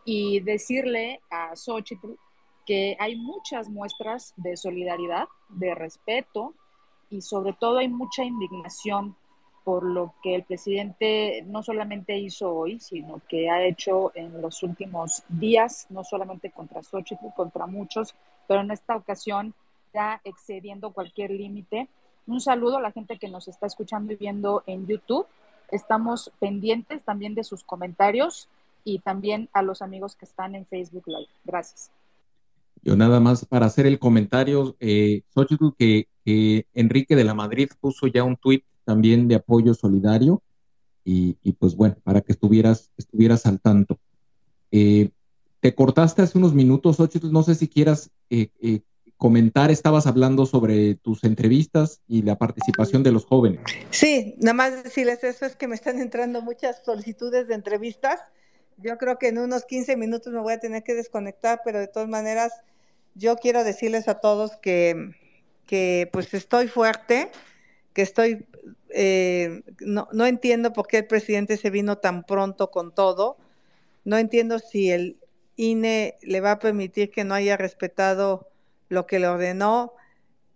[0.05, 2.13] y decirle a Xochitl
[2.69, 6.53] que hay muchas muestras de solidaridad, de respeto
[7.09, 9.15] y sobre todo hay mucha indignación
[9.63, 14.61] por lo que el presidente no solamente hizo hoy, sino que ha hecho en los
[14.61, 18.13] últimos días, no solamente contra Xochitl, contra muchos,
[18.47, 19.55] pero en esta ocasión
[19.91, 21.87] ya excediendo cualquier límite.
[22.27, 25.25] Un saludo a la gente que nos está escuchando y viendo en YouTube.
[25.71, 28.47] Estamos pendientes también de sus comentarios
[28.83, 31.29] y también a los amigos que están en Facebook Live.
[31.43, 31.89] Gracias.
[32.81, 37.69] Yo nada más para hacer el comentario, eh, Xochitl, que, que Enrique de la Madrid
[37.79, 40.41] puso ya un tuit también de apoyo solidario
[41.03, 43.99] y, y, pues bueno, para que estuvieras, estuvieras al tanto.
[44.71, 45.09] Eh,
[45.59, 48.81] te cortaste hace unos minutos, Xochitl, no sé si quieras eh, eh,
[49.17, 53.59] comentar, estabas hablando sobre tus entrevistas y la participación de los jóvenes.
[53.89, 58.21] Sí, nada más decirles eso, es que me están entrando muchas solicitudes de entrevistas.
[58.81, 61.87] Yo creo que en unos 15 minutos me voy a tener que desconectar, pero de
[61.87, 62.53] todas maneras,
[63.15, 65.15] yo quiero decirles a todos que,
[65.65, 67.31] que pues estoy fuerte,
[67.93, 68.45] que estoy,
[68.89, 73.37] eh, no, no entiendo por qué el presidente se vino tan pronto con todo,
[74.05, 75.17] no entiendo si el
[75.57, 78.49] INE le va a permitir que no haya respetado
[78.87, 79.93] lo que le ordenó.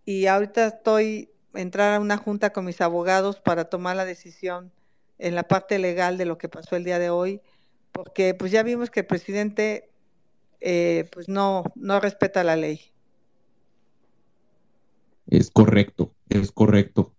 [0.05, 4.71] Y ahorita estoy entrar a una junta con mis abogados para tomar la decisión
[5.19, 7.41] en la parte legal de lo que pasó el día de hoy,
[7.93, 9.89] porque pues ya vimos que el presidente
[10.59, 12.81] eh, pues no, no respeta la ley.
[15.27, 17.13] Es correcto, es correcto.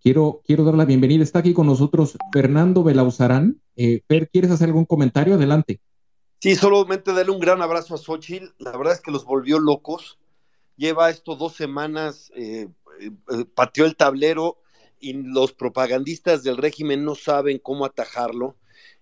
[0.00, 1.22] Quiero, quiero dar la bienvenida.
[1.22, 3.60] Está aquí con nosotros Fernando Belauzarán.
[3.76, 5.34] Eh, Fer, ¿quieres hacer algún comentario?
[5.34, 5.80] Adelante.
[6.40, 8.54] Sí, solamente darle un gran abrazo a Xochitl.
[8.58, 10.18] La verdad es que los volvió locos.
[10.76, 12.68] Lleva esto dos semanas, eh,
[13.00, 14.56] eh, pateó el tablero
[14.98, 18.56] y los propagandistas del régimen no saben cómo atajarlo.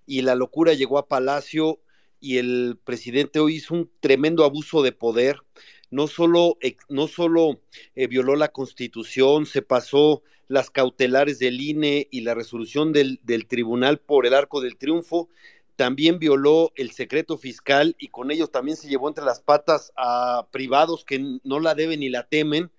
[0.08, 1.80] Y la locura llegó a Palacio
[2.18, 5.36] y el presidente hoy hizo un tremendo abuso de poder.
[5.90, 6.56] No solo,
[6.88, 7.60] no solo
[7.94, 13.46] eh, violó la constitución, se pasó las cautelares del INE y la resolución del, del
[13.46, 15.28] tribunal por el arco del triunfo,
[15.76, 20.48] también violó el secreto fiscal y con ellos también se llevó entre las patas a
[20.50, 22.72] privados que no la deben ni la temen,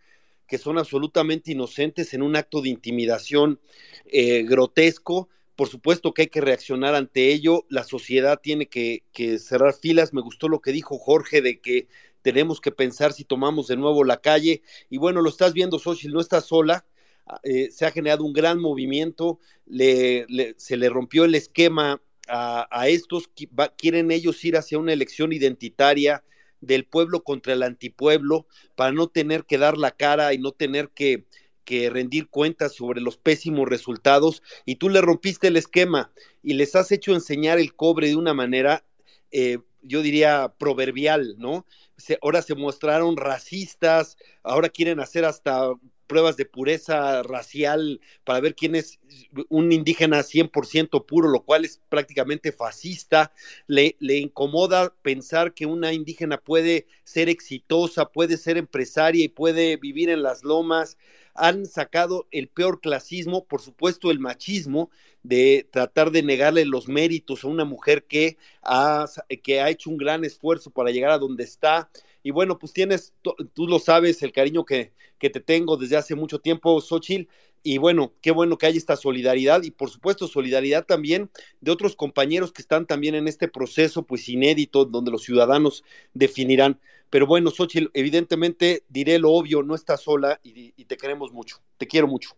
[0.48, 3.60] que son absolutamente inocentes en un acto de intimidación
[4.08, 5.30] eh, grotesco.
[5.60, 7.66] Por supuesto que hay que reaccionar ante ello.
[7.68, 9.04] La sociedad tiene que,
[9.40, 10.14] cerrar filas.
[10.14, 11.90] Me gustó lo que dijo Jorge de que
[12.22, 14.62] tenemos que pensar si tomamos de nuevo la calle.
[14.90, 16.86] Y bueno, lo estás viendo, Xochitl, no está sola.
[17.44, 19.42] Eh, se ha generado un gran movimiento.
[19.66, 23.30] Le, le, se le rompió el esquema a estos,
[23.76, 26.24] quieren ellos ir hacia una elección identitaria
[26.62, 30.92] del pueblo contra el antipueblo para no tener que dar la cara y no tener
[30.92, 31.26] que,
[31.70, 36.76] que rendir cuentas sobre los pésimos resultados y tú le rompiste el esquema y les
[36.76, 38.84] has hecho enseñar el cobre de una manera,
[39.30, 41.68] eh, yo diría, proverbial, ¿no?
[42.24, 45.76] Ahora se mostraron racistas, ahora quieren hacer hasta
[46.08, 49.00] pruebas de pureza racial para ver quién es
[49.48, 53.32] un indígena 100% puro, lo cual es prácticamente fascista.
[53.68, 59.78] Le, le, incomoda pensar que una indígena puede ser exitosa, puede ser empresaria y puede
[59.78, 60.98] vivir en las lomas.
[61.40, 64.90] Han sacado el peor clasismo, por supuesto el machismo,
[65.24, 69.06] de tratar de negarle los méritos a una mujer que ha,
[69.44, 71.90] que ha hecho un gran esfuerzo para llegar a donde está
[72.24, 73.14] y bueno, pues tienes,
[73.54, 77.30] tú lo sabes, el cariño que, que te tengo desde hace mucho tiempo, Xochitl.
[77.62, 81.30] Y bueno, qué bueno que hay esta solidaridad y por supuesto solidaridad también
[81.60, 85.84] de otros compañeros que están también en este proceso pues inédito donde los ciudadanos
[86.14, 86.80] definirán.
[87.10, 91.58] Pero bueno, Xochitl, evidentemente diré lo obvio, no estás sola y, y te queremos mucho,
[91.78, 92.36] te quiero mucho.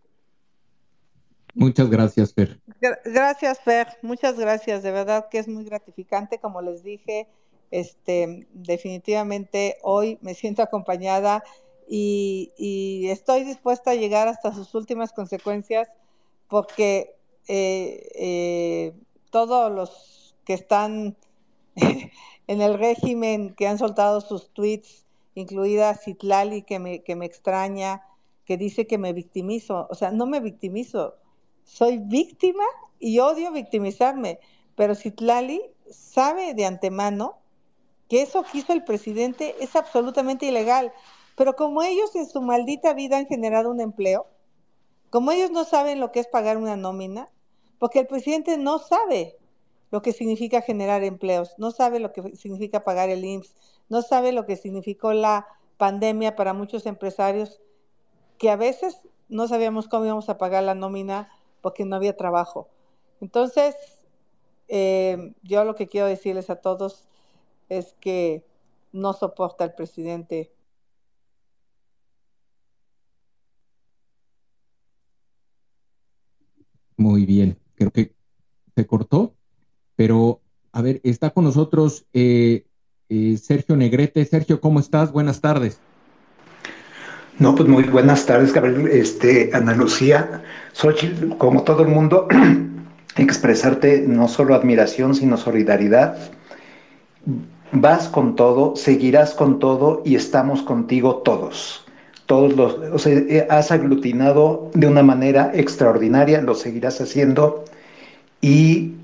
[1.54, 2.58] Muchas gracias, Fer.
[3.04, 3.88] Gracias, Fer.
[4.00, 4.82] Muchas gracias.
[4.82, 7.28] De verdad que es muy gratificante, como les dije,
[7.70, 11.44] este, definitivamente hoy me siento acompañada
[11.88, 15.88] y, y, estoy dispuesta a llegar hasta sus últimas consecuencias
[16.48, 17.16] porque
[17.48, 18.92] eh, eh,
[19.30, 21.16] todos los que están
[22.46, 28.02] en el régimen, que han soltado sus tweets, incluida Citlali, que me, que me extraña,
[28.44, 29.86] que dice que me victimizo.
[29.90, 31.16] O sea, no me victimizo,
[31.64, 32.64] soy víctima
[32.98, 34.40] y odio victimizarme,
[34.76, 37.38] pero Citlali sabe de antemano
[38.08, 40.92] que eso que hizo el presidente es absolutamente ilegal.
[41.36, 44.26] Pero como ellos en su maldita vida han generado un empleo,
[45.10, 47.30] como ellos no saben lo que es pagar una nómina,
[47.78, 49.38] porque el presidente no sabe
[49.92, 53.54] lo que significa generar empleos, no sabe lo que significa pagar el IMSS,
[53.90, 55.46] no sabe lo que significó la
[55.76, 57.60] pandemia para muchos empresarios,
[58.38, 58.96] que a veces
[59.28, 61.28] no sabíamos cómo íbamos a pagar la nómina
[61.60, 62.70] porque no había trabajo.
[63.20, 63.76] Entonces,
[64.68, 67.06] eh, yo lo que quiero decirles a todos
[67.68, 68.46] es que
[68.92, 70.54] no soporta al presidente.
[76.96, 78.14] Muy bien, creo que
[78.74, 79.34] se cortó,
[79.96, 80.40] pero
[80.72, 82.64] a ver, está con nosotros eh,
[83.08, 84.24] eh, Sergio Negrete.
[84.24, 85.12] Sergio, ¿cómo estás?
[85.12, 85.78] Buenas tardes.
[87.38, 88.88] No, pues muy buenas tardes, Gabriel.
[88.88, 90.42] Este, Ana Lucía,
[90.72, 92.26] Xochitl, como todo el mundo,
[93.16, 96.16] expresarte no solo admiración, sino solidaridad.
[97.72, 101.84] Vas con todo, seguirás con todo y estamos contigo todos.
[102.26, 107.64] Todos los, o sea, eh, has aglutinado de una manera extraordinaria, lo seguirás haciendo
[108.40, 108.94] y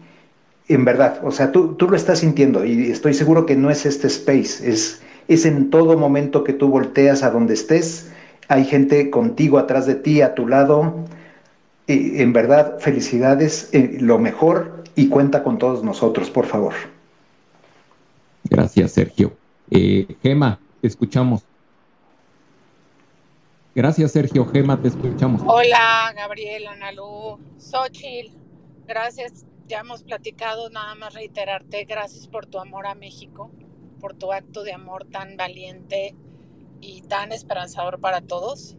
[0.69, 3.87] en verdad, o sea, tú, tú lo estás sintiendo y estoy seguro que no es
[3.87, 8.11] este space, es, es en todo momento que tú volteas a donde estés,
[8.49, 10.95] hay gente contigo, atrás de ti, a tu lado.
[11.87, 16.75] Y en verdad, felicidades, eh, lo mejor y cuenta con todos nosotros, por favor.
[18.45, 19.33] Gracias, Sergio.
[19.71, 21.43] Eh, Gema, te escuchamos.
[23.75, 24.47] Gracias, Sergio.
[24.47, 25.43] Gema, te escuchamos.
[25.47, 28.35] Hola, Gabriel, Analú, Xochitl.
[28.87, 33.51] Gracias ya hemos platicado, nada más reiterarte, gracias por tu amor a México,
[34.01, 36.17] por tu acto de amor tan valiente
[36.81, 38.77] y tan esperanzador para todos.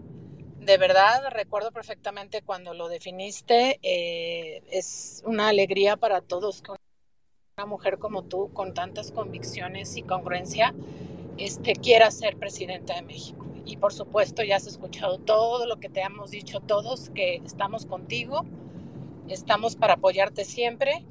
[0.59, 6.71] De verdad, recuerdo perfectamente cuando lo definiste, eh, es una alegría para todos que
[7.57, 10.73] una mujer como tú, con tantas convicciones y congruencia,
[11.37, 13.45] este, quiera ser presidenta de México.
[13.63, 17.85] Y por supuesto, ya has escuchado todo lo que te hemos dicho todos, que estamos
[17.85, 18.43] contigo
[19.29, 21.05] Estamos para apoyarte siempre.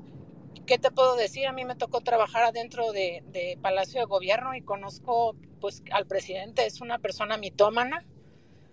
[0.66, 1.46] ¿Qué te puedo decir?
[1.46, 3.22] A mí me tocó trabajar adentro de,
[3.62, 8.04] Palacio de Gobierno y conozco pues al presidente, es una persona mitómana,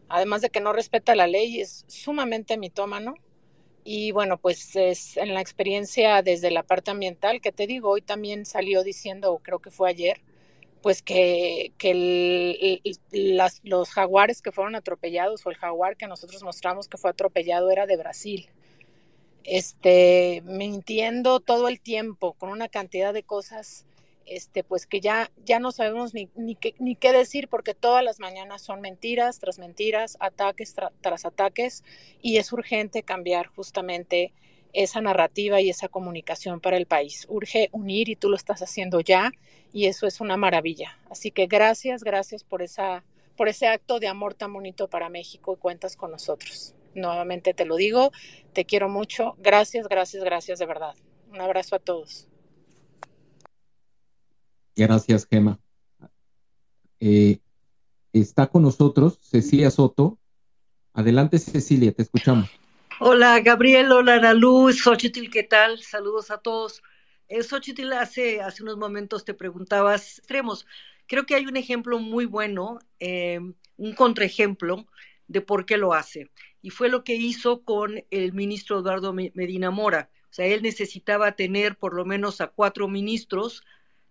[0.09, 3.15] además de que no respeta la ley, es sumamente mitómano.
[3.83, 8.01] Y bueno, pues es en la experiencia desde la parte ambiental, que te digo, hoy
[8.01, 10.21] también salió diciendo, creo que fue ayer,
[10.81, 12.81] pues que, que
[13.11, 17.85] los jaguares que fueron atropellados o el jaguar que nosotros mostramos que fue atropellado era
[17.85, 18.49] de Brasil
[19.45, 23.85] este, mintiendo todo el tiempo con una cantidad de cosas,
[24.25, 28.03] este, pues que ya, ya no sabemos ni, ni, qué, ni qué decir porque todas
[28.03, 31.83] las mañanas son mentiras tras mentiras, ataques tras ataques
[32.21, 34.33] y es urgente cambiar justamente
[34.73, 37.25] esa narrativa y esa comunicación para el país.
[37.29, 39.31] Urge unir y tú lo estás haciendo ya
[39.71, 40.99] y eso es una maravilla.
[41.09, 43.03] Así que gracias, gracias por, esa,
[43.37, 46.74] por ese acto de amor tan bonito para México y cuentas con nosotros.
[46.95, 48.11] Nuevamente te lo digo,
[48.53, 49.35] te quiero mucho.
[49.37, 50.95] Gracias, gracias, gracias de verdad.
[51.29, 52.27] Un abrazo a todos.
[54.75, 55.59] Gracias, Gema.
[56.99, 57.39] Eh,
[58.13, 60.17] está con nosotros Cecilia Soto.
[60.93, 62.49] Adelante, Cecilia, te escuchamos.
[63.01, 65.81] Hola, Gabriel, hola, Ana Luz, Xochitl, ¿qué tal?
[65.81, 66.81] Saludos a todos.
[67.27, 70.65] Eh, Xochitl, hace, hace unos momentos te preguntabas extremos.
[71.05, 73.39] Creo que hay un ejemplo muy bueno, eh,
[73.75, 74.85] un contraejemplo
[75.27, 76.31] de por qué lo hace
[76.65, 80.09] y fue lo que hizo con el ministro Eduardo Medina Mora.
[80.31, 83.63] O sea, él necesitaba tener por lo menos a cuatro ministros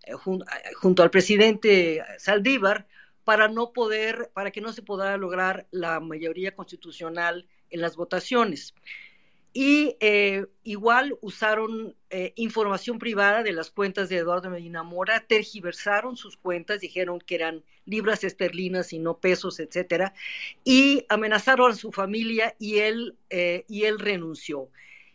[0.07, 2.87] eh, eh, junto al presidente Saldívar
[3.25, 8.73] para no poder, para que no se pudiera lograr la mayoría constitucional en las votaciones
[9.57, 16.17] y eh, igual usaron eh, información privada de las cuentas de Eduardo Medina Mora, tergiversaron
[16.17, 20.13] sus cuentas, dijeron que eran libras esterlinas y no pesos, etcétera,
[20.65, 24.71] y amenazaron a su familia y él, eh, y él renunció.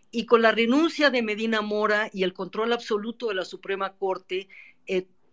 [0.10, 4.48] Y con la renuncia de Medina Mora y el control absoluto de la Suprema Corte,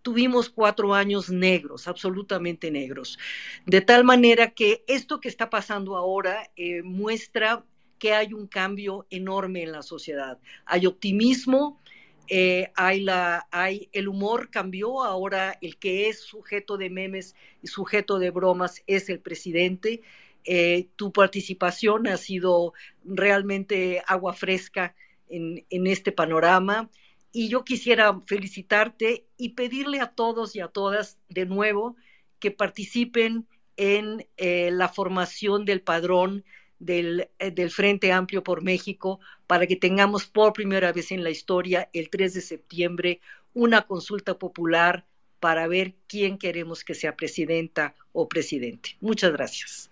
[0.03, 3.19] tuvimos cuatro años negros, absolutamente negros.
[3.65, 6.51] De tal manera que esto que está pasando ahora
[6.85, 7.65] muestra
[7.99, 10.39] que hay un cambio enorme en la sociedad.
[10.65, 11.81] Hay optimismo,
[12.29, 17.69] eh, hay, la, hay el humor cambió, ahora el que es sujeto de memes y
[17.69, 20.03] sujeto de bromas es el presidente.
[20.45, 22.73] Eh, tu participación ha sido
[23.05, 24.95] realmente agua fresca
[25.29, 26.89] en, este panorama
[27.33, 31.97] y yo quisiera felicitarte y pedirle a todos y a todas de nuevo
[32.39, 33.47] que participen
[33.77, 36.45] en eh, la formación del padrón
[36.79, 41.31] del, eh, del, Frente Amplio por México para que tengamos por primera vez en la
[41.31, 43.21] historia, el 3 de septiembre,
[43.55, 45.07] una consulta popular
[45.41, 48.97] para ver quién queremos que sea presidenta o presidente.
[49.01, 49.91] Muchas gracias.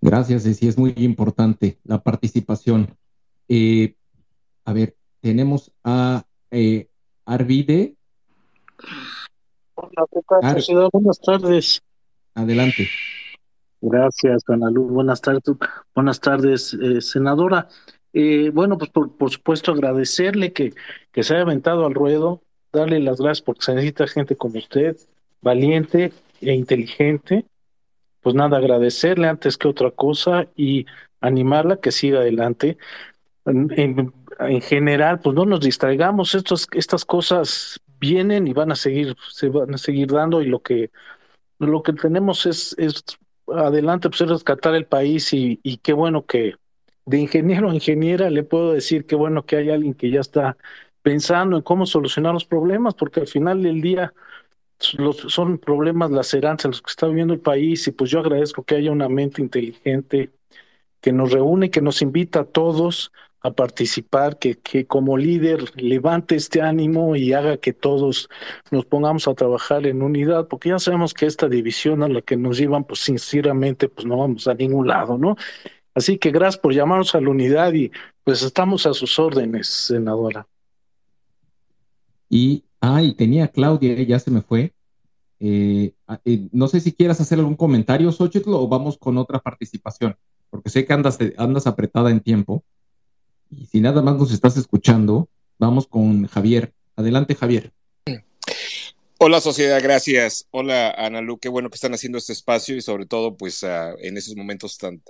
[0.00, 2.96] Gracias, sí, es muy importante la participación.
[3.48, 3.94] Eh,
[4.64, 6.88] a ver, tenemos a eh,
[7.24, 7.94] Arvide.
[9.74, 11.82] Hola, ¿qué Buenas tardes.
[12.34, 12.88] Adelante.
[13.80, 14.70] Gracias, Ana.
[14.72, 15.42] Buenas tardes,
[15.94, 17.68] buenas tardes, eh, senadora.
[18.12, 20.74] Eh, bueno, pues por, por, supuesto agradecerle que,
[21.12, 22.42] que se haya aventado al ruedo
[22.72, 24.96] darle las gracias porque se necesita gente como usted,
[25.40, 27.44] valiente e inteligente.
[28.20, 30.86] Pues nada, agradecerle antes que otra cosa y
[31.20, 32.78] animarla que siga adelante.
[33.46, 38.76] En, en- en general, pues no nos distraigamos, estos, estas cosas vienen y van a
[38.76, 40.90] seguir, se van a seguir dando y lo que,
[41.58, 43.04] lo que tenemos es, es
[43.54, 46.56] adelante, pues es rescatar el país y, qué bueno que
[47.06, 50.56] de ingeniero a ingeniera le puedo decir qué bueno que hay alguien que ya está
[51.02, 54.12] pensando en cómo solucionar los problemas, porque al final del día
[54.98, 58.76] los, son problemas lacerantes los que está viviendo el país y pues yo agradezco que
[58.76, 60.30] haya una mente inteligente
[61.00, 66.34] que nos reúne, que nos invita a todos a participar, que, que como líder levante
[66.34, 68.28] este ánimo y haga que todos
[68.70, 72.36] nos pongamos a trabajar en unidad, porque ya sabemos que esta división a la que
[72.36, 75.36] nos llevan, pues sinceramente, pues no vamos a ningún lado, ¿no?
[75.94, 77.90] Así que gracias por llamarnos a la unidad y
[78.24, 80.46] pues estamos a sus órdenes, senadora.
[82.28, 84.72] Y, ah, y tenía Claudia, ya se me fue.
[85.40, 89.38] Eh, ah, eh, no sé si quieras hacer algún comentario, Xochitl, o vamos con otra
[89.38, 90.16] participación,
[90.50, 92.64] porque sé que andas, andas apretada en tiempo.
[93.50, 96.72] Y si nada más nos estás escuchando, vamos con Javier.
[96.96, 97.72] Adelante, Javier.
[99.20, 100.46] Hola sociedad, gracias.
[100.52, 103.92] Hola Ana Lu, qué bueno que están haciendo este espacio y sobre todo pues ah,
[104.00, 105.02] en esos momentos tan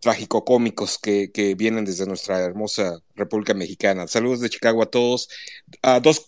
[0.00, 4.06] trágico-cómicos que, vienen desde nuestra hermosa República Mexicana.
[4.08, 5.28] Saludos de Chicago a todos.
[5.86, 6.26] Uh, dos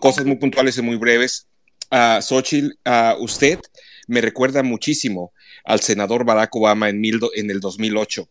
[0.00, 1.46] cosas muy puntuales y muy breves.
[1.90, 3.58] Uh, Xochitl, uh, usted
[4.06, 5.32] me recuerda muchísimo
[5.64, 8.28] al senador Barack Obama en, mil, en el 2008.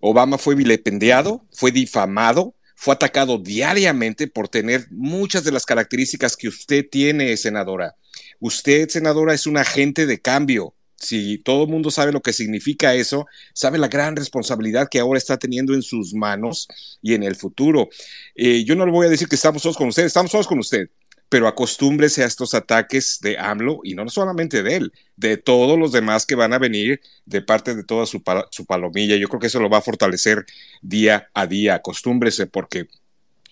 [0.00, 6.48] Obama fue vilipendiado, fue difamado, fue atacado diariamente por tener muchas de las características que
[6.48, 7.96] usted tiene, senadora.
[8.40, 10.74] Usted, senadora, es un agente de cambio.
[10.96, 15.18] Si todo el mundo sabe lo que significa eso, sabe la gran responsabilidad que ahora
[15.18, 16.68] está teniendo en sus manos
[17.02, 17.88] y en el futuro.
[18.34, 20.58] Eh, yo no le voy a decir que estamos todos con usted, estamos todos con
[20.58, 20.88] usted,
[21.28, 25.92] pero acostúmbrese a estos ataques de AMLO y no solamente de él, de todos los
[25.92, 29.16] demás que van a venir de parte de toda su, palomilla.
[29.16, 30.44] Yo creo que eso lo va a fortalecer
[30.82, 31.76] día a día.
[31.76, 32.86] Acostúmbrese porque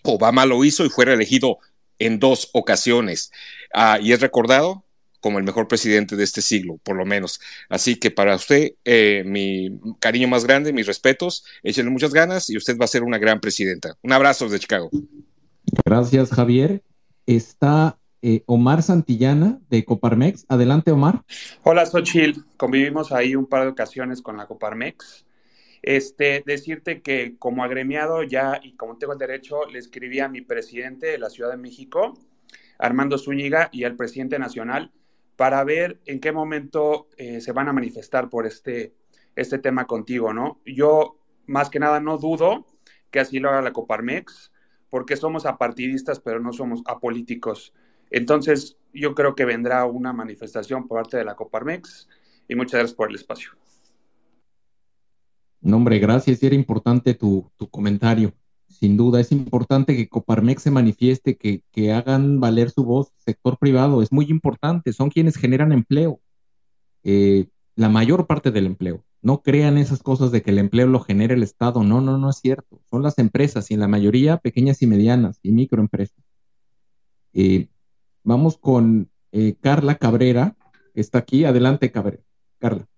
[0.03, 1.59] Obama lo hizo y fue reelegido
[1.99, 3.31] en dos ocasiones
[3.75, 4.85] uh, y es recordado
[5.21, 7.41] como el mejor presidente de este siglo, por lo menos.
[7.69, 12.57] Así que para usted, eh, mi cariño más grande, mis respetos, échenle muchas ganas y
[12.57, 13.97] usted va a ser una gran presidenta.
[14.03, 14.91] Un abrazo desde Chicago.
[15.85, 16.83] Gracias, Javier
[17.27, 20.47] está eh, Omar Santillana de Coparmex.
[20.49, 21.23] Adelante, Omar.
[21.65, 22.41] Hola, Xochitl.
[22.57, 25.27] Convivimos ahí un par de ocasiones con la Coparmex.
[25.83, 30.41] Este, decirte que como agremiado ya y como tengo el derecho, le escribí a mi
[30.41, 32.17] presidente de la Ciudad de México,
[32.79, 34.93] Armando Zúñiga, y al presidente nacional
[35.35, 38.95] para ver en qué momento eh, se van a manifestar por este,
[39.35, 40.61] este tema contigo, ¿no?
[40.65, 42.65] Yo, más que nada, no dudo
[43.11, 44.52] que así lo haga la Coparmex
[44.93, 47.73] porque somos apartidistas, pero no somos apolíticos.
[48.11, 52.11] Entonces, yo creo que vendrá una manifestación por parte de la Coparmex
[52.47, 53.53] y muchas gracias por el espacio.
[55.63, 56.43] No, hombre, gracias.
[56.43, 58.35] Era importante tu, comentario.
[58.69, 63.57] Sin duda, es importante que Coparmex se manifieste, que, que hagan valer su voz, sector
[63.57, 64.03] privado.
[64.03, 64.93] Es muy importante.
[64.93, 66.21] Son quienes generan empleo.
[67.03, 67.47] Eh,
[67.77, 69.03] la mayor parte del empleo.
[69.23, 71.83] No crean esas cosas de que el empleo lo genera el Estado.
[71.85, 72.83] No, no, no es cierto.
[72.91, 76.25] Son las empresas y en la mayoría pequeñas y medianas y microempresas.
[77.33, 77.69] Eh,
[78.25, 80.57] vamos con eh, Carla Cabrera,
[80.93, 81.45] que está aquí.
[81.45, 82.23] Adelante, Cabrera.
[82.59, 82.89] Carla.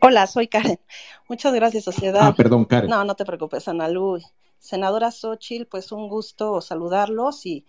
[0.00, 0.80] Hola, soy Karen.
[1.28, 2.22] Muchas gracias, sociedad.
[2.26, 2.90] Ah, perdón, Karen.
[2.90, 4.18] No, no te preocupes, Ana Lu.
[4.58, 7.64] Senadora Xochitl, pues un gusto saludarlos y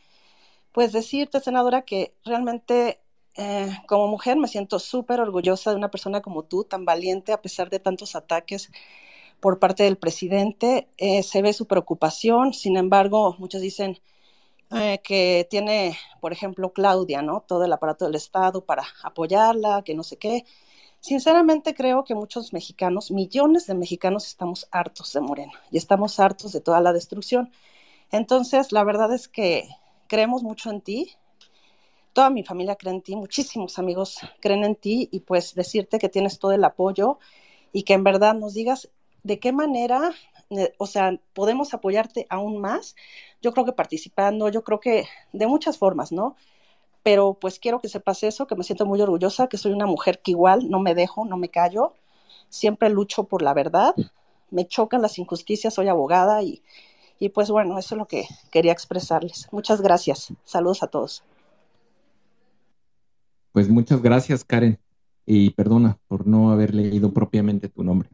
[0.71, 3.02] pues decirte, senadora, que realmente
[3.35, 7.41] eh, como mujer me siento súper orgullosa de una persona como tú, tan valiente a
[7.41, 8.71] pesar de tantos ataques
[9.39, 10.89] por parte del presidente.
[10.97, 13.99] Eh, se ve su preocupación, sin embargo, muchos dicen
[14.71, 17.41] eh, que tiene, por ejemplo, Claudia, ¿no?
[17.41, 20.45] Todo el aparato del Estado para apoyarla, que no sé qué.
[20.99, 26.53] Sinceramente creo que muchos mexicanos, millones de mexicanos, estamos hartos de Morena y estamos hartos
[26.53, 27.51] de toda la destrucción.
[28.11, 29.67] Entonces, la verdad es que
[30.07, 31.11] creemos mucho en ti,
[32.13, 36.09] toda mi familia cree en ti, muchísimos amigos creen en ti y pues decirte que
[36.09, 37.19] tienes todo el apoyo
[37.71, 38.89] y que en verdad nos digas
[39.23, 40.11] de qué manera,
[40.51, 42.95] eh, o sea, podemos apoyarte aún más.
[43.41, 46.35] Yo creo que participando, yo creo que de muchas formas, ¿no?
[47.03, 50.21] Pero pues quiero que sepas eso, que me siento muy orgullosa, que soy una mujer
[50.21, 51.93] que igual no me dejo, no me callo,
[52.49, 53.95] siempre lucho por la verdad,
[54.51, 56.61] me chocan las injusticias, soy abogada y,
[57.19, 59.47] y pues bueno, eso es lo que quería expresarles.
[59.51, 60.33] Muchas gracias.
[60.45, 61.23] Saludos a todos.
[63.53, 64.79] Pues muchas gracias, Karen.
[65.25, 68.09] Y perdona por no haber leído propiamente tu nombre.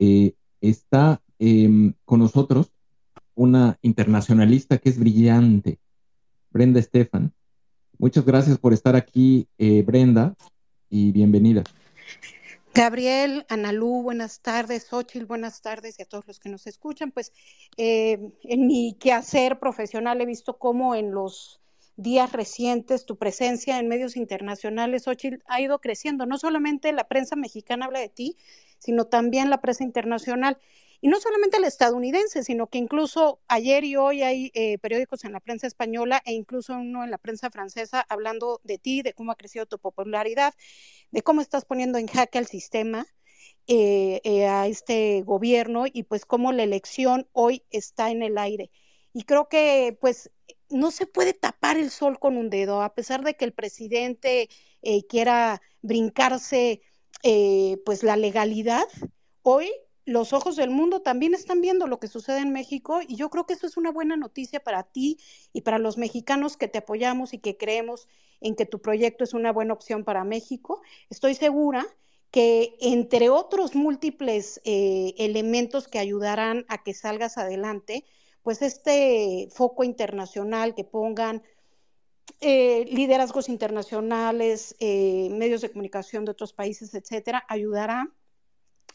[0.00, 2.72] Eh, está eh, con nosotros
[3.34, 5.78] una internacionalista que es brillante,
[6.50, 7.32] Brenda Estefan.
[7.98, 10.34] Muchas gracias por estar aquí, eh, Brenda,
[10.88, 11.62] y bienvenida.
[12.74, 14.86] Gabriel, Analú, buenas tardes.
[14.88, 17.10] Xochitl, buenas tardes y a todos los que nos escuchan.
[17.10, 17.32] Pues
[17.76, 21.60] eh, en mi quehacer profesional he visto cómo en los
[22.02, 26.26] días recientes tu presencia en medios internacionales, Xochitl, ha ido creciendo.
[26.26, 28.36] No solamente la prensa mexicana habla de ti,
[28.78, 30.58] sino también la prensa internacional.
[31.02, 35.32] Y no solamente la estadounidense, sino que incluso ayer y hoy hay eh, periódicos en
[35.32, 39.32] la prensa española e incluso uno en la prensa francesa hablando de ti, de cómo
[39.32, 40.54] ha crecido tu popularidad,
[41.10, 43.06] de cómo estás poniendo en jaque al sistema,
[43.66, 48.70] eh, eh, a este gobierno y pues cómo la elección hoy está en el aire.
[49.14, 50.30] Y creo que pues
[50.70, 54.48] no se puede tapar el sol con un dedo, a pesar de que el presidente
[55.08, 56.82] quiera brincarse
[57.84, 58.86] pues la legalidad.
[59.42, 59.70] Hoy
[60.10, 63.46] los ojos del mundo también están viendo lo que sucede en México y yo creo
[63.46, 65.18] que eso es una buena noticia para ti
[65.52, 68.08] y para los mexicanos que te apoyamos y que creemos
[68.40, 70.82] en que tu proyecto es una buena opción para México.
[71.10, 71.86] Estoy segura
[72.30, 78.04] que entre otros múltiples eh, elementos que ayudarán a que salgas adelante,
[78.42, 81.42] pues este foco internacional que pongan
[82.40, 88.08] eh, liderazgos internacionales, eh, medios de comunicación de otros países, etcétera, ayudará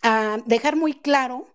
[0.01, 1.47] a dejar muy claro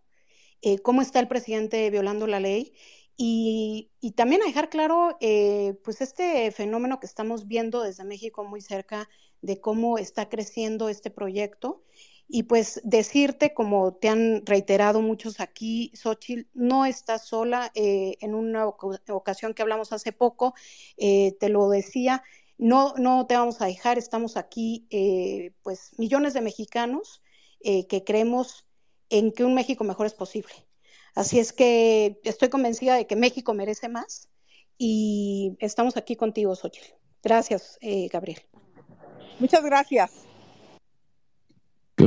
[0.62, 2.74] eh, cómo está el presidente violando la ley
[3.16, 8.62] y, también a dejar claro eh, pues este fenómeno que estamos viendo desde México muy
[8.62, 9.08] cerca
[9.42, 11.82] de cómo está creciendo este proyecto
[12.32, 17.72] y pues decirte, como te han reiterado muchos aquí, Xochitl, no estás sola.
[17.74, 20.54] Eh, en una ocasión que hablamos hace poco,
[20.96, 22.22] te lo decía,
[22.56, 24.86] no, no te vamos a dejar, estamos aquí,
[25.62, 27.22] pues millones de mexicanos
[27.62, 28.66] eh, que creemos
[29.10, 30.52] en que un México mejor es posible.
[31.14, 34.28] Así es que estoy convencida de que México merece más
[34.78, 36.94] y estamos aquí contigo, Xochitl.
[37.22, 38.40] Gracias, eh, Gabriel.
[39.38, 40.29] Muchas gracias.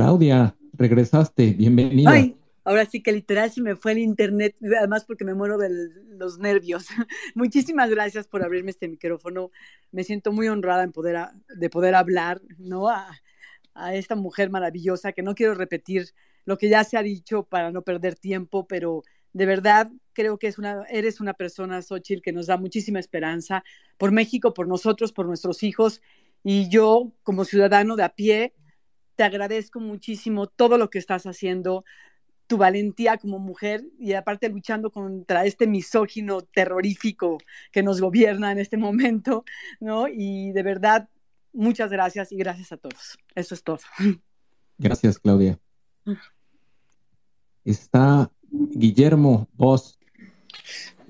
[0.04, 2.10] Claudia, regresaste, bienvenida.
[2.10, 5.70] Ay, ahora sí que literal se me fue el internet, además porque me muero de
[6.10, 6.88] los nervios.
[7.34, 9.50] Muchísimas gracias por abrirme este micrófono.
[9.92, 12.90] Me siento muy honrada de poder hablar, ¿no?
[12.90, 16.10] a esta mujer maravillosa, que no quiero repetir
[16.44, 20.52] lo que ya se ha dicho para no perder tiempo, pero de verdad creo que
[20.90, 23.64] eres una persona, Xochitl, que nos da muchísima esperanza
[23.96, 26.02] por México, por nosotros, por nuestros hijos.
[26.42, 28.52] Y yo, como ciudadano de a pie,
[29.16, 31.84] te agradezco muchísimo todo lo que estás haciendo,
[32.46, 37.38] tu valentía como mujer y aparte luchando contra este misógino terrorífico
[37.72, 39.44] que nos gobierna en este momento,
[39.80, 40.08] ¿no?
[40.08, 41.08] Y de verdad
[41.54, 43.16] Muchas gracias y gracias a todos.
[43.36, 43.78] Eso es todo.
[44.76, 45.56] Gracias, Claudia.
[47.64, 50.00] Está Guillermo Vos.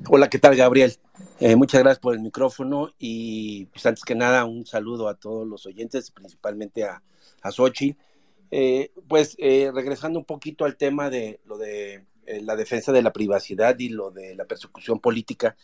[0.06, 0.92] Hola, ¿qué tal, Gabriel?
[1.40, 5.48] Eh, muchas gracias por el micrófono y pues antes que nada un saludo a todos
[5.48, 7.02] los oyentes, principalmente a,
[7.44, 7.96] a Sochi.
[8.50, 12.04] Eh, pues eh, regresando un poquito al tema de lo de
[12.42, 15.56] la defensa de la privacidad y lo de la persecución política,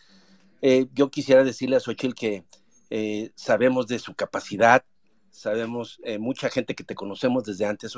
[0.92, 2.44] yo quisiera decirle a Xochitl que
[2.90, 4.84] eh, sabemos de su capacidad,
[5.30, 7.94] sabemos eh, mucha gente que te conocemos desde antes,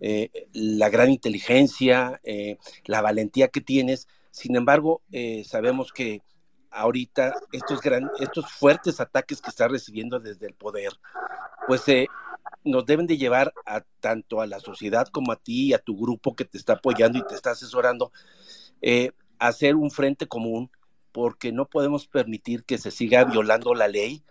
[0.00, 2.20] eh, la gran inteligencia,
[2.86, 4.08] la valentía que tienes.
[4.30, 5.02] Sin embargo,
[5.44, 6.22] sabemos que
[6.70, 10.92] ahorita estos, gran, estos fuertes ataques que estás recibiendo desde el poder,
[11.66, 11.82] pues
[12.66, 15.96] nos deben de llevar a tanto a la sociedad como a ti y a tu
[15.96, 18.12] grupo que te está apoyando y te está asesorando,
[19.38, 20.70] a hacer un frente común
[21.12, 24.22] porque no podemos permitir que se siga violando la ley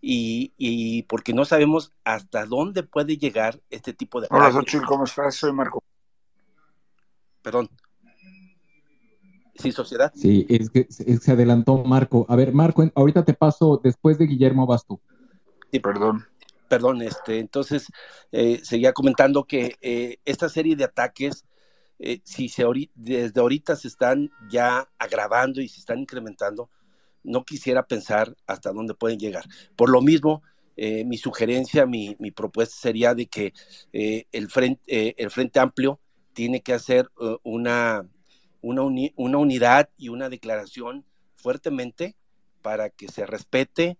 [0.00, 4.26] y, porque no sabemos hasta dónde puede llegar este tipo de...
[4.30, 5.36] Hola, Xochitl, ¿cómo estás?
[5.36, 5.84] Soy Marco.
[7.42, 7.68] Perdón.
[9.54, 10.12] Sí, sociedad.
[10.16, 12.26] Sí, es que, se adelantó Marco.
[12.28, 15.00] A ver, Marco, ahorita te paso, después de Guillermo vas tú.
[15.70, 16.26] Sí, perdón.
[16.72, 17.88] Perdón, este, entonces
[18.30, 21.44] eh, seguía comentando que eh, esta serie de ataques
[21.98, 26.70] eh, si se desde ahorita se están ya agravando y se están incrementando,
[27.24, 29.44] no quisiera pensar hasta dónde pueden llegar.
[29.76, 30.42] Por lo mismo,
[30.78, 33.52] eh, mi sugerencia, mi, propuesta sería de que
[33.92, 36.00] el, frente, el Frente Amplio
[36.32, 37.10] tiene que hacer
[37.42, 38.08] una,
[38.62, 38.82] una,
[39.16, 41.04] una, unidad y una declaración
[41.36, 42.16] fuertemente
[42.62, 43.98] para que se respete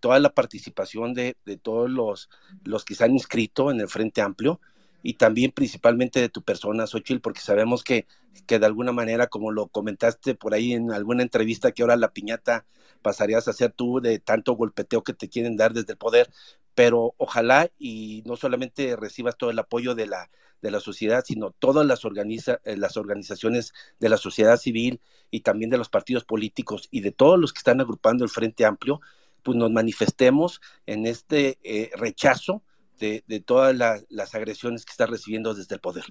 [0.00, 2.30] toda la participación de, de todos los,
[2.64, 4.60] los que se han inscrito en el Frente Amplio
[5.02, 8.06] y también principalmente de tu persona, Xochitl, porque sabemos que,
[8.46, 12.12] que de alguna manera, como lo comentaste por ahí en alguna entrevista, que ahora la
[12.12, 12.64] piñata
[13.02, 16.30] pasarías a ser tú de tanto golpeteo que te quieren dar desde el poder,
[16.74, 20.30] pero ojalá y no solamente recibas todo el apoyo de la,
[20.62, 25.00] de la sociedad, sino todas las, organiza, eh, las organizaciones de la sociedad civil
[25.30, 28.64] y también de los partidos políticos y de todos los que están agrupando el Frente
[28.64, 29.00] Amplio,
[29.42, 32.62] pues nos manifestemos en este eh, rechazo
[32.98, 36.04] de, de todas la, las agresiones que está recibiendo desde el poder.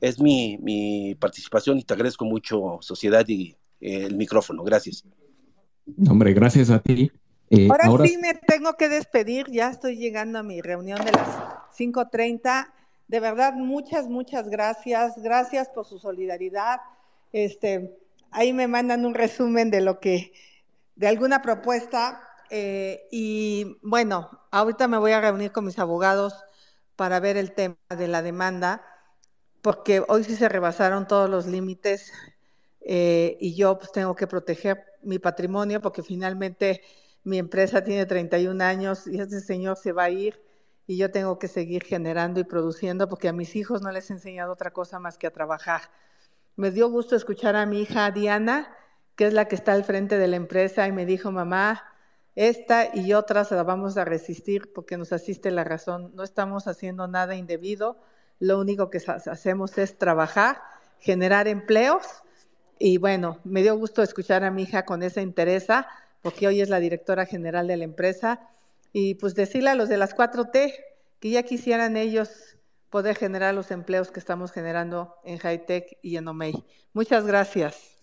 [0.00, 4.64] Es mi, mi participación y te agradezco mucho, sociedad, y eh, el micrófono.
[4.64, 5.04] Gracias.
[6.08, 7.10] Hombre, gracias a ti.
[7.50, 11.12] Eh, ahora, ahora, sí me tengo que despedir, ya estoy llegando a mi reunión de
[11.12, 11.28] las
[11.78, 12.72] 5.30.
[13.08, 15.14] De verdad, muchas, muchas gracias.
[15.22, 16.80] Gracias por su solidaridad.
[17.32, 17.96] Este,
[18.30, 20.32] ahí me mandan un resumen de lo que,
[20.96, 22.20] de alguna propuesta.
[22.54, 26.34] Eh, y bueno, ahorita me voy a reunir con mis abogados
[26.96, 28.84] para ver el tema de la demanda,
[29.62, 32.12] porque hoy sí se rebasaron todos los límites
[32.82, 36.82] eh, y yo pues tengo que proteger mi patrimonio porque finalmente
[37.24, 40.38] mi empresa tiene 31 años y este señor se va a ir
[40.86, 44.12] y yo tengo que seguir generando y produciendo porque a mis hijos no les he
[44.12, 45.90] enseñado otra cosa más que a trabajar.
[46.56, 48.76] Me dio gusto escuchar a mi hija Diana,
[49.16, 51.91] que es la que está al frente de la empresa, y me dijo, mamá,
[52.34, 56.12] esta y otras la vamos a resistir porque nos asiste la razón.
[56.14, 57.98] No estamos haciendo nada indebido,
[58.38, 60.62] lo único que hacemos es trabajar,
[60.98, 62.02] generar empleos.
[62.78, 65.66] Y bueno, me dio gusto escuchar a mi hija con esa interés,
[66.22, 68.40] porque hoy es la directora general de la empresa
[68.92, 70.74] y pues decirle a los de las 4T
[71.20, 72.56] que ya quisieran ellos
[72.90, 76.64] poder generar los empleos que estamos generando en Hightech y en OMEI.
[76.92, 78.01] Muchas gracias.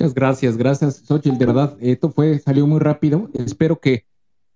[0.00, 1.36] Muchas gracias, gracias, Xochitl.
[1.36, 3.28] De verdad, esto fue, salió muy rápido.
[3.34, 4.06] Espero que,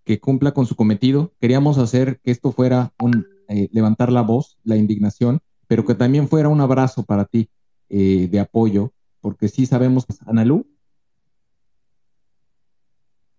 [0.03, 1.35] que cumpla con su cometido.
[1.39, 6.29] Queríamos hacer que esto fuera un eh, levantar la voz, la indignación, pero que también
[6.29, 7.51] fuera un abrazo para ti
[7.91, 10.67] eh, de apoyo, porque sí sabemos, Analú,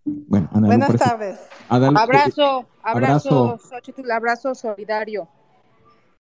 [0.04, 1.40] bueno, Ana, Buenas tardes.
[1.70, 5.28] Adal, abrazo, abrazo, abrazo, Xochitl, abrazo solidario.